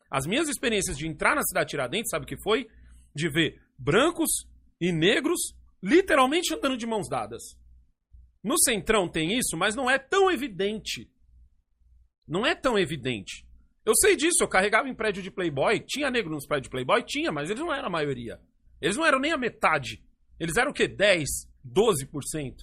[0.09, 2.67] As minhas experiências de entrar na cidade de Tiradentes, sabe o que foi?
[3.13, 4.47] De ver brancos
[4.81, 5.39] e negros
[5.83, 7.43] literalmente andando de mãos dadas.
[8.43, 11.07] No Centrão tem isso, mas não é tão evidente.
[12.27, 13.45] Não é tão evidente.
[13.85, 15.79] Eu sei disso, eu carregava em prédio de Playboy.
[15.81, 17.03] Tinha negro nos prédios de Playboy?
[17.03, 18.39] Tinha, mas eles não eram a maioria.
[18.81, 20.01] Eles não eram nem a metade.
[20.39, 20.87] Eles eram o quê?
[20.87, 21.27] 10,
[21.65, 22.55] 12%.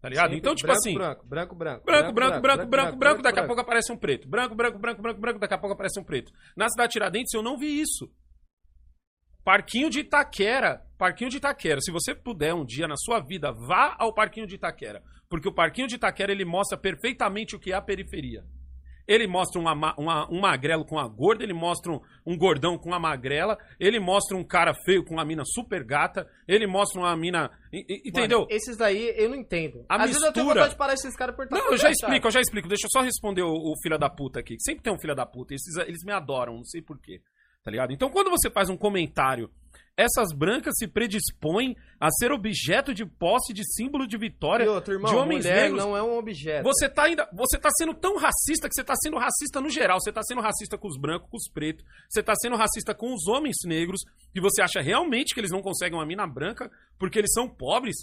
[0.00, 0.24] Tá ligado?
[0.24, 0.94] Sempre Então, tipo branco, assim.
[0.94, 1.84] Branco, branco, branco.
[1.84, 4.28] Branco, branco, branco, branco, branco, daqui a pouco aparece um preto.
[4.28, 6.32] Branco, branco, branco, branco, branco, daqui a pouco aparece um preto.
[6.56, 8.10] Na cidade Tiradentes eu não vi isso.
[9.44, 10.84] Parquinho de Itaquera.
[10.98, 11.80] Parquinho de Itaquera.
[11.80, 15.02] Se você puder um dia na sua vida, vá ao Parquinho de Itaquera.
[15.28, 18.44] Porque o Parquinho de Itaquera ele mostra perfeitamente o que é a periferia.
[19.06, 22.78] Ele mostra uma, ma- uma- um magrelo com uma gorda, ele mostra um, um gordão
[22.78, 27.00] com uma magrela, ele mostra um cara feio com uma mina super gata, ele mostra
[27.00, 27.50] uma mina.
[27.72, 28.40] e- Entendeu?
[28.40, 29.84] Mano, esses daí eu não entendo.
[29.88, 31.90] A Às vezes eu tenho mistura- vontade de parar esses caras por Não, eu já
[31.90, 32.68] explico, eu já explico.
[32.68, 34.56] Deixa eu só responder o, o filho da puta aqui.
[34.60, 35.52] Sempre tem um filho da puta.
[35.52, 37.20] Eles, eles me adoram, não sei porquê.
[37.64, 37.92] Tá ligado?
[37.92, 39.50] Então, quando você faz um comentário,
[39.96, 45.10] essas brancas se predispõem a ser objeto de posse de símbolo de vitória outro, irmão,
[45.10, 45.80] de homens mulher negros.
[45.80, 46.64] não é um objeto.
[46.64, 47.28] Você tá ainda.
[47.32, 50.00] Você tá sendo tão racista que você tá sendo racista no geral.
[50.00, 51.84] Você tá sendo racista com os brancos, com os pretos.
[52.08, 54.00] Você tá sendo racista com os homens negros.
[54.34, 57.96] E você acha realmente que eles não conseguem uma mina branca porque eles são pobres?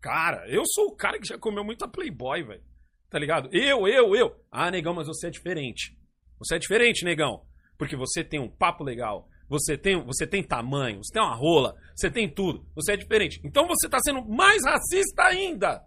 [0.00, 2.62] Cara, eu sou o cara que já comeu muita Playboy, velho.
[3.10, 3.48] Tá ligado?
[3.52, 4.34] Eu, eu, eu.
[4.50, 5.96] Ah, negão, mas você é diferente.
[6.38, 7.44] Você é diferente, negão.
[7.78, 9.28] Porque você tem um papo legal.
[9.48, 12.66] Você tem, você tem tamanho, você tem uma rola, você tem tudo.
[12.74, 13.40] Você é diferente.
[13.44, 15.82] Então você tá sendo mais racista ainda.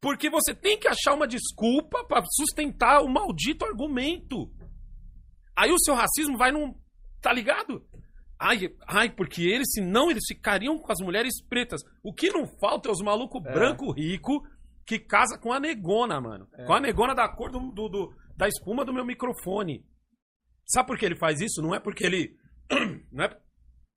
[0.00, 4.50] Porque você tem que achar uma desculpa pra sustentar o maldito argumento.
[5.56, 6.74] Aí o seu racismo vai num.
[7.20, 7.84] Tá ligado?
[8.38, 11.80] Ai, ai, porque eles, senão eles ficariam com as mulheres pretas.
[12.02, 13.52] O que não falta é os malucos É.
[13.52, 14.42] branco rico
[14.86, 16.46] que casa com a negona, mano.
[16.54, 16.64] É.
[16.66, 19.82] Com a negona da cor do, do- do- da espuma do meu microfone.
[20.66, 21.62] Sabe por que ele faz isso?
[21.62, 22.36] Não é porque ele.
[23.12, 23.36] Não é,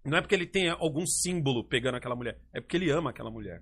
[0.06, 2.40] não é porque ele tem algum símbolo pegando aquela mulher.
[2.54, 3.62] É porque ele ama aquela mulher.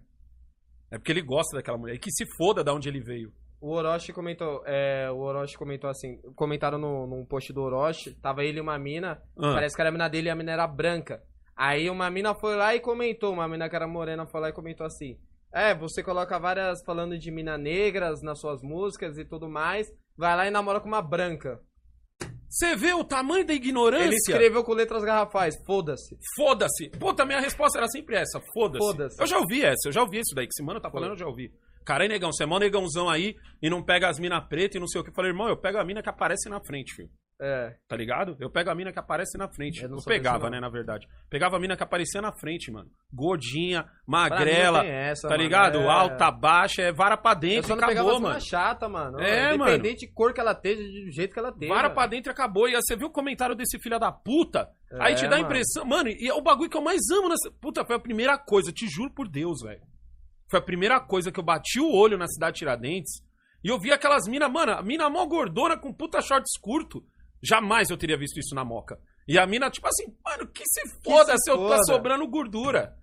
[0.91, 1.95] É porque ele gosta daquela mulher.
[1.95, 3.31] E que se foda da onde ele veio.
[3.61, 8.43] O Orochi comentou, é, o Orochi comentou assim, comentaram no, num post do Orochi, tava
[8.43, 9.53] ele e uma mina, Ah.
[9.53, 11.23] parece que era a mina dele e a mina era branca.
[11.55, 14.53] Aí uma mina foi lá e comentou, uma mina que era morena foi lá e
[14.53, 15.17] comentou assim,
[15.51, 19.87] é, você coloca várias falando de mina negras nas suas músicas e tudo mais,
[20.17, 21.59] vai lá e namora com uma branca.
[22.55, 24.05] Você vê o tamanho da ignorância?
[24.05, 26.15] Ele escreveu com letras garrafais, foda-se.
[26.37, 26.87] Foda-se.
[26.97, 28.39] Puta, minha resposta era sempre essa.
[28.53, 28.77] Foda-se.
[28.79, 29.21] Foda-se.
[29.21, 30.47] eu já ouvi essa, eu já ouvi isso daí.
[30.47, 31.51] Que esse mano tá falando, eu já ouvi.
[31.85, 34.87] Cara, negão, você é mó negãozão aí e não pega as minas pretas e não
[34.87, 35.11] sei o que.
[35.11, 37.09] Eu falei, irmão, eu pego a mina que aparece na frente, filho.
[37.39, 38.37] É, Tá ligado?
[38.39, 39.83] Eu pego a mina que aparece na frente.
[39.83, 41.05] Eu não Eu, pegava, né, na verdade.
[41.29, 42.89] Pegava a mina que aparecia na frente, mano.
[43.13, 45.79] Gordinha, magrela, essa, tá mano, ligado?
[45.79, 48.39] é- Alta, baixa, é vara pra Eu dentro só e não acabou, mano.
[48.41, 49.19] chata, mano.
[49.19, 51.73] É, Independente de cor que ela esteja, do jeito que ela esteja.
[51.73, 52.69] Vara pra dentro e acabou.
[52.69, 54.69] E aí você viu o comentário desse filho da puta?
[54.99, 55.43] aí É, te dá a mano.
[55.45, 55.83] impressão.
[55.85, 57.51] Mano, e é o bagulho que eu mais amo nessa.
[57.59, 59.81] Puta, foi a primeira coisa, te juro por Deus, velho.
[60.49, 63.13] Foi a primeira coisa que eu bati o olho na cidade de Tiradentes.
[63.63, 67.03] E eu vi aquelas minas, mano, a mina mó gordona com puta shorts curto.
[67.43, 68.97] Jamais eu teria visto isso na moca.
[69.27, 71.83] E a mina, tipo assim, mano, que se foda se se eu tá foda.
[71.85, 72.93] sobrando gordura.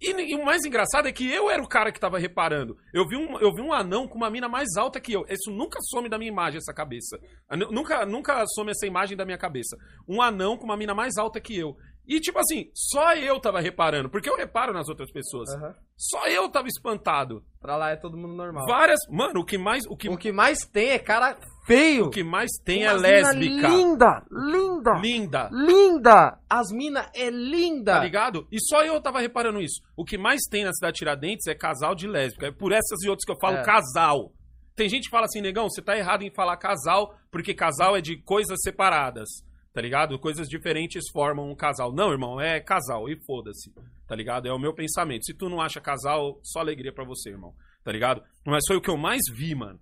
[0.00, 2.76] E, e o mais engraçado é que eu era o cara que tava reparando.
[2.92, 5.24] Eu vi, um, eu vi um anão com uma mina mais alta que eu.
[5.30, 7.18] Isso nunca some da minha imagem, essa cabeça.
[7.52, 9.76] Nu- Nunca, nunca some essa imagem da minha cabeça.
[10.06, 11.74] Um anão com uma mina mais alta que eu.
[12.06, 14.10] E, tipo assim, só eu tava reparando.
[14.10, 15.48] Porque eu reparo nas outras pessoas.
[15.54, 15.74] Aham.
[15.96, 17.42] Só eu tava espantado.
[17.60, 18.66] Pra lá é todo mundo normal.
[18.66, 19.00] Várias.
[19.10, 19.84] Mano, o que mais.
[19.88, 22.06] O que, O que mais tem é cara feio.
[22.06, 23.68] o que mais tem é lésbica.
[23.68, 25.48] Linda, linda, Linda.
[25.50, 26.38] linda.
[26.50, 27.92] As mina é linda.
[27.94, 28.46] Tá ligado?
[28.52, 29.80] E só eu tava reparando isso.
[29.96, 32.48] O que mais tem na cidade de Tiradentes é casal de lésbica.
[32.48, 33.62] É por essas e outras que eu falo É.
[33.64, 34.30] casal.
[34.76, 38.00] Tem gente que fala assim, negão, você tá errado em falar casal, porque casal é
[38.00, 39.28] de coisas separadas.
[39.74, 40.18] Tá ligado?
[40.20, 41.92] Coisas diferentes formam um casal.
[41.92, 43.08] Não, irmão, é casal.
[43.08, 43.72] E foda-se.
[44.06, 44.46] Tá ligado?
[44.46, 45.24] É o meu pensamento.
[45.26, 47.52] Se tu não acha casal, só alegria pra você, irmão.
[47.82, 48.22] Tá ligado?
[48.46, 49.80] Mas foi o que eu mais vi, mano.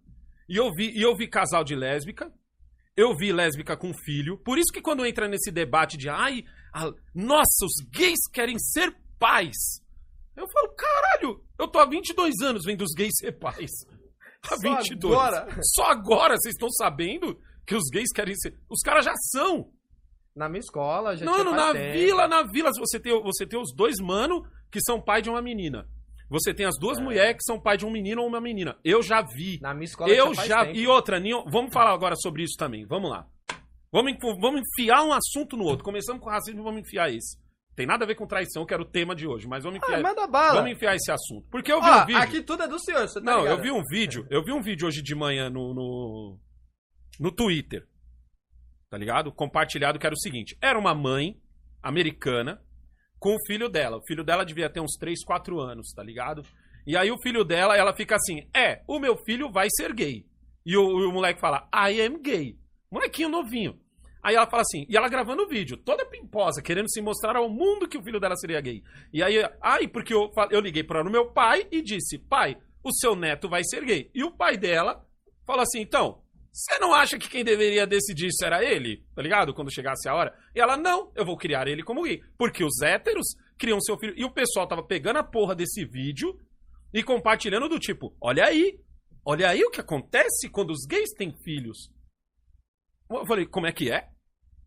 [0.49, 2.32] E eu vi, e eu vi casal de lésbica.
[2.97, 4.38] Eu vi lésbica com filho.
[4.38, 6.43] Por isso que quando entra nesse debate de ai,
[6.74, 9.57] a- nossa, os gays querem ser pais.
[10.34, 13.70] Eu falo, caralho, eu tô há 22 anos vendo os gays ser pais.
[14.45, 15.14] Há Só 22.
[15.14, 15.59] agora?
[15.62, 18.59] Só agora vocês estão sabendo que os gays querem ser.
[18.68, 19.70] Os caras já são.
[20.35, 21.93] Na minha escola, já Não, tinha no, faz na tempo.
[21.99, 25.43] vila, na vila, você tem, você tem os dois mano que são pai de uma
[25.43, 25.87] menina.
[26.30, 27.03] Você tem as duas É.
[27.03, 28.76] mulheres que são pai de um menino ou uma menina.
[28.83, 29.59] Eu já vi.
[29.61, 30.64] Na minha escola Eu já.
[30.64, 30.78] tempo.
[30.78, 32.87] E outra, Ninho, vamos falar agora sobre isso também.
[32.87, 33.26] Vamos lá.
[33.93, 35.85] Vamos, vamos enfiar um assunto no outro.
[35.85, 37.37] Começamos com racismo vamos enfiar esse.
[37.76, 39.99] Tem nada a ver com traição, que era o tema de hoje, mas vamos enfiar,
[39.99, 40.55] Ah, manda bala.
[40.61, 41.47] vamos enfiar esse assunto.
[41.51, 42.22] Porque eu vi Ó, um vídeo.
[42.22, 43.59] aqui tudo é do senhor, você tá Não, ligado?
[43.59, 44.26] eu vi um vídeo.
[44.30, 46.39] Eu vi um vídeo hoje de manhã no, no,
[47.20, 47.87] no Twitter.
[48.93, 49.32] Tá ligado?
[49.32, 51.40] Compartilhado que era o seguinte: era uma mãe
[51.82, 52.62] americana
[53.18, 53.97] com o filho dela.
[53.97, 56.43] O filho dela devia ter uns 3, 4 anos, tá ligado?
[56.86, 60.26] E aí o filho dela, ela fica assim: é, o meu filho vai ser gay.
[60.66, 62.59] E o, o moleque fala: I am gay.
[62.90, 63.80] Molequinho novinho.
[64.22, 67.49] Aí ela fala assim, e ela gravando o vídeo, toda pimposa, querendo se mostrar ao
[67.49, 68.80] mundo que o filho dela seria gay.
[69.12, 72.93] E aí, ai, porque eu, eu liguei para o meu pai e disse: pai, o
[72.93, 74.11] seu neto vai ser gay.
[74.14, 75.03] E o pai dela
[75.47, 76.22] fala assim: então,
[76.53, 79.03] você não acha que quem deveria decidir isso era ele?
[79.14, 79.55] Tá ligado?
[79.55, 80.36] Quando chegasse a hora.
[80.55, 82.22] E ela, não, eu vou criar ele como gay.
[82.36, 83.24] Porque os héteros
[83.59, 84.12] criam seu filho.
[84.16, 86.38] E o pessoal tava pegando a porra desse vídeo
[86.92, 88.78] e compartilhando do tipo: olha aí,
[89.24, 91.90] olha aí o que acontece quando os gays têm filhos.
[93.11, 94.09] Eu falei, como é que é?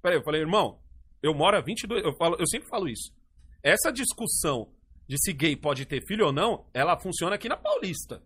[0.01, 0.79] Peraí, eu falei, irmão,
[1.21, 2.03] eu moro há 22.
[2.03, 3.13] Eu, falo, eu sempre falo isso.
[3.61, 4.73] Essa discussão
[5.07, 8.23] de se gay pode ter filho ou não, ela funciona aqui na Paulista.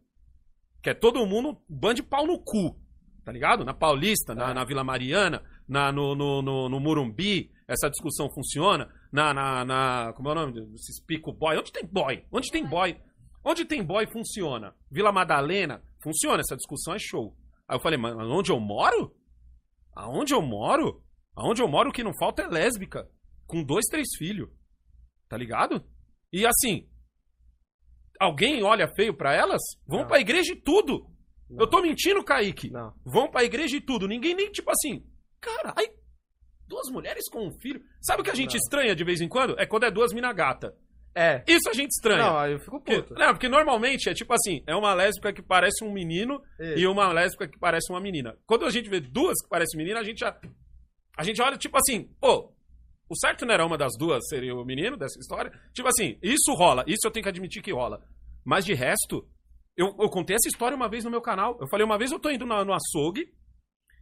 [0.81, 2.79] Que é todo mundo um bando de pau no cu.
[3.23, 3.63] Tá ligado?
[3.65, 8.89] Na Paulista, na, na Vila Mariana, na, no, no, no, no Murumbi, essa discussão funciona.
[9.11, 10.13] Na, na, na.
[10.13, 10.73] Como é o nome?
[10.73, 11.57] Esses pico boy.
[11.57, 12.23] Onde tem boy?
[12.31, 12.97] Onde tem boy?
[13.43, 14.73] Onde tem boy funciona.
[14.91, 16.41] Vila Madalena, funciona.
[16.41, 17.35] Essa discussão é show.
[17.67, 19.15] Aí eu falei, mas onde eu moro?
[19.95, 21.03] Aonde eu moro?
[21.35, 23.07] Aonde eu moro o que não falta é lésbica.
[23.45, 24.49] Com dois, três filhos.
[25.27, 25.83] Tá ligado?
[26.33, 26.87] E assim,
[28.19, 29.61] alguém olha feio pra elas?
[29.87, 30.07] Vão Não.
[30.07, 31.07] pra igreja e tudo.
[31.49, 31.59] Não.
[31.61, 32.69] Eu tô mentindo, Kaique.
[32.69, 32.93] Não.
[33.05, 34.07] Vão pra igreja e tudo.
[34.07, 35.03] Ninguém nem, tipo assim,
[35.41, 35.89] cara, aí,
[36.67, 37.81] duas mulheres com um filho.
[38.01, 38.57] Sabe o que a gente Não.
[38.57, 39.55] estranha de vez em quando?
[39.59, 40.75] É quando é duas mina gata.
[41.15, 41.43] É.
[41.47, 42.21] Isso a gente estranha.
[42.23, 43.15] Não, aí eu fico Porque, puto.
[43.15, 46.77] não, porque normalmente é tipo assim, é uma lésbica que parece um menino Isso.
[46.79, 48.37] e uma lésbica que parece uma menina.
[48.45, 50.39] Quando a gente vê duas que parecem menina, a gente já.
[51.17, 52.53] A gente olha, tipo assim, pô,
[53.09, 55.51] o certo não era uma das duas seria o menino dessa história.
[55.73, 58.01] Tipo assim, isso rola, isso eu tenho que admitir que rola.
[58.45, 59.27] Mas de resto,
[59.79, 61.57] eu, eu contei essa história uma vez no meu canal.
[61.59, 63.31] Eu falei, uma vez eu tô indo na- no açougue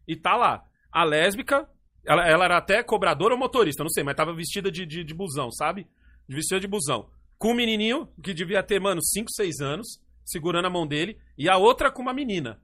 [0.07, 1.69] e tá lá, a lésbica,
[2.05, 5.13] ela, ela era até cobradora ou motorista, não sei, mas tava vestida de, de, de
[5.13, 5.88] busão, sabe?
[6.28, 7.09] Vestida de busão.
[7.38, 9.88] Com um menininho que devia ter, mano, 5, 6 anos,
[10.25, 12.59] segurando a mão dele, e a outra com uma menina.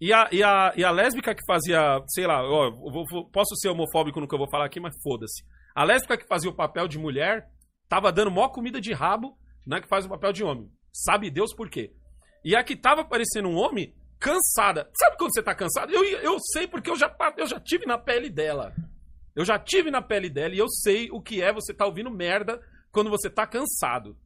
[0.00, 3.68] E a, e a, e a lésbica que fazia, sei lá, ó, vou- posso ser
[3.68, 5.42] homofóbico no que eu vou falar aqui, mas foda-se.
[5.74, 7.48] A lésbica que fazia o papel de mulher
[7.88, 9.36] tava dando mó comida de rabo,
[9.66, 10.70] né, que faz o papel de homem.
[10.92, 11.92] Sabe Deus por quê.
[12.44, 14.90] E a que tava parecendo um homem, cansada.
[14.98, 15.92] Sabe quando você tá cansado?
[15.92, 18.74] Eu, eu sei porque eu já, eu já tive na pele dela.
[19.34, 22.10] Eu já tive na pele dela e eu sei o que é você tá ouvindo
[22.10, 22.60] merda
[22.92, 24.16] quando você tá cansado.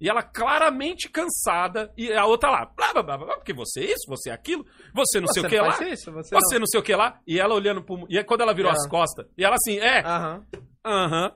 [0.00, 3.84] E ela claramente cansada, e a outra lá, blá blá blá, blá porque você é
[3.92, 6.10] isso, você é aquilo, você não sei o que lá, isso?
[6.10, 8.06] Você, você não sei o que lá, e ela olhando pro.
[8.08, 8.74] E quando ela virou É.
[8.74, 10.10] as costas, e ela assim, é, não.
[10.10, 10.44] Aham,
[10.86, 11.32] aham,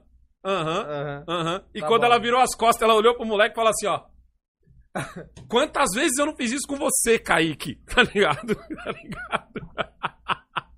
[0.46, 1.24] aham, aham.
[1.28, 1.64] aham.
[1.74, 2.06] E Tá quando bom.
[2.06, 4.00] ela virou as costas, ela olhou pro moleque e falou assim, ó.
[5.48, 7.76] Quantas vezes eu não fiz isso com você, Kaique?
[7.86, 8.54] Tá ligado?
[8.54, 10.04] Tá ligado?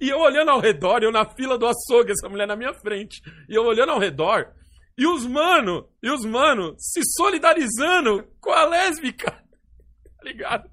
[0.00, 3.22] E eu olhando ao redor, eu na fila do açougue, essa mulher na minha frente.
[3.48, 4.52] E eu olhando ao redor,
[4.98, 9.30] e os mano, e os mano se solidarizando com a lésbica.
[9.30, 10.68] Tá ligado?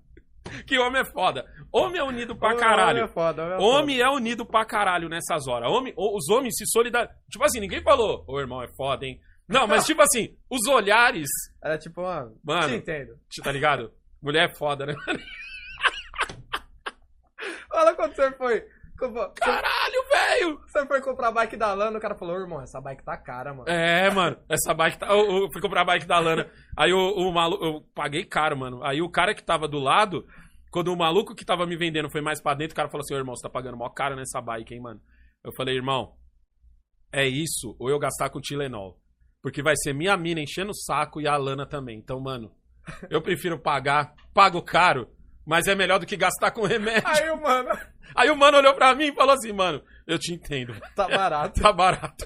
[0.65, 1.45] Que homem é foda.
[1.71, 2.99] Homem é unido pra caralho.
[2.99, 3.77] Homem é foda, homem é foda.
[3.77, 5.69] Homem é unido pra caralho nessas horas.
[5.69, 7.15] Homem, os homens se solidarizam.
[7.29, 9.19] Tipo assim, ninguém falou, ô irmão, é foda, hein?
[9.47, 11.27] Não, mas tipo assim, os olhares,
[11.63, 12.35] Era tipo, mano.
[12.43, 12.67] Mano.
[12.69, 13.19] Te entendo.
[13.43, 13.91] tá ligado?
[14.21, 14.95] Mulher é foda, né?
[17.71, 18.65] Olha quando você foi.
[19.35, 20.61] Caralho, velho!
[20.67, 23.53] Você foi comprar a bike da Lana, o cara falou, irmão, essa bike tá cara,
[23.53, 23.69] mano.
[23.69, 25.07] É, mano, essa bike tá.
[25.07, 26.49] Eu, eu fui comprar a bike da Lana.
[26.77, 27.63] Aí o, o maluco.
[27.63, 28.81] Eu paguei caro, mano.
[28.83, 30.25] Aí o cara que tava do lado,
[30.71, 33.13] quando o maluco que tava me vendendo foi mais pra dentro, o cara falou assim:
[33.13, 35.01] Ô irmão, você tá pagando mó caro nessa bike, hein, mano?
[35.43, 36.15] Eu falei, irmão,
[37.11, 38.97] é isso, ou eu gastar com Tilenol.
[39.45, 41.99] Porque vai ser minha mina enchendo o saco e a Lana também.
[41.99, 42.51] Então, mano,
[43.11, 45.07] eu prefiro pagar, pago caro,
[45.45, 47.07] mas é melhor do que gastar com remédio.
[47.07, 47.69] Aí, o mano,
[48.15, 50.73] Aí o mano olhou pra mim e falou assim, mano, eu te entendo.
[50.95, 51.61] tá barato.
[51.61, 52.25] Tá barato.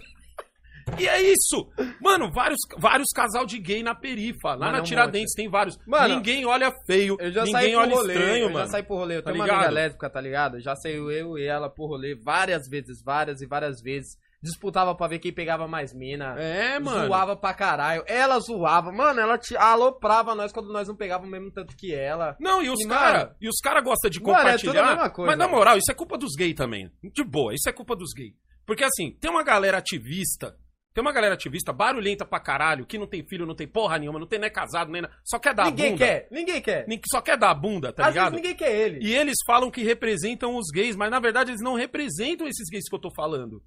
[0.98, 1.70] E é isso!
[2.02, 4.52] Mano, vários, vários casal de gay na perifa.
[4.56, 5.78] Lá Mano, é na um Tiradentes tem vários.
[5.86, 8.66] Mano, ninguém olha feio, Eu já saí ninguém pro olha rolê, estranho, eu mano.
[8.66, 9.18] já saí pro rolê.
[9.18, 9.74] Eu Tá tenho uma amiga ligado?
[9.76, 10.60] lésbica, tá ligado?
[10.62, 14.18] Já saiu eu e ela pro rolê várias vezes, várias e várias vezes.
[14.42, 16.34] Disputava pra ver quem pegava mais mina.
[16.40, 17.08] É, mano.
[17.08, 18.04] Zoava pra caralho.
[18.08, 18.90] Ela zoava.
[18.92, 22.38] Mano, ela te aloprava nós quando nós não pegávamos o mesmo tanto que ela.
[22.40, 24.84] Não, e os caras e os cara gostam de mano, é compartilhar.
[24.84, 25.28] a mesma coisa.
[25.32, 26.90] Mas na moral, isso é culpa dos gays também.
[27.14, 28.34] De boa, isso é culpa dos gays.
[28.66, 30.56] Porque assim, tem uma galera ativista,
[30.94, 34.20] tem uma galera ativista barulhenta pra caralho, que não tem filho, não tem porra nenhuma,
[34.20, 35.14] não tem nem é casado, nem nada.
[35.26, 36.06] Só quer dar ninguém bunda.
[36.06, 36.86] quer, ninguém quer.
[37.12, 38.32] Só quer dar bunda, tá Às ligado?
[38.32, 39.00] vezes ninguém quer ele.
[39.06, 42.88] E eles falam que representam os gays, mas na verdade eles não representam esses gays
[42.88, 43.62] que eu tô falando.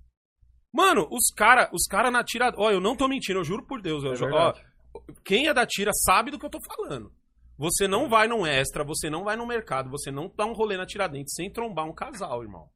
[0.73, 2.53] Mano, os cara, os cara na tira.
[2.57, 4.03] Ó, eu não tô mentindo, eu juro por Deus.
[4.03, 4.55] eu É ó,
[5.25, 7.13] quem é da tira sabe do que eu tô falando.
[7.59, 10.77] Você não vai num extra, você não vai no mercado, você não dá um rolê
[10.77, 12.69] na Tiradentes sem trombar um casal, irmão.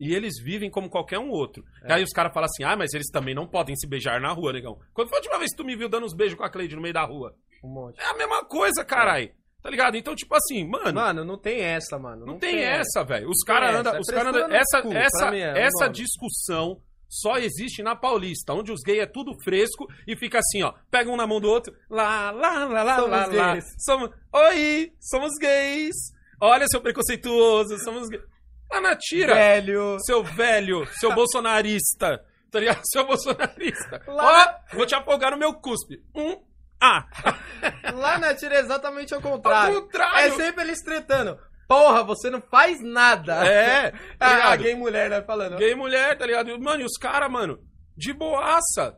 [0.00, 1.64] E eles vivem como qualquer um outro.
[1.82, 1.94] É.
[1.94, 4.52] Aí os caras falam assim: ah, mas eles também não podem se beijar na rua,
[4.52, 4.78] negão.
[4.94, 6.76] Quando foi a última vez que tu me viu dando uns beijos com a Cleide
[6.76, 7.34] no meio da rua?
[7.62, 8.00] Um monte.
[8.00, 9.34] É a mesma coisa, carai.
[9.62, 9.96] Tá ligado?
[9.96, 10.94] Então, tipo assim, mano.
[10.94, 12.24] Mano, não tem essa, mano.
[12.24, 13.28] Não, tem, essa, velho.
[13.28, 13.94] Os tem caras andam.
[13.94, 18.52] é Os caras no Essa, cu, essa, mim é essa discussão só existe na Paulista,
[18.52, 20.74] onde os gays é tudo fresco e fica assim, ó.
[20.90, 21.74] Pega um na mão do outro.
[21.90, 23.52] Lá, lá, lá, lá, Somos lá, lá.
[23.54, 23.64] gays.
[23.78, 24.10] Somos...
[24.32, 25.94] Oi, somos gays.
[26.40, 28.22] Olha, seu preconceituoso, somos gays.
[28.70, 29.96] Lá na tira, Velho.
[30.04, 32.22] seu velho, seu bolsonarista.
[32.50, 32.80] Tá ligado?
[32.90, 34.02] Seu bolsonarista.
[34.06, 36.02] Lá- Ó, vou te afogar no meu cuspe.
[36.14, 36.38] Um,
[36.80, 37.06] ah.
[37.94, 39.76] Lá na tira é exatamente ao contrário.
[39.76, 40.18] Ao contrário.
[40.18, 41.38] É sempre eles tretando.
[41.68, 43.44] Porra, você não faz nada.
[43.46, 45.22] É, tá Ah, gay mulher, né?
[45.22, 45.56] Falando.
[45.58, 46.58] Gay mulher, tá ligado?
[46.60, 47.58] Mano, e os caras, mano,
[47.96, 48.96] de boaça.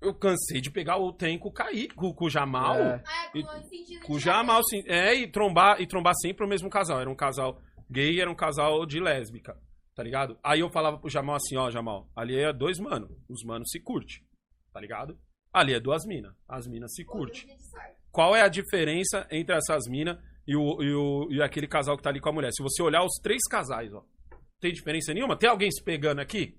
[0.00, 2.76] Eu cansei de pegar o trem com o Kaique, com, com o Jamal.
[2.76, 3.02] É.
[3.06, 4.82] Ah, é E- com o sentido Com o de Jamal, sim.
[4.86, 7.00] É, e trombar, e trombar sempre o mesmo casal.
[7.00, 7.60] Era um casal
[7.90, 9.58] gay era um casal de lésbica.
[9.94, 10.38] Tá ligado?
[10.42, 13.08] Aí eu falava pro Jamal assim, ó, Jamal, ali é dois mano.
[13.28, 14.24] Os manos se curte.
[14.72, 15.18] Tá ligado?
[15.52, 16.34] Ali é duas minas.
[16.48, 17.46] As minas se curte.
[18.10, 22.02] Qual é a diferença entre essas minas e, o, e, o, e aquele casal que
[22.02, 22.52] tá ali com a mulher?
[22.52, 24.04] Se você olhar os três casais, ó.
[24.60, 25.38] Tem diferença nenhuma?
[25.38, 26.58] Tem alguém se pegando aqui?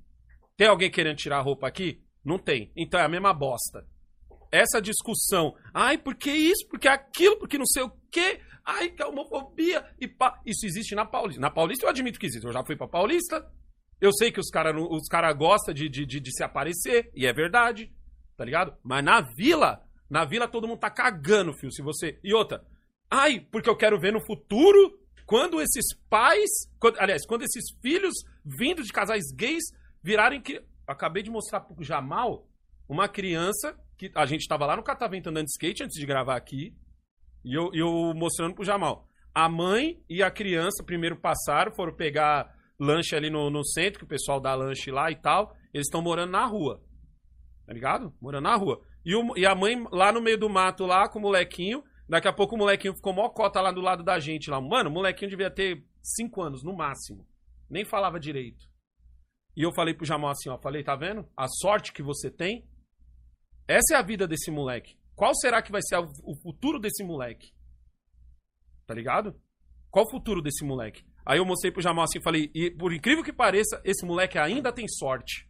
[0.58, 2.04] Tem alguém querendo tirar a roupa aqui?
[2.24, 2.72] Não tem.
[2.76, 3.86] Então é a mesma bosta.
[4.52, 5.56] Essa discussão.
[5.74, 6.68] Ai, por que isso?
[6.68, 7.38] Por que aquilo?
[7.38, 8.42] Por que não sei o quê?
[8.66, 9.86] Ai, que homofobia.
[10.00, 10.40] E pá.
[10.46, 11.42] Isso existe na Paulista.
[11.42, 12.46] Na Paulista eu admito que existe.
[12.46, 13.46] Eu já fui pra Paulista.
[14.00, 17.12] Eu sei que os caras os cara gostam de, de, de, de se aparecer.
[17.16, 17.92] E é verdade.
[18.42, 18.74] Tá ligado?
[18.84, 21.72] Mas na vila, na vila todo mundo tá cagando, filho.
[21.72, 22.20] Se você.
[22.24, 22.66] E outra.
[23.08, 24.98] Ai, porque eu quero ver no futuro
[25.28, 26.50] quando esses pais.
[26.80, 29.64] quando- aliás, quando esses filhos vindo de casais gays
[30.04, 30.60] virarem que.
[30.88, 32.48] Acabei de mostrar pro Jamal
[32.90, 36.36] uma criança que a gente tava lá no Catavento andando de skate antes de gravar
[36.36, 36.76] aqui.
[37.46, 39.08] E eu, eu mostrando pro Jamal.
[39.36, 44.06] A mãe e a criança primeiro passaram, foram pegar lanche ali no, no centro, que
[44.06, 45.56] o pessoal dá lanche lá e tal.
[45.72, 46.82] Eles estão morando na rua.
[47.66, 48.14] Tá ligado?
[48.22, 48.82] Morando na rua.
[49.06, 51.84] E, o- e a mãe lá no meio do mato, lá com o molequinho.
[52.08, 54.60] Daqui a pouco o molequinho ficou mó cota lá do lado da gente lá.
[54.60, 57.26] Mano, o molequinho devia ter 5 anos, no máximo.
[57.70, 58.66] Nem falava direito.
[59.56, 60.58] E eu falei pro Jamal assim, ó.
[60.58, 61.28] Falei, tá vendo?
[61.38, 62.68] A sorte que você tem.
[63.68, 64.98] Essa é a vida desse moleque.
[65.16, 67.54] Qual será que vai ser o futuro desse moleque?
[68.88, 69.40] Tá ligado?
[69.90, 71.06] Qual o futuro desse moleque?
[71.26, 74.72] Aí eu mostrei pro Jamal assim falei, e por incrível que pareça, esse moleque ainda
[74.74, 75.48] tem sorte.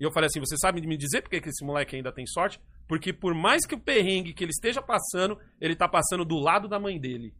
[0.00, 2.58] E eu falei assim, você sabe me dizer por que esse moleque ainda tem sorte?
[2.88, 6.66] Porque por mais que o perrengue que ele esteja passando, ele tá passando do lado
[6.68, 7.34] da mãe dele.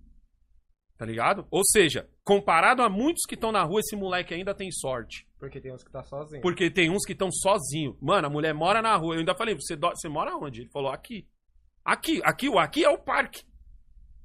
[0.98, 1.46] Tá ligado?
[1.50, 5.26] Ou seja, comparado a muitos que estão na rua, esse moleque ainda tem sorte.
[5.38, 6.42] Porque tem uns que tá sozinho.
[6.42, 7.96] Porque tem uns que estão sozinhos.
[8.02, 9.14] Mano, a mulher mora na rua.
[9.14, 10.60] Eu ainda falei, você, do- você mora onde?
[10.60, 11.26] Ele falou, aqui.
[11.82, 13.42] Aqui, aqui, o aqui é o parque.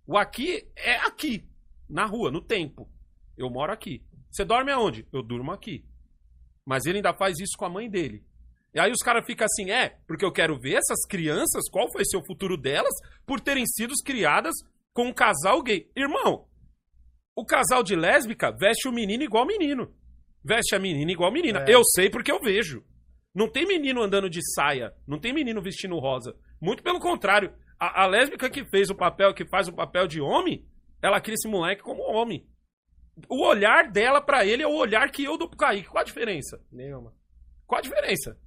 [0.05, 1.47] O aqui é aqui.
[1.89, 2.89] Na rua, no tempo.
[3.37, 4.03] Eu moro aqui.
[4.29, 5.07] Você dorme aonde?
[5.13, 5.85] Eu durmo aqui.
[6.65, 8.23] Mas ele ainda faz isso com a mãe dele.
[8.73, 12.03] E aí os caras ficam assim, é, porque eu quero ver essas crianças, qual vai
[12.03, 12.93] ser o futuro delas,
[13.25, 14.53] por terem sido criadas
[14.91, 15.89] com um casal gay.
[15.95, 16.45] Irmão,
[17.35, 19.93] o casal de lésbica veste o menino igual menino.
[20.43, 21.65] Veste a menina igual menina.
[21.67, 21.73] É.
[21.73, 22.83] Eu sei porque eu vejo.
[23.33, 24.93] Não tem menino andando de saia.
[25.05, 26.35] Não tem menino vestindo rosa.
[26.61, 27.53] Muito pelo contrário.
[27.77, 30.65] A, a lésbica que fez o papel, que faz o papel de homem,
[31.01, 32.47] ela cria esse moleque como homem.
[33.29, 35.87] O olhar dela pra ele é o olhar que eu dou pro Kaique.
[35.89, 36.61] Qual a diferença?
[36.71, 37.13] Nenhuma.
[37.65, 38.37] Qual a diferença?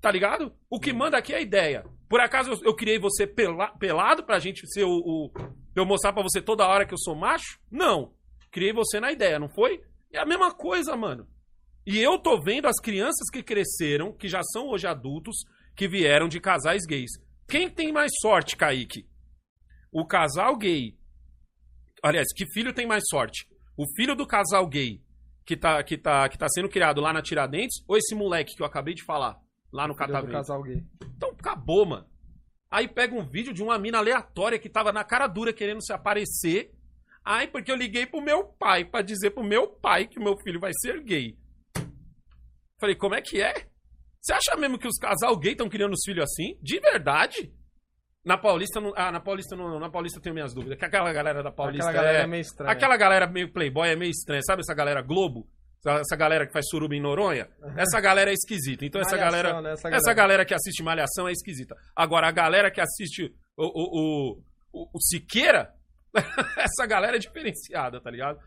[0.00, 0.54] Tá ligado?
[0.68, 1.84] O que manda aqui é a ideia.
[2.08, 5.32] Por acaso eu, eu criei você pela- pelado pra gente ser o, o-
[5.74, 7.58] Eu mostrar pra você toda hora que eu sou macho?
[7.70, 8.12] Não.
[8.50, 9.80] Criei você na ideia, não foi?
[10.12, 11.26] É a mesma coisa, mano.
[11.86, 15.36] E eu tô vendo as crianças que cresceram, que já são hoje adultos,
[15.74, 17.10] que vieram de casais gays.
[17.48, 19.06] Quem tem mais sorte, Kaique?
[19.90, 20.94] O casal gay.
[22.02, 23.48] Aliás, que filho tem mais sorte?
[23.82, 25.02] O filho do casal gay
[25.44, 28.62] que tá, que tá, que tá sendo criado lá na Tiradentes ou esse moleque que
[28.62, 29.40] eu acabei de falar
[29.72, 30.32] lá no Catavento?
[30.32, 30.84] casal gay.
[31.16, 32.06] Então acabou, mano.
[32.70, 35.92] Aí pega um vídeo de uma mina aleatória que tava na cara dura querendo se
[35.92, 36.72] aparecer.
[37.24, 40.60] Ai, porque eu liguei pro meu pai pra dizer pro meu pai que meu filho
[40.60, 41.36] vai ser gay.
[42.78, 43.66] Falei, como é que é?
[44.20, 46.56] Você acha mesmo que os casal gay estão criando os filhos assim?
[46.62, 47.52] De verdade?
[48.24, 48.92] Na Paulista não.
[48.96, 49.78] Ah, na Paulista não.
[49.80, 50.78] Na Paulista eu tenho minhas dúvidas.
[50.78, 51.88] Que aquela galera da Paulista.
[51.88, 52.70] Aquela galera é, é meio estranha.
[52.72, 54.42] Aquela galera meio playboy é meio estranha.
[54.46, 55.46] Sabe essa galera Globo?
[55.84, 57.48] Essa- galera que faz suruba em Noronha?
[57.76, 58.84] Essa galera é esquisita.
[58.86, 59.62] Então essa Malhação, galera.
[59.62, 59.72] né?
[59.72, 60.14] Essa Essa galera.
[60.14, 61.74] galera que assiste Malhação é esquisita.
[61.96, 63.70] Agora, a galera que assiste o, o,
[64.32, 64.42] o,
[64.72, 65.72] o- o Siqueira,
[66.56, 68.38] essa galera é diferenciada, tá ligado?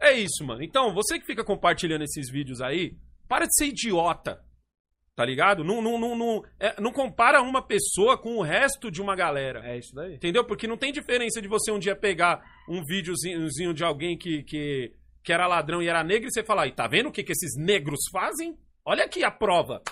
[0.00, 0.62] É isso, mano.
[0.62, 2.96] Então, você que fica compartilhando esses vídeos aí,
[3.28, 4.40] para de ser idiota.
[5.18, 5.64] Tá ligado?
[5.64, 9.68] Não, não, não, não, é, não compara uma pessoa com o resto de uma galera.
[9.68, 10.14] É isso daí.
[10.14, 10.44] Entendeu?
[10.44, 14.92] Porque não tem diferença de você um dia pegar um videozinho de alguém que, que,
[15.24, 17.32] que era ladrão e era negro e você falar, e tá vendo o que, que
[17.32, 18.56] esses negros fazem?
[18.84, 19.82] Olha aqui a prova.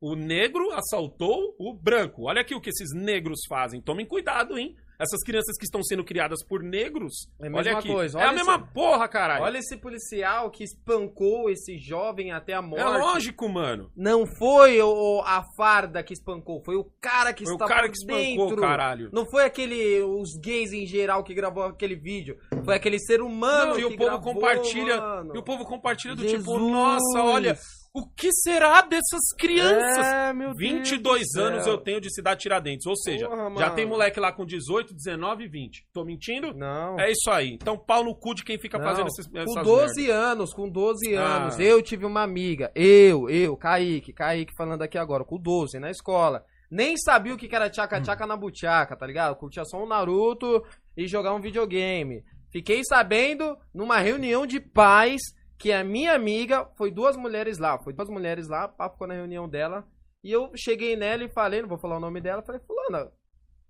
[0.00, 2.24] O negro assaltou o branco.
[2.24, 3.80] Olha aqui o que esses negros fazem.
[3.80, 4.74] Tomem cuidado, hein?
[5.02, 7.12] Essas crianças que estão sendo criadas por negros.
[7.40, 7.88] É a olha mesma aqui.
[7.88, 9.44] coisa, é a olha mesma esse- porra, caralho.
[9.44, 12.82] Olha esse policial que espancou esse jovem até a morte.
[12.82, 13.90] é lógico, mano.
[13.96, 17.88] Não foi o, a farda que espancou, foi o cara que Foi o está cara
[17.88, 18.62] que espancou, dentro.
[18.62, 19.10] caralho.
[19.12, 23.72] Não foi aquele os gays em geral que gravou aquele vídeo, foi aquele ser humano
[23.72, 25.00] Não, e que o povo gravou, compartilha.
[25.00, 25.32] mano.
[25.34, 26.40] E o povo compartilha do Jesus.
[26.40, 27.58] tipo, nossa, olha,
[27.94, 30.06] o que será dessas crianças?
[30.06, 32.86] É, meu Deus 22 do anos eu tenho de cidade Tiradentes.
[32.86, 35.86] Ou seja, Porra, já tem moleque lá com 18, 19 e 20.
[35.92, 36.54] Tô mentindo?
[36.54, 36.98] Não.
[36.98, 37.52] É isso aí.
[37.60, 39.70] Então, pau no cu de quem fica Não, fazendo esses, essas com merda.
[39.70, 41.22] 12 anos, com 12 Ah.
[41.36, 45.90] anos, eu tive uma amiga, eu, eu, Kaique, Kaique falando aqui agora, com 12, na
[45.90, 46.44] escola.
[46.70, 49.36] Nem sabia o que era tchaca-tchaca na buchaca, tá ligado?
[49.36, 50.64] Curtia só um Naruto
[50.96, 52.24] e jogar um videogame.
[52.50, 55.20] Fiquei sabendo numa reunião de pais
[55.62, 59.14] que a minha amiga, foi duas mulheres lá, foi duas mulheres lá, papo ficou na
[59.14, 59.86] reunião dela,
[60.24, 63.12] e eu cheguei nela e falei, não vou falar o nome dela, falei, fulana,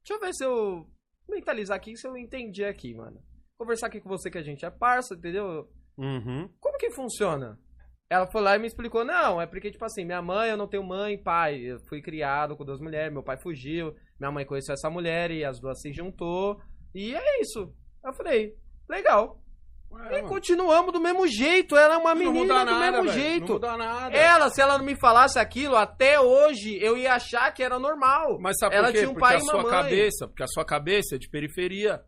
[0.03, 0.87] deixa eu ver se eu
[1.29, 3.23] mentalizar aqui, se eu entendi aqui, mano.
[3.59, 5.69] Conversar aqui com você que a gente é parça, entendeu?
[5.99, 6.49] Uhum.
[6.59, 7.61] Como que funciona?
[8.09, 10.67] Ela foi lá e me explicou, não, é porque, tipo assim, minha mãe, eu não
[10.67, 11.59] tenho mãe pai.
[11.61, 15.45] Eu fui criado com duas mulheres, meu pai fugiu, minha mãe conheceu essa mulher e
[15.45, 16.59] as duas se juntou.
[16.95, 17.71] E é isso.
[18.03, 18.57] Eu falei,
[18.89, 19.42] legal.
[20.11, 20.29] E mano.
[20.29, 21.77] continuamos do mesmo jeito.
[21.77, 23.13] Ela é uma menina do nada, mesmo velho.
[23.13, 23.47] jeito.
[23.47, 24.17] Não muda nada.
[24.17, 28.39] Ela, se ela não me falasse aquilo, até hoje eu ia achar que era normal.
[28.41, 28.99] Mas sabe ela por quê?
[29.01, 32.03] tinha um porque pai a e sua cabeça, porque a sua cabeça é de periferia.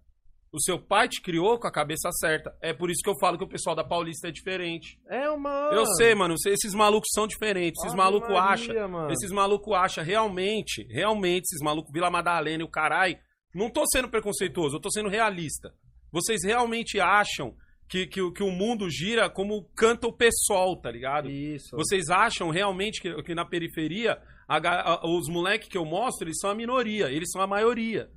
[0.52, 2.56] O seu pai te criou com a cabeça certa.
[2.62, 5.01] É por isso que eu falo que o pessoal da Paulista é diferente.
[5.11, 5.70] É uma.
[5.73, 6.35] Eu sei, mano.
[6.47, 7.82] Esses malucos são diferentes.
[7.82, 8.89] Esses malucos acham.
[8.89, 9.11] mano.
[9.11, 13.19] Esses malucos acham realmente, realmente, esses malucos Vila Madalena e o carai.
[13.52, 15.73] Não tô sendo preconceituoso, eu tô sendo realista.
[16.12, 17.55] Vocês realmente acham
[17.89, 21.31] que, que, o- que o mundo gira como canta o pessoal, tá ligado?
[21.31, 21.77] Isso.
[21.77, 26.39] Vocês acham realmente que, que na periferia a a- os moleques que eu mostro, eles
[26.40, 28.11] são a minoria, eles são a maioria.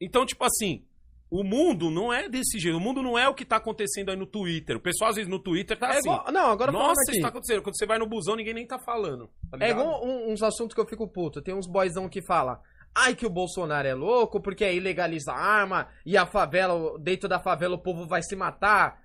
[0.00, 0.84] Então, tipo assim,
[1.30, 2.76] o mundo não é desse jeito.
[2.76, 4.76] O mundo não é o que tá acontecendo aí no Twitter.
[4.76, 6.08] O pessoal, às vezes, no Twitter tá É assim.
[6.08, 7.62] igual- Não, agora Nossa, isso tá acontecendo.
[7.62, 9.28] Quando você vai no busão, ninguém nem tá falando.
[9.50, 11.42] tá É igual uns assuntos que eu fico puto.
[11.42, 12.60] Tem uns boyzão que fala.
[12.98, 17.28] Ai, que o Bolsonaro é louco, porque aí legaliza a arma e a favela, dentro
[17.28, 18.98] da favela o povo vai se matar.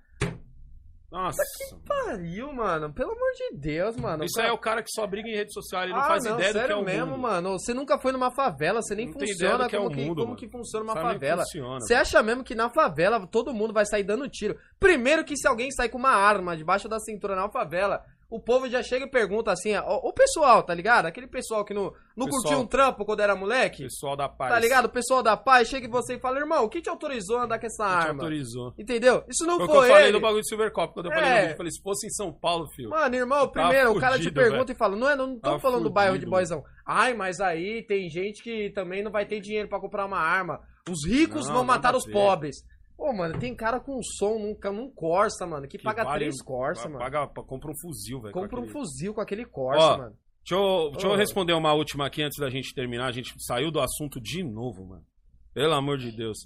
[1.10, 1.42] Nossa.
[1.86, 2.90] Pariu, mano.
[2.90, 4.24] Pelo amor de Deus, mano.
[4.24, 6.24] Isso aí é o cara que só briga em rede social, ele não ah, faz
[6.24, 7.18] não, ideia do que é o mesmo, mundo.
[7.20, 7.50] mano.
[7.58, 10.14] Você nunca foi numa favela, você nem Não funciona que é como, o que, mundo,
[10.14, 10.36] como mano.
[10.38, 11.42] que funciona uma Sabe que favela.
[11.42, 14.58] funciona, Você acha mesmo que na favela todo mundo vai sair dando tiro?
[14.80, 18.02] Primeiro que se alguém sair com uma arma debaixo da cintura na favela,
[18.34, 21.06] o povo já chega e pergunta assim, ó, o pessoal, tá ligado?
[21.06, 22.42] Aquele pessoal que não, não Pessoal.
[22.42, 23.84] curtiu um trampo quando era moleque.
[23.84, 24.52] Pessoal da paz.
[24.52, 24.86] Tá ligado?
[24.86, 27.58] O pessoal da paz chega em você e fala, irmão, quem te autorizou a andar
[27.58, 28.22] com essa Não te arma?
[28.22, 28.74] autorizou.
[28.78, 29.24] Entendeu?
[29.28, 30.12] Isso não Foi o foi, que eu falei ele.
[30.12, 31.32] no bagulho do Silver Cop, quando eu falei É.
[31.32, 31.52] no vídeo.
[31.52, 32.90] Eu falei, se fosse em São Paulo, filho.
[32.90, 34.74] Mano, irmão, tava primeiro, o cara te fudido, pergunta velho.
[34.76, 36.62] e fala, não é, não estamos Tava falando do bairro de fudido, boizão.
[36.86, 40.60] Ai, mas aí tem gente que também não vai ter dinheiro pra comprar uma arma.
[40.90, 42.12] Os ricos Não, vão matar os ver.
[42.12, 42.56] pobres.
[43.02, 46.40] Pô, mano, tem cara com som num, num Corsa, mano, que, Que paga vale- três
[46.40, 47.00] Corsa, mano.
[47.00, 48.32] Paga, compra um fuzil, velho.
[48.32, 50.16] com Compra um aquele- fuzil com aquele Corsa, Ó, mano.
[50.48, 51.16] Deixa eu, deixa eu Ô.
[51.16, 53.08] responder uma última aqui antes da gente terminar.
[53.08, 55.04] A gente saiu do assunto de novo, mano.
[55.52, 56.38] Pelo amor de Deus.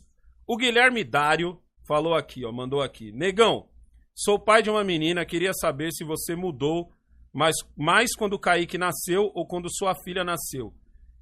[0.46, 3.12] O Guilherme Dário falou aqui, ó, mandou aqui.
[3.12, 3.68] Negão,
[4.14, 6.90] sou pai de uma menina, queria saber se você mudou,
[7.34, 10.72] mas mais quando o Kaique nasceu ou quando sua filha nasceu.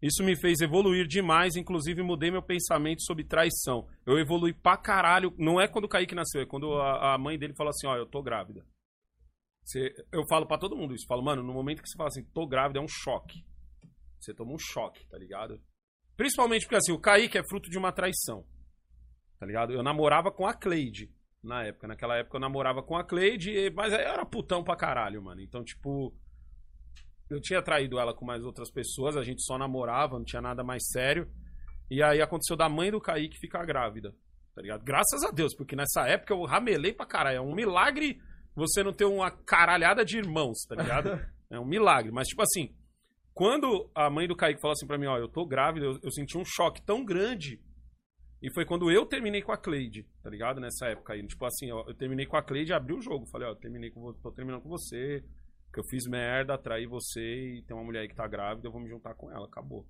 [0.06, 3.88] Isso me fez evoluir demais, inclusive mudei meu pensamento sobre traição.
[4.04, 5.32] Eu evolui pra caralho.
[5.38, 7.96] Não é quando o Kaique nasceu, é quando a, a mãe dele falou assim: ó,
[7.96, 8.66] eu tô grávida.
[9.64, 11.06] Você- eu falo pra todo mundo isso.
[11.06, 13.42] Falo, mano, no momento que você fala assim, tô grávida, é um choque.
[14.20, 15.58] Você toma um choque, tá ligado?
[16.16, 18.44] Principalmente porque assim, o Kaique é fruto de uma traição.
[19.38, 19.72] Tá ligado?
[19.72, 21.10] Eu namorava com a Cleide
[21.42, 21.86] na época.
[21.88, 25.40] Naquela época eu namorava com a Cleide, mas eu era putão pra caralho, mano.
[25.40, 26.14] Então, tipo.
[27.34, 30.62] Eu tinha traído ela com mais outras pessoas, a gente só namorava, não tinha nada
[30.62, 31.28] mais sério.
[31.90, 34.14] E aí aconteceu da mãe do Kaique ficar grávida.
[34.54, 34.84] Tá ligado?
[34.84, 37.38] Graças a Deus, porque nessa época eu ramelei pra caralho.
[37.38, 38.20] É um milagre
[38.54, 41.10] você não ter uma caralhada de irmãos, tá ligado?
[41.50, 42.10] É um milagre.
[42.10, 42.74] Mas, tipo assim,
[43.32, 46.10] quando a mãe do Kaique falou assim pra mim, ó, eu tô grávida, eu, eu
[46.10, 47.60] senti um choque tão grande.
[48.42, 50.58] E foi quando eu terminei com a Cleide, tá ligado?
[50.58, 51.24] Nessa época aí.
[51.24, 53.26] Tipo assim, ó, eu terminei com a Cleide e abri o jogo.
[53.30, 55.22] Falei, ó, eu terminei com, tô terminando com você,
[55.74, 58.72] que eu fiz merda, atraí você e tem uma mulher aí que tá grávida, eu
[58.72, 59.86] vou me juntar com ela, acabou.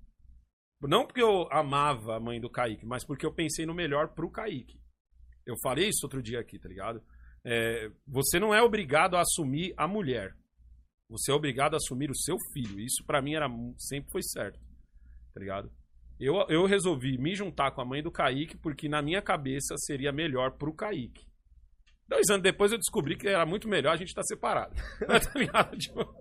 [0.81, 4.31] Não porque eu amava a mãe do Kaique, mas porque eu pensei no melhor pro
[4.31, 4.81] Kaique.
[5.47, 7.03] Eu falei isso outro dia aqui, tá ligado?
[7.45, 10.35] É, você não é obrigado a assumir a mulher.
[11.09, 12.81] Você é obrigado a assumir o seu filho.
[12.81, 13.47] Isso pra mim era
[13.79, 14.59] sempre foi certo.
[15.33, 15.71] Tá ligado?
[16.19, 20.13] Eu, eu resolvi me juntar com a mãe do Kaique porque na minha cabeça seria
[20.13, 21.27] melhor pro Kaique.
[22.09, 24.75] Dois anos depois eu descobri que era muito melhor a gente estar separado.
[25.07, 25.65] tá?
[25.77, 26.15] Tipo,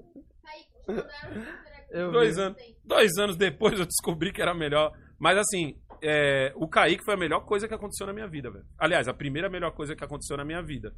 [0.88, 1.90] mandaram super aqui.
[1.92, 2.42] Eu dois vi.
[2.42, 4.92] anos, dois anos depois eu descobri que era melhor.
[5.20, 8.66] Mas assim, é, o Kaique foi a melhor coisa que aconteceu na minha vida, velho.
[8.78, 10.94] Aliás, a primeira melhor coisa que aconteceu na minha vida.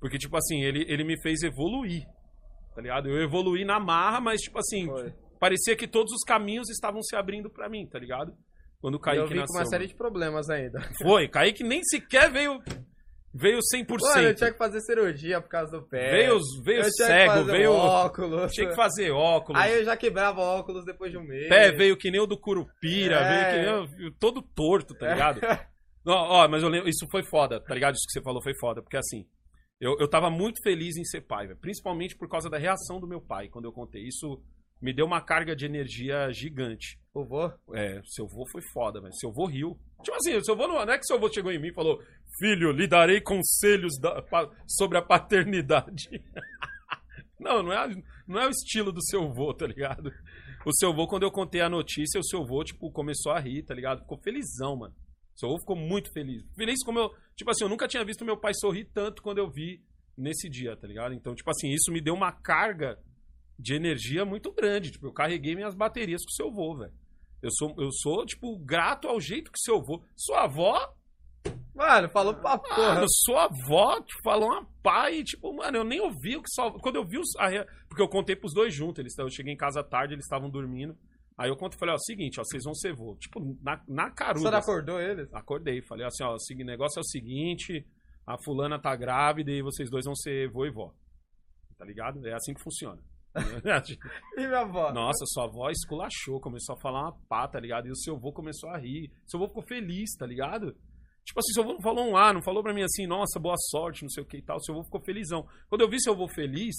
[0.00, 2.04] Porque, tipo assim, ele, ele me fez evoluir.
[2.74, 3.08] Tá ligado?
[3.08, 5.12] Eu evoluí na marra, mas, tipo assim, Foi.
[5.38, 8.32] parecia que todos os caminhos estavam se abrindo pra mim, tá ligado?
[8.80, 9.54] Quando o Kaique eu vim nasceu.
[9.54, 10.80] com uma série de problemas ainda.
[11.02, 12.60] Foi, Kaique nem sequer veio.
[13.34, 13.86] Veio 100%.
[14.00, 16.10] Mano, eu tinha que fazer cirurgia por causa do pé.
[16.10, 17.72] Veio, veio eu cego, veio.
[17.72, 18.52] óculos.
[18.52, 19.60] Tinha que fazer óculos.
[19.60, 21.48] Aí eu já quebrava óculos depois de um mês.
[21.48, 23.28] Pé veio que nem o do Curupira, É.
[23.28, 25.40] veio que nem o- todo torto, tá ligado?
[26.06, 27.94] Ó, ó, mas eu lembro, isso foi foda, tá ligado?
[27.94, 29.26] Isso que você falou foi foda, porque assim,
[29.78, 31.58] eu, eu tava muito feliz em ser pai, velho.
[31.58, 34.04] Principalmente por causa da reação do meu pai, quando eu contei.
[34.08, 34.40] Isso
[34.80, 36.98] me deu uma carga de energia gigante.
[37.12, 37.50] O vô?
[37.74, 39.12] É, seu avô foi foda, velho.
[39.16, 39.76] Seu avô riu.
[40.02, 42.00] Tipo assim, seu avô não, não é que seu avô chegou em mim e falou:
[42.38, 46.08] Filho, lhe darei conselhos da- pa- sobre a paternidade.
[47.38, 50.10] não, não é, não é o estilo do seu avô, tá ligado?
[50.66, 53.62] O seu avô, quando eu contei a notícia, o seu avô, tipo, começou a rir,
[53.64, 54.00] tá ligado?
[54.00, 54.94] Ficou felizão, mano.
[55.34, 56.42] O seu avô ficou muito feliz.
[56.56, 57.10] Feliz como eu.
[57.36, 59.80] Tipo assim, eu nunca tinha visto meu pai sorrir tanto quando eu vi
[60.16, 61.14] nesse dia, tá ligado?
[61.14, 62.98] Então, tipo assim, isso me deu uma carga
[63.58, 64.90] de energia muito grande.
[64.90, 66.92] Tipo, eu carreguei minhas baterias com o seu avô, velho.
[67.40, 70.02] Eu sou, eu sou, tipo, grato ao jeito que seu avô.
[70.16, 70.92] Sua avó,
[71.78, 72.94] Mano, falou pra porra.
[72.94, 76.70] mano, sua avó te falou uma pai, tipo, mano, eu nem ouvi o que só.
[76.72, 77.28] Quando eu vi os.
[77.88, 78.98] porque eu contei pros dois juntos.
[78.98, 80.96] Eles, eu cheguei em casa tarde, eles estavam dormindo.
[81.38, 83.14] Aí eu conto e falei, ó, seguinte, ó, vocês vão ser vô.
[83.16, 84.50] Tipo, na, na Você caruda.
[84.50, 85.32] não acordou eles?
[85.32, 87.86] Acordei, falei assim, ó, o negócio é o seguinte,
[88.26, 90.92] a fulana tá grávida e vocês dois vão ser vô e vó.
[91.78, 92.26] Tá ligado?
[92.26, 93.00] É assim que funciona.
[94.36, 94.92] E minha avó?
[94.92, 97.86] Nossa, sua avó esculachou, começou a falar uma pá, tá ligado?
[97.86, 99.12] E o seu avô começou a rir.
[99.26, 100.74] Seu avô ficou feliz, tá ligado?
[101.28, 103.54] Tipo assim, seu avô não falou um ah, não falou pra mim assim, nossa, boa
[103.58, 104.58] sorte, não sei o que e tal.
[104.60, 105.46] Seu avô ficou felizão.
[105.68, 106.74] Quando eu vi seu avô feliz,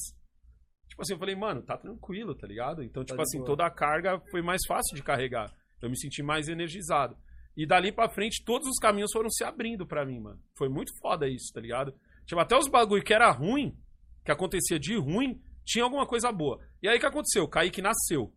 [0.87, 2.81] tipo assim, eu falei, mano, tá tranquilo, tá ligado?
[2.81, 3.45] Então, tipo de assim, boa.
[3.47, 5.53] toda a carga foi mais fácil de carregar.
[5.79, 7.15] Eu me senti mais energizado.
[7.55, 10.41] E dali pra frente, todos os caminhos foram se abrindo pra mim, mano.
[10.57, 11.93] Foi muito foda isso, tá ligado?
[12.25, 13.77] Tipo, até os bagulho que era ruim,
[14.25, 16.59] que acontecia de ruim, tinha alguma coisa boa.
[16.81, 17.43] E aí o que aconteceu?
[17.43, 18.33] O Kaique nasceu.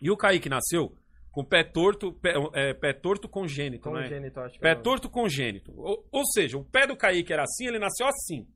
[0.00, 0.96] E o Kaique nasceu
[1.32, 4.02] com pé torto, pé, é, pé torto congênito, né?
[4.02, 4.84] Congênito, acho que Pé é o nome.
[4.84, 5.72] torto congênito.
[5.74, 8.46] Ou, ou seja, o pé do Kaique era assim, ele nasceu assim.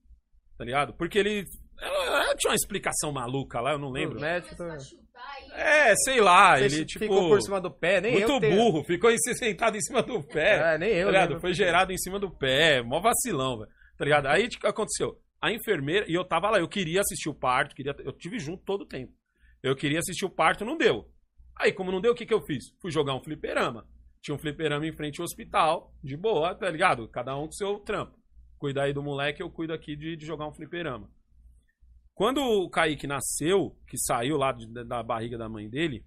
[0.58, 0.92] Tá ligado?
[0.94, 1.42] Porque ele.
[1.80, 4.16] ela- ela tinha uma explicação maluca lá, eu não lembro.
[4.16, 5.58] Os médicos Começou a também.
[5.58, 7.04] É, sei lá, Você ele tipo.
[7.04, 10.02] ficou por cima do pé, nem muito eu tenho- burro, ficou em- sentado em cima
[10.02, 10.74] do pé.
[10.74, 11.06] É, nem eu.
[11.06, 11.30] tá ligado?
[11.32, 13.70] Foi porque- gerado em cima do pé, mó vacilão, velho.
[13.96, 14.26] Tá ligado?
[14.26, 15.18] Aí o que aconteceu?
[15.40, 18.62] A enfermeira, e eu tava lá, eu queria assistir o parto, queria, eu tive junto
[18.64, 19.12] todo o tempo.
[19.62, 21.08] Eu queria assistir o parto, não deu.
[21.58, 22.64] Aí, como não deu, o que que eu fiz?
[22.80, 23.86] Fui jogar um fliperama.
[24.22, 27.08] Tinha um fliperama em frente ao hospital, de boa, tá ligado?
[27.08, 28.18] Cada um com seu trampo.
[28.58, 31.08] Cuidar aí do moleque, eu cuido aqui de, de jogar um fliperama.
[32.14, 36.04] Quando o Kaique nasceu, que saiu lá de- da barriga da mãe dele,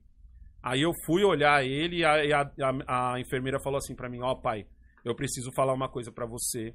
[0.62, 4.34] aí eu fui olhar ele e a, a- a- enfermeira falou assim pra mim, ó
[4.36, 4.66] pai,
[5.06, 6.74] eu preciso falar uma coisa pra você.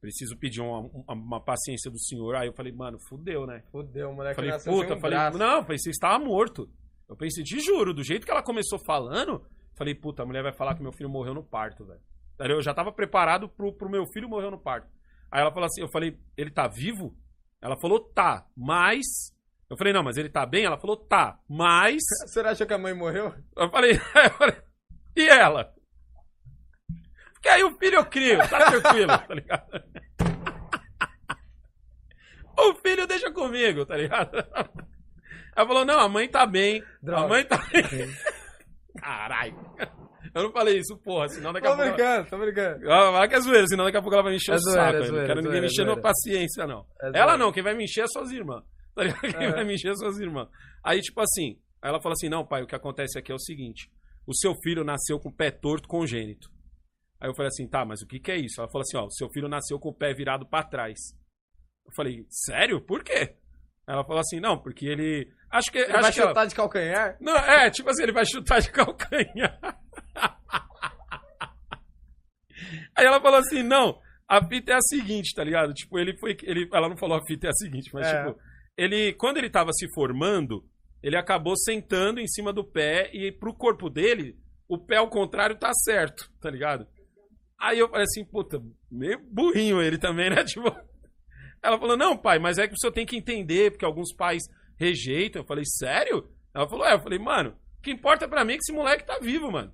[0.00, 2.36] Preciso pedir uma, uma- uma paciência do senhor.
[2.36, 3.62] Aí eu falei, mano, fudeu, né?
[3.70, 5.38] Fudeu, o moleque Falei, puta, um falei, braço.
[5.38, 6.68] não, pensei que estava morto.
[7.08, 9.44] Eu pensei, te juro, do jeito que ela começou falando,
[9.76, 12.00] falei, puta, a mulher vai falar que meu filho morreu no parto, velho.
[12.38, 14.88] Eu já tava preparado pro, pro meu filho morrer no parto.
[15.30, 17.16] Aí ela falou assim, eu falei, ele tá vivo?
[17.60, 19.32] Ela falou, tá, mas.
[19.70, 20.64] Eu falei, não, mas ele tá bem?
[20.64, 22.02] Ela falou, tá, mas.
[22.26, 23.34] Você achou que a mãe morreu?
[23.56, 24.56] Eu falei, eu falei,
[25.16, 25.72] e ela?
[27.32, 29.84] Porque aí o filho eu crio, tá tranquilo, tá ligado?
[32.56, 34.30] O filho deixa comigo, tá ligado?
[35.56, 36.82] Ela falou, não, a mãe tá bem.
[37.02, 37.24] Droga.
[37.24, 37.82] A mãe tá bem.
[39.00, 39.54] Caralho.
[40.34, 41.88] Eu não falei isso, porra, senão daqui a Tô pouco.
[41.88, 42.84] ela- brincando, tô brincando.
[43.12, 44.82] Vai que é zoeira, senão daqui a pouco ela vai me encher É o zoeira,
[44.82, 44.94] saco.
[44.94, 46.80] é eu não zoeira, quero ninguém me zoeira, enchendo é a paciência, não.
[47.00, 47.36] É ela zoeira.
[47.38, 48.64] não, quem vai me encher é suas irmãs.
[48.94, 49.20] Tá ligado?
[49.22, 49.50] Quem É.
[49.50, 50.48] vai me encher é suas irmãs.
[50.84, 53.90] Aí, tipo assim, ela falou assim: não, pai, o que acontece aqui é o seguinte:
[54.24, 56.48] o seu filho nasceu com o pé torto congênito.
[57.20, 58.60] Aí eu falei assim, tá, mas o que que é isso?
[58.60, 60.98] Ela falou assim, ó, o seu filho nasceu com o pé virado pra trás.
[61.86, 62.80] Eu falei, sério?
[62.80, 63.34] Por quê?
[63.86, 65.30] Ela falou assim, não, porque ele.
[65.50, 65.78] Acho que.
[65.78, 67.16] Ele acho vai que ela- chutar de calcanhar?
[67.20, 69.58] não, é, tipo assim, ele vai chutar de calcanhar.
[72.96, 73.98] Aí ela falou assim, não,
[74.28, 75.74] a fita é a seguinte, tá ligado?
[75.74, 76.36] Tipo, ele foi.
[76.42, 78.24] Ele, ela não falou a fita é a seguinte, mas É.
[78.24, 78.38] tipo,
[78.76, 79.12] ele.
[79.14, 80.64] Quando ele tava se formando,
[81.02, 84.36] ele acabou sentando em cima do pé e pro corpo dele,
[84.68, 86.86] o pé ao contrário tá certo, tá ligado?
[87.60, 90.42] Aí eu falei assim, puta, meio burrinho ele também, né?
[90.44, 90.74] Tipo.
[91.64, 94.42] Ela falou, não, pai, mas é que o senhor tem que entender, porque alguns pais
[94.78, 95.40] rejeitam.
[95.42, 96.28] Eu falei, sério?
[96.54, 96.92] Ela falou, é.
[96.94, 99.72] Eu falei, mano, o que importa pra mim é que esse moleque tá vivo, mano.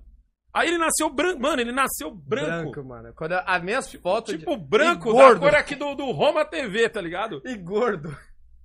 [0.53, 1.39] Aí ele nasceu branco.
[1.41, 2.83] Mano, ele nasceu branco.
[2.83, 3.13] mano.
[3.15, 4.33] Quando eu- as minhas fotos.
[4.37, 7.41] Tipo, de- branco da cor aqui do, do Roma TV, tá ligado?
[7.45, 8.15] E gordo.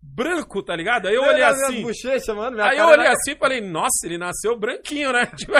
[0.02, 1.06] Branco, tá ligado?
[1.08, 1.82] Aí eu olhei assim.
[1.82, 2.62] bochechas, mano.
[2.62, 5.26] Aí eu olhei era- assim e falei, nossa, ele nasceu branquinho, né?
[5.26, 5.52] Tipo,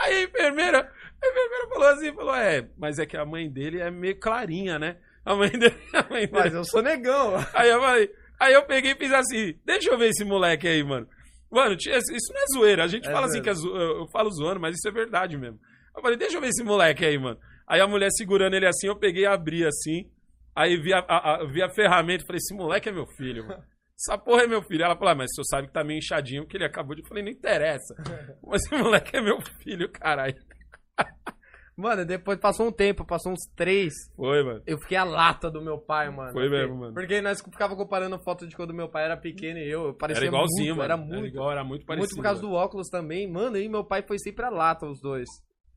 [0.00, 0.90] Aí a enfermeira,
[1.24, 4.78] a enfermeira falou assim, falou, é, mas é que a mãe dele é meio clarinha,
[4.78, 4.96] né?
[5.24, 6.30] A mãe dele, a mãe dele.
[6.32, 7.34] Mas eu sou negão.
[7.54, 8.10] Aí eu falei,
[8.40, 11.06] aí eu peguei e fiz assim, deixa eu ver esse moleque aí, mano.
[11.50, 12.84] Mano, isso não é zoeira.
[12.84, 13.68] A gente É fala assim que é zo...
[13.76, 15.58] eu eu falo zoando, mas isso é verdade mesmo.
[15.96, 17.38] Eu falei, deixa eu ver esse moleque aí, mano.
[17.66, 20.08] Aí a mulher segurando ele assim, eu peguei e abri assim.
[20.54, 23.46] Aí vi a, a- a- vi a ferramenta e falei, esse moleque é meu filho,
[23.46, 23.62] mano.
[23.98, 24.82] Essa porra é meu filho.
[24.84, 27.02] Ela falou, ah, mas o senhor sabe que tá meio inchadinho, que ele acabou de.
[27.02, 27.94] Eu falei, não interessa.
[28.46, 30.34] Mas esse moleque é meu filho, caralho.
[31.80, 33.94] Mano, depois passou um tempo, passou uns três.
[34.14, 34.62] Foi, mano.
[34.66, 36.32] Eu fiquei a lata do meu pai, mano.
[36.32, 36.92] Foi mesmo, mano.
[36.92, 39.86] Porque nós ficava comparando foto de quando meu pai era pequeno e eu.
[39.86, 40.84] eu parecia Era igualzinho, muito, mano.
[40.84, 41.26] Era muito.
[41.26, 42.06] igual, era muito parecido.
[42.06, 43.30] muito por causa do óculos também.
[43.30, 45.26] Mano, e meu pai foi sempre a lata, os dois.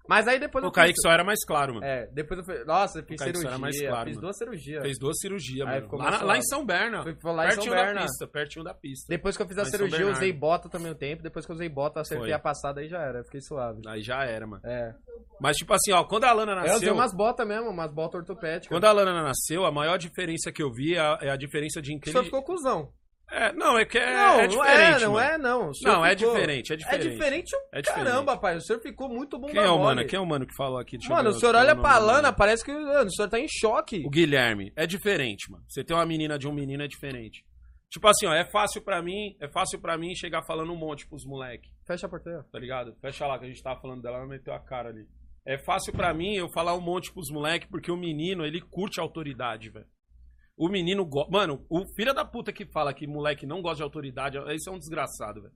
[0.08, 1.86] Mas aí depois O eu Kaique fiz- só era mais claro, mano.
[1.86, 2.64] É, depois eu fui.
[2.66, 3.50] Nossa, eu fiz O cirurgia.
[3.50, 4.22] era mais claro, fiz mano.
[4.28, 4.82] duas cirurgias.
[4.84, 5.88] Fez duas cirurgias, mano.
[5.98, 6.42] Lá, na- lá em.
[6.44, 7.04] São Berna.
[7.04, 7.94] Fui- foi lá em São Berna.
[7.94, 9.06] da pista, pertinho da pista.
[9.08, 11.24] Depois que eu fiz a Lá cirurgia, eu usei bota também um tempo.
[11.24, 12.34] Depois que eu usei bota, acertei Foi.
[12.34, 13.20] a passada aí já era.
[13.20, 13.82] eu Fiquei suave.
[13.88, 14.62] Aí já era, mano.
[14.66, 14.94] É.
[15.40, 16.94] Mas, tipo assim, ó, quando a Lana Eu usei nasceu.
[16.94, 18.68] umas botas mesmo, umas botas ortopédicas.
[18.68, 21.82] Quando a Lana nasceu, a maior diferença que eu vi é a, é a diferença
[21.82, 22.26] de O inteligência.
[22.26, 22.92] ficou cuzão.
[23.36, 25.04] É, não, é que é, não, é não diferente.
[25.04, 25.70] é, não é, não.
[25.70, 27.10] O senhor Não, é ficou- diferente, é É diferente.
[27.10, 28.06] diferente o É diferente.
[28.06, 28.58] caramba, pai.
[28.58, 30.06] O senhor ficou muito bom Quem é o mano?
[30.06, 30.98] Quem é o mano que falou aqui?
[30.98, 32.36] Deixa Mano, o senhor é olha pra Lana, mano.
[32.38, 34.04] parece que mano, o senhor tá em choque.
[34.06, 34.72] O Guilherme.
[34.76, 35.64] É diferente, mano.
[35.68, 37.44] Você tem uma menina de um menino é diferente.
[37.90, 41.08] Tipo assim, ó, é fácil pra mim, é fácil para mim chegar falando um monte
[41.08, 42.44] pros moleque, Fecha a porteira.
[42.52, 42.96] tá ligado?
[43.02, 45.06] Fecha lá que a gente tava falando dela, ela meteu a cara ali.
[45.46, 49.00] É fácil pra mim eu falar um monte pros moleque porque o menino, ele curte
[49.00, 49.86] a autoridade, velho.
[50.58, 51.32] O menino gosta.
[51.32, 54.72] Mano, o filho da puta que fala que moleque não gosta de autoridade, esse é
[54.72, 55.54] um desgraçado, velho.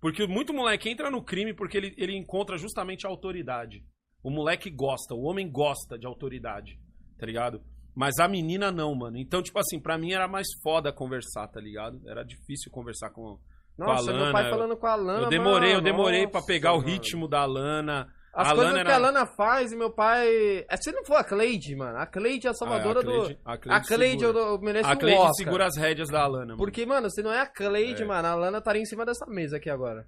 [0.00, 3.84] Porque muito moleque entra no crime porque ele, ele encontra justamente a autoridade.
[4.22, 6.78] O moleque gosta, o homem gosta de autoridade,
[7.18, 7.62] tá ligado?
[7.94, 9.18] Mas a menina não, mano.
[9.18, 12.00] Então, tipo assim, pra mim era mais foda conversar, tá ligado?
[12.08, 13.38] Era difícil conversar com.
[13.76, 15.22] Nossa, a meu Lana, pai falando com a Lana.
[15.24, 18.08] eu demorei, eu mano, demorei nossa, pra pegar o ritmo da Lana.
[18.40, 20.64] As a coisas Lana que era- a Lana faz e meu pai.
[20.68, 21.98] É, se não for a Cleide, mano.
[21.98, 23.40] A Cleide é a salvadora Ah, a Cleide- do.
[23.72, 26.56] a A Cleide eu, mereço A um Cleide segura as rédeas da Lana, mano.
[26.58, 28.06] Porque, mano, se não é a Cleide, É.
[28.06, 30.06] mano, a Lana estaria em cima dessa mesa aqui agora.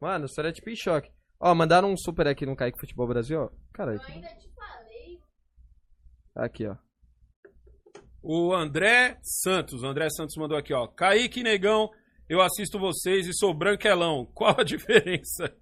[0.00, 1.10] Mano, o senhor é tipo em choque.
[1.40, 3.50] Ó, mandaram um super aqui no Kaique Futebol Brasil, ó.
[3.72, 5.18] Caralho, Eu ainda te falei.
[6.34, 6.76] aqui, ó.
[8.22, 10.86] O André Santos, o André Santos mandou aqui, ó.
[10.88, 11.88] Kaique Negão,
[12.28, 14.26] eu assisto vocês e sou branquelão.
[14.34, 15.54] Qual a diferença?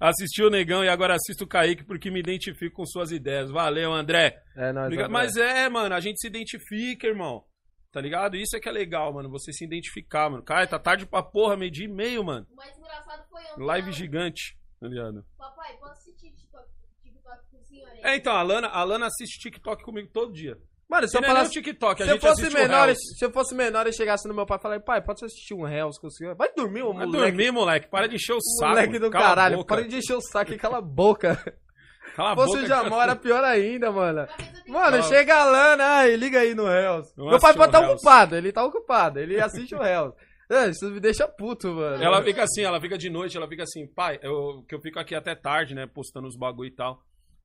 [0.00, 3.50] Assisti o Negão e agora assisto o Kaique porque me identifico com suas ideias.
[3.50, 4.42] Valeu, André.
[4.56, 4.86] É, nós.
[4.86, 5.08] André.
[5.08, 7.44] Mas é, mano, a gente se identifica, irmão.
[7.92, 8.36] Tá ligado?
[8.36, 9.28] Isso é que é legal, mano.
[9.28, 10.42] Você se identificar, mano.
[10.42, 12.46] Cara, tá tarde pra porra, meio dia e meio, mano.
[12.50, 13.64] O mais engraçado foi ontem.
[13.64, 15.22] Live gigante, tá ligado?
[15.36, 16.64] Papai, posso assistir TikTok,
[17.02, 18.00] TikTok com o senhor aí?
[18.02, 20.56] É, então, a Lana, a Lana assiste TikTok comigo todo dia.
[20.90, 21.52] Mano, se eu é falasse.
[21.52, 22.98] TikTok, a Se eu, gente fosse menor, Reels.
[23.16, 25.66] se eu fosse menor e chegasse no meu pai e falasse, pai, pode assistir um
[25.68, 26.34] Hells com o senhor?
[26.34, 27.26] Vai dormir, ô Vai moleque.
[27.30, 27.88] dormir, moleque.
[27.88, 28.70] Para de encher o saco.
[28.70, 29.58] moleque do caralho.
[29.58, 29.74] boca.
[29.76, 31.38] Para de encher o saco e cala a boca.
[32.16, 32.64] Cala a Se fosse boca.
[32.64, 34.26] o Jamal, era pior ainda, mano.
[34.66, 35.02] Mano, Não.
[35.04, 37.12] chega a Lana, ai, liga aí no Hells.
[37.16, 37.94] Eu Meu pai pode estar Hells.
[37.94, 40.12] ocupado, ele tá ocupado, ele assiste o Hells.
[40.72, 42.02] Isso me deixa puto, mano.
[42.02, 44.98] Ela fica assim, ela fica de noite, ela fica assim, pai, eu, que eu fico
[44.98, 47.00] aqui até tarde, né, postando os bagulho e tal.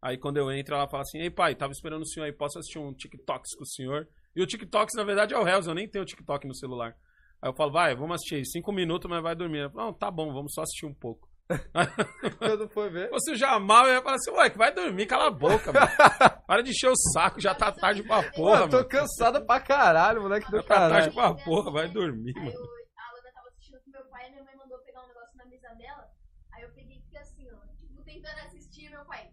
[0.06, 2.60] Aí quando eu entro, ela fala assim, ei pai, tava esperando o senhor aí, posso
[2.60, 4.08] assistir um TikToks com o senhor?
[4.36, 6.96] E o TikToks, na verdade, é o Hells, eu nem tenho TikTok no celular.
[7.42, 9.62] Aí eu falo, vai, vamos assistir aí, cinco minutos, mas vai dormir.
[9.62, 11.28] Ela fala, não, tá bom, vamos só assistir um pouco.
[12.38, 13.06] Quando foi ver.
[13.06, 15.72] Se fosse o Jamal, eu ia falar assim, ué, que vai dormir, cala a boca,
[15.74, 15.88] mano.
[16.46, 18.90] Para de encher o saco, já tá tarde pra porra, Mano, tô mano.
[18.90, 22.56] cansado pra caralho, moleque do Já tá tarde pra porra, vai dormir, Aí mano.
[22.56, 25.36] eu, a Lana tava assistindo com meu pai e minha mãe mandou pegar um negócio
[25.38, 26.08] na mesa dela.
[26.54, 29.30] Aí eu peguei e fiquei assim, ó, tipo, tentando assistir, meu pai.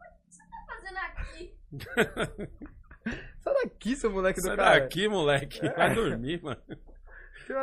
[0.00, 1.54] "Ué, O que você tá fazendo aqui?
[3.40, 4.80] Sai daqui, seu moleque do Sai caralho.
[4.82, 5.60] daqui, moleque.
[5.76, 6.60] Vai dormir, mano.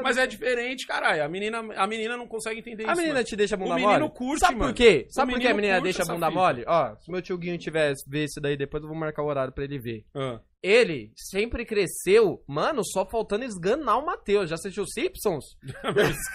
[0.04, 1.24] Mas é diferente, caralho.
[1.24, 2.92] A menina, a menina não consegue entender isso.
[2.92, 3.26] A menina mano.
[3.26, 4.12] te deixa a bunda O menino mole?
[4.14, 4.72] curte, Sabe mano.
[4.72, 5.06] por quê?
[5.10, 6.40] O Sabe por que a menina deixa a bunda fita.
[6.40, 6.64] mole?
[6.68, 9.54] Ó, se meu tio Guinho tivesse ver isso daí, depois eu vou marcar o horário
[9.54, 10.06] pra ele ver.
[10.16, 10.40] Ah.
[10.64, 14.50] Ele sempre cresceu, mano, só faltando esganar o Matheus.
[14.50, 15.46] Já assistiu Simpsons?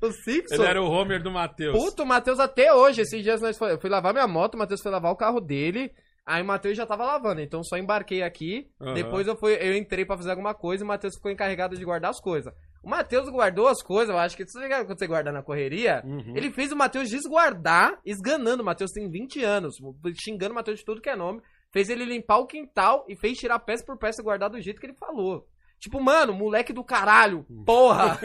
[0.00, 0.58] Os Simpsons?
[0.60, 1.76] Ele era o Homer do Matheus.
[1.76, 4.58] Puto, o Matheus até hoje, esses dias nós foi, eu fui lavar minha moto, o
[4.58, 5.92] Matheus foi lavar o carro dele.
[6.26, 8.66] Aí o Matheus já tava lavando, então só embarquei aqui.
[8.80, 8.94] Aham.
[8.94, 11.84] Depois eu fui, eu entrei pra fazer alguma coisa e o Matheus ficou encarregado de
[11.84, 12.52] guardar as coisas.
[12.82, 16.34] O Matheus guardou as coisas, eu acho que você quando você guarda na correria, Uhum.
[16.36, 18.62] ele fez o Matheus desguardar, esganando.
[18.62, 19.76] O Matheus tem 20 anos,
[20.22, 21.40] xingando o Matheus de tudo que é nome.
[21.70, 24.80] Fez ele limpar o quintal e fez tirar peça por peça e guardar do jeito
[24.80, 25.46] que ele falou.
[25.84, 28.18] Tipo, mano, moleque do caralho, porra!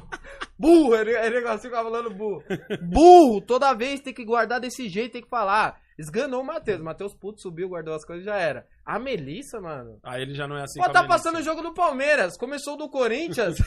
[0.58, 2.42] burro, ele, ele negocinho ficava falando burro.
[2.80, 5.78] Burro, toda vez tem que guardar desse jeito, tem que falar.
[5.98, 6.80] Esganou o Matheus.
[6.80, 8.66] O Matheus puto subiu, guardou as coisas e já era.
[8.86, 9.98] A Melissa, mano.
[10.02, 12.38] Aí ele já não é assim Pô, tá passando o jogo do Palmeiras.
[12.38, 13.58] Começou o do Corinthians.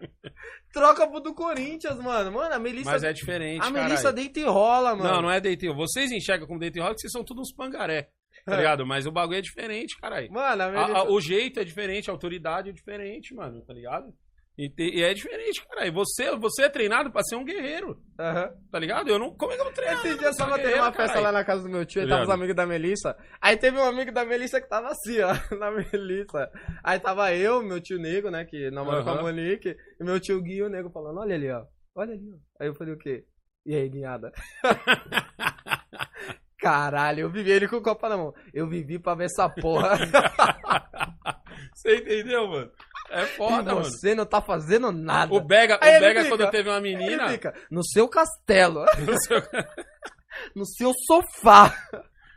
[0.72, 2.32] Troca pro do Corinthians, mano.
[2.32, 2.90] Mano, a Melissa.
[2.90, 5.16] Mas é diferente, a Melissa deita e rola, mano.
[5.16, 8.08] Não, não é date Vocês enxergam como date rock, vocês são todos uns pangaré.
[8.46, 8.86] Tá ligado?
[8.86, 10.30] Mas o bagulho é diferente, caralho.
[10.32, 14.12] Mano, a A- a- o jeito é diferente, a autoridade é diferente, mano, tá ligado?
[14.58, 15.86] E, e é diferente, cara.
[15.86, 18.50] E você, você é treinado pra ser um guerreiro, Aham.
[18.70, 19.08] tá ligado?
[19.08, 19.34] Eu não.
[19.34, 20.04] Como é que eu vou treinar?
[20.04, 21.22] Esse dia eu tava tendo uma festa caralho?
[21.24, 23.16] lá na casa do meu tio, aí Tá tava os amigos da Melissa.
[23.40, 26.50] Aí teve um amigo da Melissa que tava assim, ó, na Melissa.
[26.84, 29.22] Aí tava eu, meu tio Nego, né, que namora com a.
[29.22, 31.64] Monique, e meu tio Gui e o Nego falando, olha ali, ó,
[31.94, 32.36] olha ali, ó.
[32.62, 33.24] Aí eu falei, o quê?
[33.64, 34.30] E aí, guinhada?
[36.60, 38.34] Caralho, eu vivi ele com o copo na mão.
[38.52, 39.96] Eu vivi pra ver essa porra.
[41.74, 42.70] Você entendeu, mano?
[43.10, 43.84] É e foda, mano.
[43.84, 45.32] você não tá fazendo nada.
[45.34, 47.28] O Bega, o Aí Bega fica- quando teve uma menina.
[47.28, 49.42] fica, no seu castelo, no seu-
[50.54, 51.74] no seu sofá.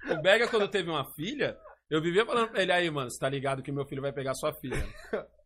[0.10, 1.56] o Bega, quando teve uma filha,
[1.92, 4.34] eu vivia falando pra ele aí, mano, você tá ligado que meu filho vai pegar
[4.34, 4.84] sua filha.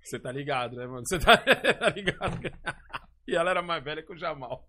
[0.02, 1.04] Você tá ligado, né, mano?
[1.06, 2.40] Você tá, tá ligado?
[3.28, 4.66] E ela era mais velha que o Jamal.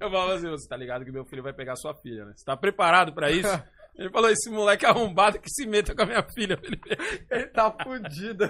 [0.00, 2.32] Eu falava assim, você tá ligado que meu filho vai pegar sua filha, né?
[2.34, 3.48] Você tá preparado pra isso?
[3.94, 6.58] Ele falou, esse moleque arrombado que se meta com a minha filha.
[7.30, 8.48] Ele tá fudido.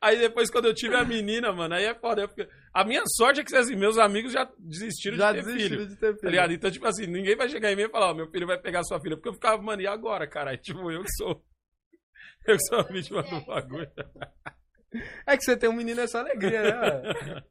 [0.00, 2.22] Aí depois, quando eu tive a menina, mano, aí é foda.
[2.22, 5.44] eu fiquei- A minha sorte é que assim, meus amigos já desistiram Já de ter
[5.46, 5.88] desistiram filho.
[5.88, 6.30] de ter Tá filho.
[6.30, 6.52] ligado?
[6.52, 8.84] Então, tipo assim, ninguém vai chegar em mim e falar, ó, meu filho vai pegar
[8.84, 9.16] sua filha.
[9.16, 10.58] Porque eu ficava, mano, e agora, caralho?
[10.62, 11.44] Tipo, eu que sou.
[12.46, 13.90] Eu que sou a vítima do bagulho.
[15.26, 17.42] É que você tem um menino essa alegria, né?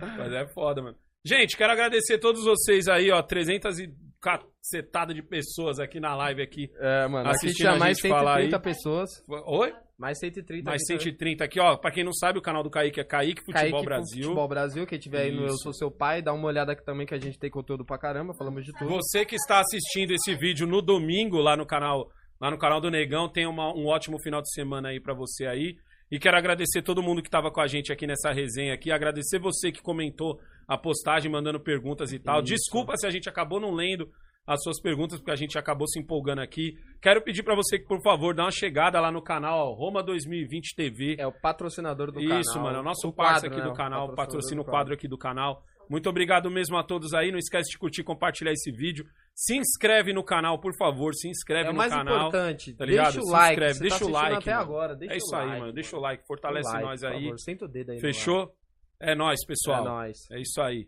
[0.00, 0.96] Mas é foda, mano.
[1.26, 3.22] Gente, quero agradecer a todos vocês aí, ó.
[3.22, 3.88] 300 e
[4.20, 6.70] cacetada de pessoas aqui na live aqui.
[6.78, 8.62] É, mano, aqui Assistindo tinha a mais gente falar 130 aí.
[8.62, 9.10] pessoas.
[9.46, 9.72] Oi?
[9.96, 11.00] Mais 130 Mais aqui também.
[11.00, 11.76] 130 aqui, ó.
[11.78, 14.22] Pra quem não sabe, o canal do Kaique é Kaique Futebol Kaique Brasil.
[14.24, 15.56] Futebol Brasil, quem tiver aí no Eu.
[15.56, 18.34] Sou Seu Pai, dá uma olhada aqui também que a gente tem conteúdo pra caramba,
[18.36, 18.90] falamos de tudo.
[18.90, 22.06] Você que está assistindo esse vídeo no domingo lá no canal,
[22.38, 25.46] lá no canal do Negão, tem uma- um ótimo final de semana aí pra você
[25.46, 25.76] aí.
[26.14, 29.40] E quero agradecer todo mundo que estava com a gente aqui nessa resenha aqui, agradecer
[29.40, 30.38] você que comentou
[30.68, 32.36] a postagem mandando perguntas e tal.
[32.36, 32.54] Isso.
[32.54, 34.08] Desculpa se a gente acabou não lendo
[34.46, 36.78] as suas perguntas porque a gente acabou se empolgando aqui.
[37.02, 40.04] Quero pedir pra você que por favor dá uma chegada lá no canal ó, Roma
[40.04, 41.16] 2020 TV.
[41.18, 42.38] É o patrocinador do canal.
[42.38, 42.76] Isso, mano.
[42.76, 43.68] É o nosso parceiro quadro, aqui né?
[43.68, 45.64] do canal, patrocina o quadro aqui do canal.
[45.88, 47.30] Muito obrigado mesmo a todos aí.
[47.30, 49.04] Não esquece de curtir, compartilhar esse vídeo.
[49.34, 51.12] Se inscreve no canal, por favor.
[51.14, 52.28] Se inscreve É no mais canal.
[52.28, 52.72] importante.
[52.74, 53.04] tá ligado?
[53.12, 53.52] deixa o Se like.
[53.52, 54.62] inscreve, deixa tá o like, até mano.
[54.62, 54.96] agora.
[54.96, 55.72] Deixa é isso o aí, like, mano.
[55.72, 57.22] Deixa o like, fortalece like, nós por aí.
[57.24, 57.38] favor.
[57.40, 58.00] Senta o dedo aí.
[58.00, 58.54] Fechou?
[59.00, 59.46] É nóis, like.
[59.46, 59.80] pessoal.
[59.80, 60.16] É nóis.
[60.30, 60.86] É isso aí.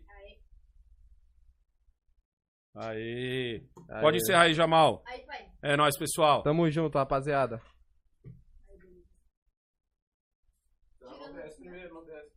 [2.75, 3.63] Aê.
[3.89, 4.01] Aí.
[4.01, 5.03] Pode encerrar aí, Jamal.
[5.07, 5.45] Aí, pai.
[5.63, 6.43] É nóis, pessoal.
[6.43, 7.59] Tamo junto, rapaziada.